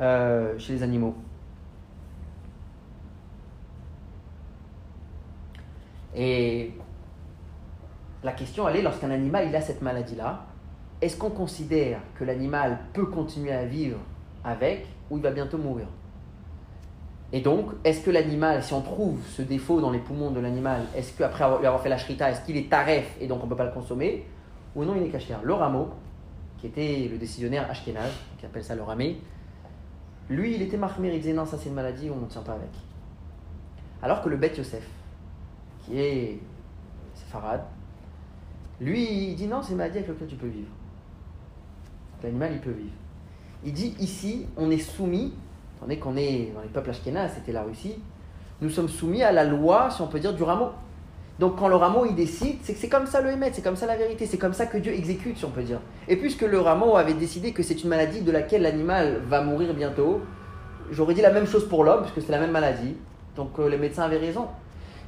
[0.00, 1.14] euh, chez les animaux.
[6.14, 6.72] Et
[8.22, 10.44] la question, elle est, lorsqu'un animal a cette maladie-là,
[11.00, 13.96] est-ce qu'on considère que l'animal peut continuer à vivre
[14.44, 15.86] avec ou il va bientôt mourir?
[17.32, 20.82] Et donc, est-ce que l'animal, si on trouve ce défaut dans les poumons de l'animal,
[20.96, 23.50] est-ce qu'après avoir, avoir fait la shrita, est-ce qu'il est taref et donc on ne
[23.50, 24.24] peut pas le consommer
[24.74, 25.90] Ou non, il est caché Le rameau,
[26.58, 29.20] qui était le décisionnaire Ashkenaz, qui appelle ça le ramé,
[30.28, 32.52] lui, il était marmir, il disait non, ça c'est une maladie, on ne tient pas
[32.52, 32.70] avec.
[34.02, 34.86] Alors que le Bet Yosef,
[35.84, 36.38] qui est
[37.14, 37.62] Farad,
[38.80, 40.70] lui, il dit non, c'est une maladie avec laquelle tu peux vivre.
[42.22, 42.94] L'animal, il peut vivre.
[43.64, 45.34] Il dit ici, on est soumis,
[45.88, 47.96] étant qu'on est dans les peuples ashkénazes, c'était la Russie,
[48.60, 50.70] nous sommes soumis à la loi, si on peut dire, du rameau.
[51.38, 53.86] Donc quand le rameau il décide, c'est c'est comme ça le émet, c'est comme ça
[53.86, 55.80] la vérité, c'est comme ça que Dieu exécute, si on peut dire.
[56.06, 59.72] Et puisque le rameau avait décidé que c'est une maladie de laquelle l'animal va mourir
[59.72, 60.20] bientôt,
[60.90, 62.94] j'aurais dit la même chose pour l'homme, puisque c'est la même maladie.
[63.36, 64.48] Donc euh, les médecins avaient raison.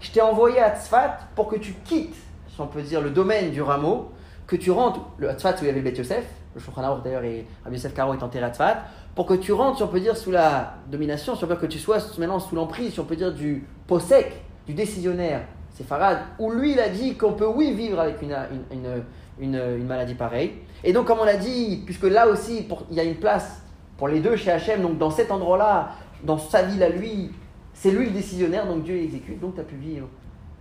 [0.00, 2.16] Je t'ai envoyé à Tzfat pour que tu quittes
[2.54, 4.12] si on peut dire, le domaine du rameau,
[4.46, 6.24] que tu rentres, le Hatzfat où il y avait Beth Yosef,
[6.54, 8.82] le Shulchan d'ailleurs, et Rabbi Yosef Karo est enterré à Tzfat,
[9.14, 11.62] pour que tu rentres, si on peut dire, sous la domination, si on peut dire
[11.62, 15.84] que tu sois maintenant sous l'emprise, si on peut dire, du posek, du décisionnaire, c'est
[15.84, 18.36] Farad, où lui il a dit qu'on peut, oui, vivre avec une,
[18.70, 20.52] une, une, maladie pareille.
[20.84, 23.62] Et donc, comme on l'a dit, puisque là aussi, il y a une place
[23.96, 25.90] pour les deux chez Hachem, donc dans cet endroit-là,
[26.24, 27.30] dans sa ville à lui,
[27.74, 29.40] c'est lui le décisionnaire, donc Dieu exécute.
[29.40, 30.08] Donc, tu as pu vivre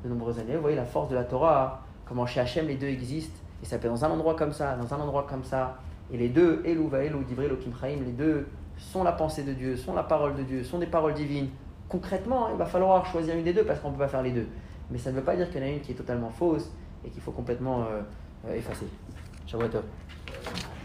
[0.04, 0.56] de nombreuses années.
[0.56, 3.78] Vous voyez la force de la Torah, comment chez Hachem les deux existent, et ça
[3.78, 5.78] peut dans un endroit comme ça, dans un endroit comme ça.
[6.12, 8.48] Et les deux, Elou Vaelou, Divré, Lokim Chaim, les deux
[8.78, 11.50] sont la pensée de Dieu, sont la parole de Dieu, sont des paroles divines.
[11.88, 14.32] Concrètement, il va falloir choisir une des deux parce qu'on ne peut pas faire les
[14.32, 14.48] deux.
[14.90, 16.70] Mais ça ne veut pas dire qu'il y en a une qui est totalement fausse
[17.06, 18.02] et qu'il faut complètement euh,
[18.48, 18.88] euh, effacer.
[19.48, 19.62] Ciao,